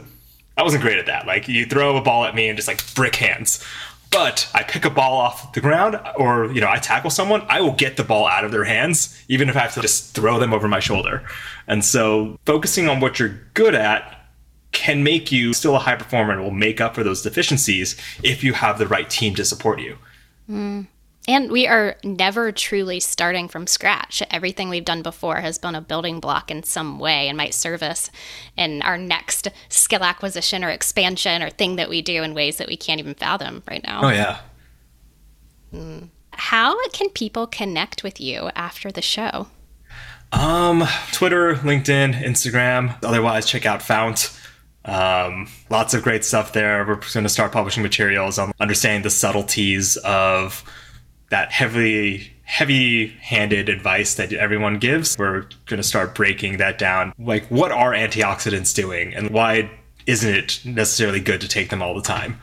I 0.56 0.62
wasn't 0.62 0.82
great 0.82 0.98
at 0.98 1.06
that. 1.06 1.26
Like 1.26 1.48
you 1.48 1.64
throw 1.64 1.96
a 1.96 2.02
ball 2.02 2.24
at 2.24 2.34
me 2.34 2.48
and 2.48 2.56
just 2.56 2.68
like 2.68 2.82
brick 2.94 3.16
hands. 3.16 3.64
But 4.12 4.48
I 4.54 4.62
pick 4.62 4.84
a 4.84 4.90
ball 4.90 5.16
off 5.16 5.54
the 5.54 5.60
ground 5.62 5.98
or, 6.16 6.52
you 6.52 6.60
know, 6.60 6.68
I 6.68 6.76
tackle 6.76 7.10
someone, 7.10 7.44
I 7.48 7.62
will 7.62 7.72
get 7.72 7.96
the 7.96 8.04
ball 8.04 8.26
out 8.26 8.44
of 8.44 8.52
their 8.52 8.64
hands, 8.64 9.18
even 9.28 9.48
if 9.48 9.56
I 9.56 9.60
have 9.60 9.74
to 9.74 9.80
just 9.80 10.14
throw 10.14 10.38
them 10.38 10.52
over 10.52 10.68
my 10.68 10.80
shoulder. 10.80 11.24
And 11.66 11.82
so 11.82 12.38
focusing 12.44 12.88
on 12.88 13.00
what 13.00 13.18
you're 13.18 13.40
good 13.54 13.74
at 13.74 14.28
can 14.72 15.02
make 15.02 15.32
you 15.32 15.54
still 15.54 15.76
a 15.76 15.78
high 15.78 15.96
performer 15.96 16.32
and 16.32 16.42
will 16.42 16.50
make 16.50 16.80
up 16.80 16.94
for 16.94 17.02
those 17.02 17.22
deficiencies 17.22 17.98
if 18.22 18.44
you 18.44 18.52
have 18.52 18.78
the 18.78 18.86
right 18.86 19.08
team 19.08 19.34
to 19.34 19.44
support 19.44 19.80
you. 19.80 19.96
Mm. 20.50 20.86
And 21.28 21.52
we 21.52 21.68
are 21.68 21.96
never 22.02 22.50
truly 22.50 22.98
starting 22.98 23.46
from 23.46 23.68
scratch. 23.68 24.22
Everything 24.30 24.68
we've 24.68 24.84
done 24.84 25.02
before 25.02 25.36
has 25.36 25.56
been 25.56 25.76
a 25.76 25.80
building 25.80 26.18
block 26.18 26.50
in 26.50 26.64
some 26.64 26.98
way 26.98 27.28
and 27.28 27.36
might 27.36 27.54
serve 27.54 27.82
us 27.82 28.10
in 28.56 28.82
our 28.82 28.98
next 28.98 29.48
skill 29.68 30.02
acquisition 30.02 30.64
or 30.64 30.70
expansion 30.70 31.42
or 31.42 31.50
thing 31.50 31.76
that 31.76 31.88
we 31.88 32.02
do 32.02 32.24
in 32.24 32.34
ways 32.34 32.56
that 32.56 32.66
we 32.66 32.76
can't 32.76 32.98
even 32.98 33.14
fathom 33.14 33.62
right 33.68 33.84
now. 33.84 34.00
Oh, 34.02 34.08
yeah. 34.08 34.40
Mm. 35.72 36.08
How 36.32 36.88
can 36.88 37.08
people 37.10 37.46
connect 37.46 38.02
with 38.02 38.20
you 38.20 38.50
after 38.56 38.90
the 38.90 39.02
show? 39.02 39.46
Um, 40.32 40.84
Twitter, 41.12 41.54
LinkedIn, 41.56 42.20
Instagram. 42.20 42.96
Otherwise, 43.04 43.46
check 43.46 43.64
out 43.64 43.80
Fount. 43.80 44.36
Um, 44.84 45.48
lots 45.70 45.94
of 45.94 46.02
great 46.02 46.24
stuff 46.24 46.52
there. 46.52 46.84
We're 46.84 46.96
going 46.96 47.22
to 47.22 47.28
start 47.28 47.52
publishing 47.52 47.84
materials 47.84 48.38
on 48.38 48.50
understanding 48.58 49.02
the 49.02 49.10
subtleties 49.10 49.96
of 49.98 50.64
that 51.32 51.50
heavily 51.50 52.30
heavy-handed 52.44 53.70
advice 53.70 54.14
that 54.16 54.30
everyone 54.34 54.78
gives. 54.78 55.16
We're 55.16 55.46
going 55.64 55.78
to 55.78 55.82
start 55.82 56.14
breaking 56.14 56.58
that 56.58 56.76
down. 56.78 57.14
Like 57.18 57.46
what 57.46 57.72
are 57.72 57.92
antioxidants 57.92 58.74
doing 58.74 59.14
and 59.14 59.30
why 59.30 59.70
isn't 60.06 60.34
it 60.34 60.60
necessarily 60.64 61.20
good 61.20 61.40
to 61.40 61.48
take 61.48 61.70
them 61.70 61.80
all 61.80 61.94
the 61.94 62.02
time? 62.02 62.38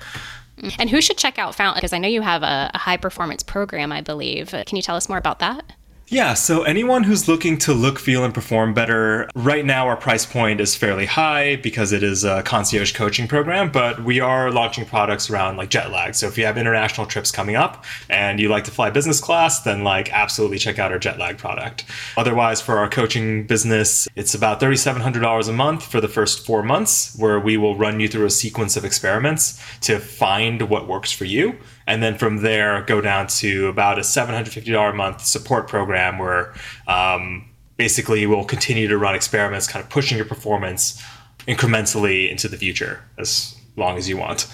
And 0.80 0.90
who 0.90 1.00
should 1.00 1.18
check 1.18 1.38
out 1.38 1.54
Fount? 1.54 1.76
Because 1.76 1.94
I 1.94 2.00
know 2.00 2.08
you 2.08 2.22
have 2.22 2.42
a, 2.42 2.72
a 2.74 2.78
high 2.78 2.98
performance 2.98 3.44
program, 3.44 3.92
I 3.92 4.02
believe. 4.02 4.50
Can 4.50 4.76
you 4.76 4.82
tell 4.82 4.96
us 4.96 5.08
more 5.08 5.20
about 5.20 5.40
that? 5.40 5.74
Yeah, 6.12 6.34
so 6.34 6.64
anyone 6.64 7.04
who's 7.04 7.28
looking 7.28 7.60
to 7.60 7.72
look, 7.72 8.00
feel, 8.00 8.24
and 8.24 8.34
perform 8.34 8.74
better, 8.74 9.30
right 9.36 9.64
now 9.64 9.86
our 9.88 9.96
price 9.96 10.26
point 10.26 10.60
is 10.60 10.74
fairly 10.74 11.06
high 11.06 11.58
because 11.58 11.92
it 11.92 12.02
is 12.02 12.24
a 12.24 12.42
concierge 12.42 12.96
coaching 12.96 13.28
program, 13.28 13.72
but 13.72 14.04
we 14.04 14.20
are 14.20 14.50
launching 14.50 14.86
products 14.88 15.30
around 15.30 15.58
like 15.58 15.70
jet 15.70 15.92
lag. 15.92 16.16
So 16.16 16.26
if 16.26 16.36
you 16.36 16.48
have 16.48 16.58
international 16.58 17.06
trips 17.06 17.30
coming 17.30 17.56
up 17.56 17.86
and 18.10 18.40
you 18.40 18.50
like 18.50 18.64
to 18.64 18.72
fly 18.72 18.90
business 18.90 19.22
class, 19.22 19.62
then 19.62 19.84
like 19.84 20.12
absolutely 20.12 20.58
check 20.58 20.80
out 20.80 20.92
our 20.92 20.98
jet 20.98 21.20
lag 21.20 21.38
product. 21.38 21.86
Otherwise, 22.18 22.60
for 22.60 22.80
our 22.80 22.90
coaching 22.90 23.46
business, 23.46 24.08
it's 24.16 24.34
about 24.34 24.60
$3,700 24.60 25.48
a 25.48 25.54
month 25.54 25.84
for 25.84 26.02
the 26.02 26.08
first 26.08 26.44
four 26.44 26.64
months, 26.64 27.16
where 27.20 27.40
we 27.40 27.56
will 27.56 27.76
run 27.76 28.00
you 28.00 28.08
through 28.08 28.26
a 28.26 28.32
sequence 28.32 28.76
of 28.76 28.84
experiments 28.84 29.62
to 29.82 30.00
find 30.00 30.72
what 30.72 30.88
works 30.88 31.12
for 31.12 31.26
you 31.26 31.56
and 31.90 32.04
then 32.04 32.18
from 32.18 32.38
there 32.38 32.84
go 32.84 33.02
down 33.02 33.28
to 33.28 33.68
about 33.68 33.98
a 33.98 34.02
$750 34.02 34.90
a 34.90 34.94
month 34.94 35.26
support 35.26 35.68
program 35.68 36.20
where 36.20 36.54
um, 36.88 37.50
basically 37.78 38.26
we'll 38.28 38.46
continue 38.46 38.88
to 38.88 38.98
run 38.98 39.16
experiments 39.16 39.68
kind 39.68 39.84
of 39.84 39.90
pushing 39.90 40.16
your 40.16 40.28
performance 40.28 41.04
incrementally 41.48 42.30
into 42.30 42.48
the 42.48 42.58
future 42.58 43.04
as 43.18 43.58
long 43.76 43.98
as 43.98 44.08
you 44.08 44.16
want 44.16 44.48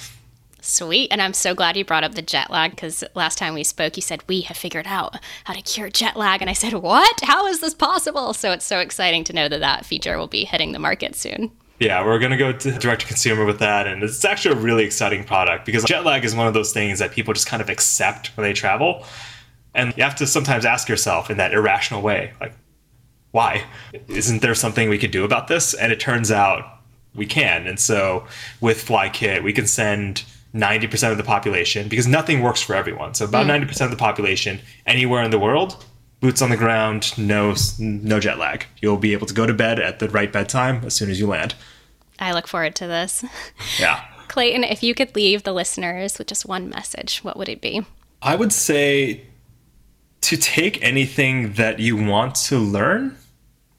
Sweet. 0.62 1.12
And 1.12 1.22
I'm 1.22 1.36
so 1.36 1.54
glad 1.54 1.78
you 1.78 1.86
brought 1.86 2.04
up 2.04 2.16
the 2.16 2.24
jet 2.24 2.50
lag 2.50 2.72
because 2.72 3.04
last 3.14 3.38
time 3.38 3.54
we 3.54 3.64
spoke, 3.64 3.98
you 3.98 4.02
said, 4.02 4.24
We 4.28 4.42
have 4.42 4.58
figured 4.58 4.88
out 4.88 5.16
how 5.44 5.54
to 5.54 5.62
cure 5.62 5.92
jet 5.92 6.18
lag. 6.18 6.42
And 6.42 6.50
I 6.50 6.54
said, 6.54 6.74
What? 6.74 7.20
How 7.22 7.46
is 7.46 7.62
this 7.62 7.76
possible? 7.76 8.34
So 8.34 8.52
it's 8.52 8.66
so 8.66 8.80
exciting 8.80 9.24
to 9.26 9.34
know 9.34 9.48
that 9.48 9.60
that 9.60 9.86
feature 9.86 10.18
will 10.18 10.26
be 10.26 10.44
hitting 10.44 10.72
the 10.72 10.80
market 10.80 11.16
soon. 11.16 11.52
Yeah, 11.80 12.06
we're 12.06 12.20
going 12.20 12.32
to 12.32 12.38
go 12.38 12.54
to 12.54 12.72
direct 12.80 13.02
to 13.02 13.08
consumer 13.08 13.46
with 13.46 13.60
that. 13.60 13.86
And 13.86 14.02
it's 14.02 14.24
actually 14.24 14.56
a 14.56 14.60
really 14.60 14.86
exciting 14.86 15.26
product 15.26 15.66
because 15.66 15.84
jet 15.84 16.06
lag 16.06 16.24
is 16.24 16.34
one 16.34 16.48
of 16.48 16.54
those 16.54 16.72
things 16.72 17.00
that 17.00 17.12
people 17.12 17.34
just 17.34 17.48
kind 17.48 17.62
of 17.62 17.70
accept 17.70 18.28
when 18.38 18.46
they 18.46 18.54
travel. 18.54 19.04
And 19.74 19.94
you 19.98 20.04
have 20.04 20.16
to 20.16 20.28
sometimes 20.28 20.66
ask 20.66 20.88
yourself 20.88 21.30
in 21.30 21.38
that 21.38 21.54
irrational 21.54 22.02
way, 22.02 22.32
like, 22.40 22.54
why? 23.32 23.66
Isn't 24.08 24.42
there 24.42 24.56
something 24.56 24.88
we 24.88 24.98
could 24.98 25.12
do 25.12 25.26
about 25.26 25.50
this? 25.50 25.74
And 25.74 25.92
it 25.92 26.00
turns 26.00 26.32
out 26.32 26.64
we 27.14 27.26
can. 27.26 27.68
And 27.68 27.78
so 27.78 28.26
with 28.62 28.86
FlyKit, 28.86 29.44
we 29.44 29.52
can 29.52 29.68
send 29.68 30.24
90% 30.54 31.12
of 31.12 31.18
the 31.18 31.24
population 31.24 31.90
because 31.90 32.08
nothing 32.08 32.42
works 32.42 32.62
for 32.62 32.74
everyone. 32.74 33.14
So 33.14 33.26
about 33.26 33.46
mm. 33.46 33.68
90% 33.68 33.82
of 33.82 33.92
the 33.92 33.98
population 33.98 34.62
anywhere 34.86 35.22
in 35.22 35.32
the 35.32 35.40
world, 35.40 35.84
boots 36.26 36.42
on 36.42 36.50
the 36.50 36.58
ground, 36.58 37.16
no 37.20 37.54
no 37.78 38.20
jet 38.20 38.40
lag. 38.40 38.66
You'll 38.82 38.98
be 38.98 39.14
able 39.14 39.28
to 39.28 39.34
go 39.34 39.46
to 39.46 39.54
bed 39.54 39.80
at 39.80 40.00
the 40.00 40.10
right 40.10 40.34
bedtime 40.34 40.84
as 40.84 40.96
soon 40.96 41.12
as 41.12 41.20
you 41.20 41.28
land. 41.28 41.54
I 42.18 42.34
look 42.34 42.48
forward 42.48 42.76
to 42.78 42.88
this. 42.88 43.24
Yeah. 43.80 44.04
Clayton, 44.28 44.64
if 44.64 44.82
you 44.82 44.96
could 44.96 45.16
leave 45.16 45.44
the 45.44 45.54
listeners 45.54 46.18
with 46.18 46.28
just 46.28 46.48
one 46.48 46.68
message, 46.68 47.20
what 47.20 47.38
would 47.38 47.48
it 47.48 47.62
be? 47.62 47.86
I 48.24 48.36
would 48.36 48.52
say 48.52 49.22
to 50.22 50.36
take 50.36 50.82
anything 50.84 51.54
that 51.54 51.80
you 51.80 51.96
want 51.96 52.34
to 52.50 52.58
learn 52.58 53.16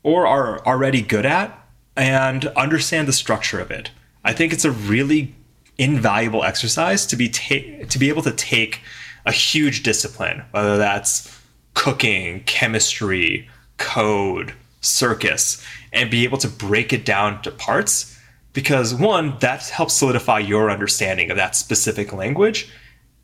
or 0.04 0.26
are 0.26 0.64
already 0.64 1.02
good 1.02 1.26
at 1.26 1.58
and 1.96 2.46
understand 2.48 3.08
the 3.08 3.12
structure 3.12 3.58
of 3.58 3.72
it. 3.72 3.90
I 4.24 4.32
think 4.32 4.52
it's 4.52 4.64
a 4.64 4.70
really 4.70 5.34
invaluable 5.78 6.44
exercise 6.44 7.06
to 7.06 7.16
be 7.16 7.28
ta- 7.28 7.86
to 7.88 7.98
be 7.98 8.08
able 8.08 8.22
to 8.22 8.32
take 8.32 8.82
a 9.24 9.32
huge 9.32 9.82
discipline, 9.82 10.44
whether 10.52 10.78
that's 10.78 11.35
cooking, 11.76 12.42
chemistry, 12.44 13.48
code, 13.76 14.54
circus, 14.80 15.64
and 15.92 16.10
be 16.10 16.24
able 16.24 16.38
to 16.38 16.48
break 16.48 16.92
it 16.92 17.04
down 17.04 17.40
to 17.42 17.50
parts 17.52 18.18
because 18.54 18.94
one, 18.94 19.36
that 19.40 19.68
helps 19.68 19.92
solidify 19.92 20.38
your 20.38 20.70
understanding 20.70 21.30
of 21.30 21.36
that 21.36 21.54
specific 21.54 22.14
language, 22.14 22.70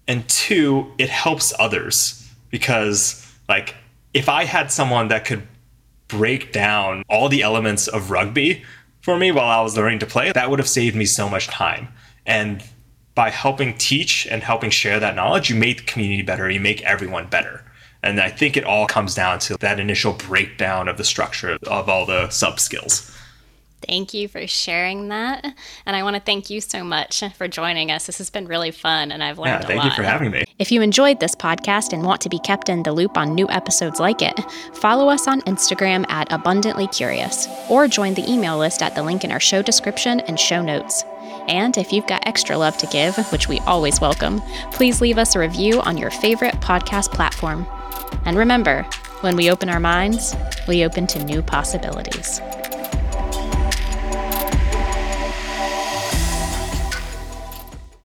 and 0.07 0.29
two, 0.29 0.93
it 0.99 1.09
helps 1.09 1.55
others 1.59 2.31
because 2.51 3.27
like 3.49 3.75
if 4.13 4.29
I 4.29 4.45
had 4.45 4.71
someone 4.71 5.09
that 5.09 5.25
could 5.25 5.49
break 6.09 6.53
down 6.53 7.03
all 7.09 7.31
the 7.31 7.43
elements 7.43 7.89
of 7.89 8.11
rugby 8.11 8.63
for 9.01 9.17
me 9.17 9.33
while 9.33 9.49
I 9.49 9.63
was 9.63 9.75
learning 9.75 10.01
to 10.01 10.07
play, 10.07 10.31
that 10.31 10.51
would 10.51 10.59
have 10.59 10.69
saved 10.69 10.95
me 10.95 11.07
so 11.07 11.27
much 11.27 11.47
time. 11.47 11.89
And 12.27 12.63
by 13.15 13.31
helping 13.31 13.79
teach 13.79 14.27
and 14.27 14.43
helping 14.43 14.69
share 14.69 15.01
that 15.01 15.17
knowledge, 15.17 15.49
you 15.49 15.57
make 15.57 15.79
the 15.79 15.85
community 15.85 16.23
better, 16.23 16.51
you 16.51 16.61
make 16.61 16.83
everyone 16.83 17.27
better. 17.29 17.65
And 18.03 18.21
I 18.21 18.31
think 18.31 18.57
it 18.57 18.65
all 18.65 18.87
comes 18.87 19.15
down 19.15 19.39
to 19.41 19.57
that 19.59 19.79
initial 19.79 20.13
breakdown 20.13 20.89
of 20.89 20.97
the 20.97 21.05
structure 21.05 21.59
of 21.67 21.89
all 21.89 22.05
the 22.05 22.31
sub 22.31 22.59
skills. 22.59 23.13
Thank 23.87 24.15
you 24.15 24.29
for 24.29 24.47
sharing 24.47 25.09
that. 25.09 25.45
And 25.87 25.97
I 25.97 26.03
want 26.03 26.15
to 26.15 26.23
thank 26.23 26.51
you 26.51 26.61
so 26.61 26.85
much 26.85 27.23
for 27.35 27.49
joining 27.49 27.91
us. 27.91 28.07
This 28.07 28.19
has 28.19 28.31
been 28.31 28.47
really 28.47 28.71
fun 28.71 29.11
and 29.11 29.23
I've 29.23 29.39
learned 29.39 29.63
yeah, 29.63 29.67
thank 29.67 29.81
a 29.81 29.85
lot. 29.85 29.85
you 29.87 29.97
for 29.97 30.03
having 30.03 30.31
me. 30.31 30.45
If 30.59 30.71
you 30.71 30.83
enjoyed 30.83 31.21
this 31.21 31.35
podcast 31.35 31.93
and 31.93 32.05
want 32.05 32.21
to 32.23 32.29
be 32.29 32.39
kept 32.39 32.69
in 32.69 32.85
the 32.85 32.93
loop 32.93 33.17
on 33.17 33.35
new 33.35 33.49
episodes 33.51 33.99
like 33.99 34.23
it, 34.23 34.39
follow 34.75 35.09
us 35.09 35.27
on 35.27 35.41
Instagram 35.43 36.09
at 36.09 36.33
Abundantly 36.33 36.87
Curious 36.89 37.49
or 37.69 37.89
join 37.89 38.15
the 38.15 38.31
email 38.31 38.59
list 38.59 38.83
at 38.83 38.95
the 38.95 39.03
link 39.03 39.25
in 39.25 39.33
our 39.33 39.41
show 39.41 39.63
description 39.63 40.21
and 40.21 40.39
show 40.39 40.63
notes. 40.63 41.05
And 41.49 41.77
if 41.77 41.93
you've 41.93 42.07
got 42.07 42.27
extra 42.27 42.57
love 42.57 42.77
to 42.79 42.87
give, 42.87 43.17
which 43.33 43.49
we 43.49 43.59
always 43.61 44.01
welcome, 44.01 44.41
please 44.71 45.01
leave 45.01 45.19
us 45.19 45.35
a 45.35 45.41
review 45.41 45.81
on 45.81 45.99
your 45.99 46.11
favorite 46.11 46.55
podcast 46.61 47.11
platform. 47.11 47.67
And 48.25 48.37
remember, 48.37 48.85
when 49.21 49.37
we 49.37 49.51
open 49.51 49.69
our 49.69 49.81
minds, 49.81 50.35
we 50.67 50.85
open 50.85 51.07
to 51.09 51.25
new 51.25 51.43
possibilities. 51.43 52.41